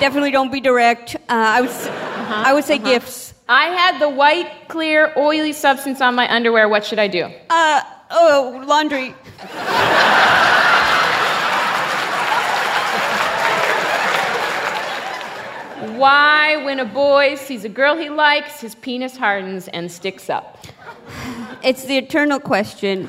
definitely 0.00 0.30
don't 0.30 0.52
be 0.52 0.60
direct. 0.60 1.16
Uh, 1.16 1.18
I 1.28 1.60
would, 1.62 1.70
s- 1.70 1.88
I 1.88 2.52
would 2.54 2.64
say 2.64 2.78
gifts. 2.78 3.32
I 3.48 3.66
had 3.66 3.98
the 4.00 4.08
white, 4.08 4.68
clear, 4.68 5.12
oily 5.16 5.52
substance 5.52 6.00
on 6.00 6.14
my 6.14 6.32
underwear. 6.32 6.68
What 6.68 6.84
should 6.84 6.98
I 6.98 7.08
do? 7.08 7.28
Uh, 7.50 7.82
oh, 8.10 8.62
laundry. 8.66 9.14
Why, 15.96 16.56
when 16.64 16.80
a 16.80 16.84
boy 16.84 17.34
sees 17.34 17.64
a 17.64 17.68
girl 17.68 17.96
he 17.96 18.08
likes, 18.08 18.60
his 18.60 18.74
penis 18.76 19.16
hardens 19.16 19.68
and 19.68 19.90
sticks 19.90 20.30
up? 20.30 20.64
It's 21.62 21.84
the 21.84 21.98
eternal 21.98 22.40
question. 22.40 23.08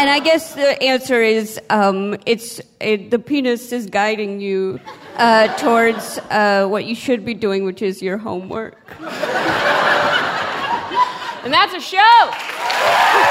And 0.00 0.08
I 0.08 0.18
guess 0.18 0.54
the 0.54 0.82
answer 0.82 1.20
is 1.20 1.60
um, 1.68 2.16
it's 2.24 2.58
it, 2.80 3.10
the 3.10 3.18
penis 3.18 3.70
is 3.70 3.84
guiding 3.84 4.40
you 4.40 4.80
uh, 5.16 5.54
towards 5.58 6.16
uh, 6.30 6.66
what 6.68 6.86
you 6.86 6.94
should 6.94 7.22
be 7.22 7.34
doing, 7.34 7.64
which 7.64 7.82
is 7.82 8.00
your 8.00 8.16
homework. 8.16 8.78
And 11.42 11.52
that's 11.52 11.74
a 11.74 11.80
show! 11.80 13.28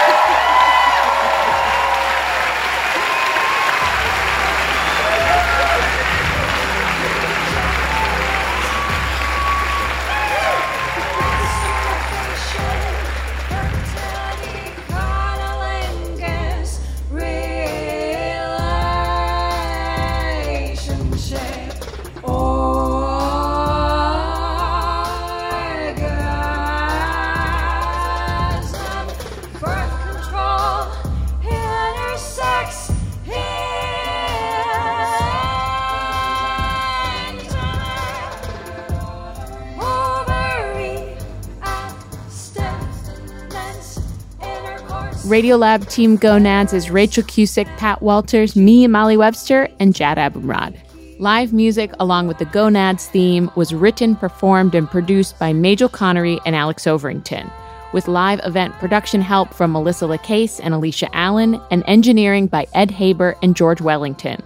Radiolab 45.29 45.87
Team 45.87 46.15
Gonads 46.15 46.73
is 46.73 46.89
Rachel 46.89 47.21
Cusick, 47.21 47.67
Pat 47.77 48.01
Walters, 48.01 48.55
me, 48.55 48.87
Molly 48.87 49.15
Webster, 49.15 49.67
and 49.79 49.93
Jad 49.93 50.17
Abumrad. 50.17 50.75
Live 51.19 51.53
music, 51.53 51.91
along 51.99 52.27
with 52.27 52.39
the 52.39 52.45
Gonads 52.45 53.05
theme, 53.05 53.51
was 53.55 53.71
written, 53.71 54.15
performed, 54.15 54.73
and 54.73 54.89
produced 54.89 55.37
by 55.37 55.53
Majel 55.53 55.87
Connery 55.87 56.39
and 56.47 56.55
Alex 56.55 56.85
Overington, 56.85 57.47
with 57.93 58.07
live 58.07 58.41
event 58.43 58.73
production 58.79 59.21
help 59.21 59.53
from 59.53 59.71
Melissa 59.71 60.05
LaCase 60.05 60.59
and 60.63 60.73
Alicia 60.73 61.15
Allen, 61.15 61.61
and 61.69 61.83
engineering 61.85 62.47
by 62.47 62.65
Ed 62.73 62.89
Haber 62.89 63.37
and 63.43 63.55
George 63.55 63.81
Wellington. 63.81 64.41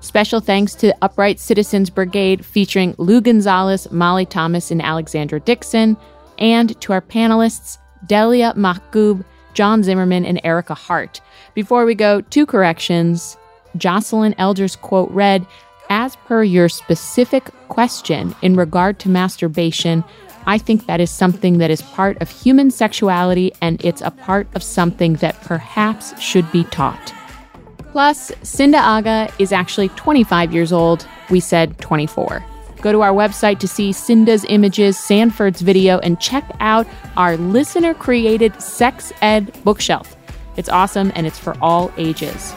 Special 0.00 0.40
thanks 0.40 0.74
to 0.74 0.94
Upright 1.00 1.40
Citizens 1.40 1.88
Brigade 1.88 2.44
featuring 2.44 2.94
Lou 2.98 3.22
Gonzalez, 3.22 3.90
Molly 3.90 4.26
Thomas, 4.26 4.70
and 4.70 4.82
Alexandra 4.82 5.40
Dixon, 5.40 5.96
and 6.36 6.78
to 6.82 6.92
our 6.92 7.00
panelists, 7.00 7.78
Dalia 8.06 8.54
Mahgoub, 8.54 9.24
John 9.56 9.82
Zimmerman, 9.82 10.26
and 10.26 10.40
Ericka 10.44 10.76
Hart. 10.76 11.22
Before 11.54 11.86
we 11.86 11.94
go, 11.94 12.20
two 12.20 12.44
corrections. 12.44 13.38
Joycelyn 13.78 14.34
Elders' 14.36 14.76
quote 14.76 15.10
read, 15.10 15.46
As 15.88 16.14
per 16.14 16.42
your 16.44 16.68
specific 16.68 17.50
question 17.68 18.36
in 18.42 18.54
regard 18.54 18.98
to 19.00 19.08
masturbation, 19.08 20.04
I 20.44 20.58
think 20.58 20.84
that 20.86 21.00
is 21.00 21.10
something 21.10 21.56
that 21.56 21.70
is 21.70 21.80
part 21.80 22.20
of 22.20 22.28
human 22.28 22.70
sexuality 22.70 23.50
and 23.62 23.82
it's 23.82 24.02
a 24.02 24.10
part 24.10 24.46
of 24.54 24.62
something 24.62 25.14
that 25.14 25.40
perhaps 25.40 26.20
should 26.20 26.52
be 26.52 26.64
taught. 26.64 27.14
Plus, 27.92 28.30
Sindha 28.42 28.78
Agha 28.78 29.32
is 29.38 29.52
actually 29.52 29.88
25 29.90 30.52
years 30.52 30.70
old. 30.70 31.08
We 31.30 31.40
said 31.40 31.78
24. 31.78 32.44
Go 32.86 32.92
to 32.92 33.02
our 33.02 33.12
website 33.12 33.58
to 33.58 33.66
see 33.66 33.90
Sindha's 33.90 34.46
images, 34.48 34.96
Sanford's 34.96 35.60
video, 35.60 35.98
and 35.98 36.20
check 36.20 36.48
out 36.60 36.86
our 37.16 37.36
listener 37.36 37.94
created 37.94 38.62
sex 38.62 39.12
ed 39.22 39.52
bookshelf. 39.64 40.16
It's 40.54 40.68
awesome 40.68 41.10
and 41.16 41.26
it's 41.26 41.36
for 41.36 41.56
all 41.60 41.92
ages. 41.96 42.52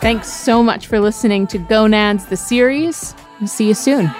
Thanks 0.00 0.32
so 0.32 0.62
much 0.62 0.86
for 0.86 0.98
listening 0.98 1.46
to 1.48 1.58
Gonads, 1.58 2.24
the 2.24 2.38
series. 2.38 3.14
See 3.44 3.68
you 3.68 3.74
soon. 3.74 4.10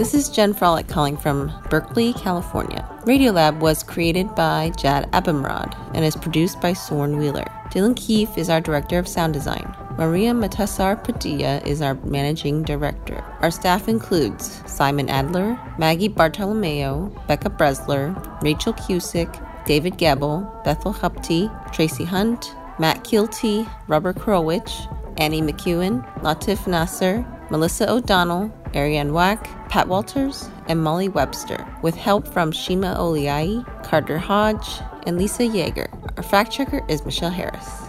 This 0.00 0.14
is 0.14 0.30
Jen 0.30 0.54
Frolick 0.54 0.88
calling 0.88 1.18
from 1.18 1.52
Berkeley, 1.68 2.14
California. 2.14 2.88
Radiolab 3.04 3.58
was 3.58 3.82
created 3.82 4.34
by 4.34 4.72
Jad 4.78 5.12
Abumrad 5.12 5.76
and 5.94 6.06
is 6.06 6.16
produced 6.16 6.58
by 6.58 6.72
Soren 6.72 7.18
Wheeler. 7.18 7.44
Dylan 7.68 7.94
Keefe 7.94 8.38
is 8.38 8.48
our 8.48 8.62
director 8.62 8.98
of 8.98 9.06
sound 9.06 9.34
design. 9.34 9.76
Maria 9.98 10.32
Matasar 10.32 11.04
Padilla 11.04 11.58
is 11.66 11.82
our 11.82 11.96
managing 11.96 12.62
director. 12.62 13.22
Our 13.40 13.50
staff 13.50 13.88
includes 13.88 14.62
Simon 14.64 15.10
Adler, 15.10 15.60
Maggie 15.78 16.08
Bartolomeo, 16.08 17.14
Becca 17.28 17.50
Bresler, 17.50 18.16
Rachel 18.42 18.72
Cusick, 18.72 19.30
David 19.66 19.98
Gebel, 19.98 20.50
Bethel 20.64 20.94
Habte, 20.94 21.74
Tracy 21.74 22.04
Hunt, 22.04 22.54
Matt 22.78 23.04
Kielty, 23.04 23.70
Robert 23.86 24.16
Krulwich, 24.16 24.72
Annie 25.20 25.42
McEwen, 25.42 26.02
Latif 26.22 26.66
Nasser, 26.66 27.22
Melissa 27.50 27.90
O'Donnell, 27.90 28.50
Ariane 28.74 29.12
Wack, 29.12 29.48
Pat 29.68 29.88
Walters, 29.88 30.48
and 30.68 30.82
Molly 30.82 31.08
Webster, 31.08 31.66
with 31.82 31.94
help 31.94 32.26
from 32.26 32.52
Shima 32.52 32.96
Oliai, 32.98 33.64
Carter 33.84 34.18
Hodge, 34.18 34.80
and 35.06 35.18
Lisa 35.18 35.42
Yeager. 35.42 35.88
Our 36.16 36.22
fact 36.22 36.52
checker 36.52 36.84
is 36.88 37.04
Michelle 37.04 37.30
Harris. 37.30 37.79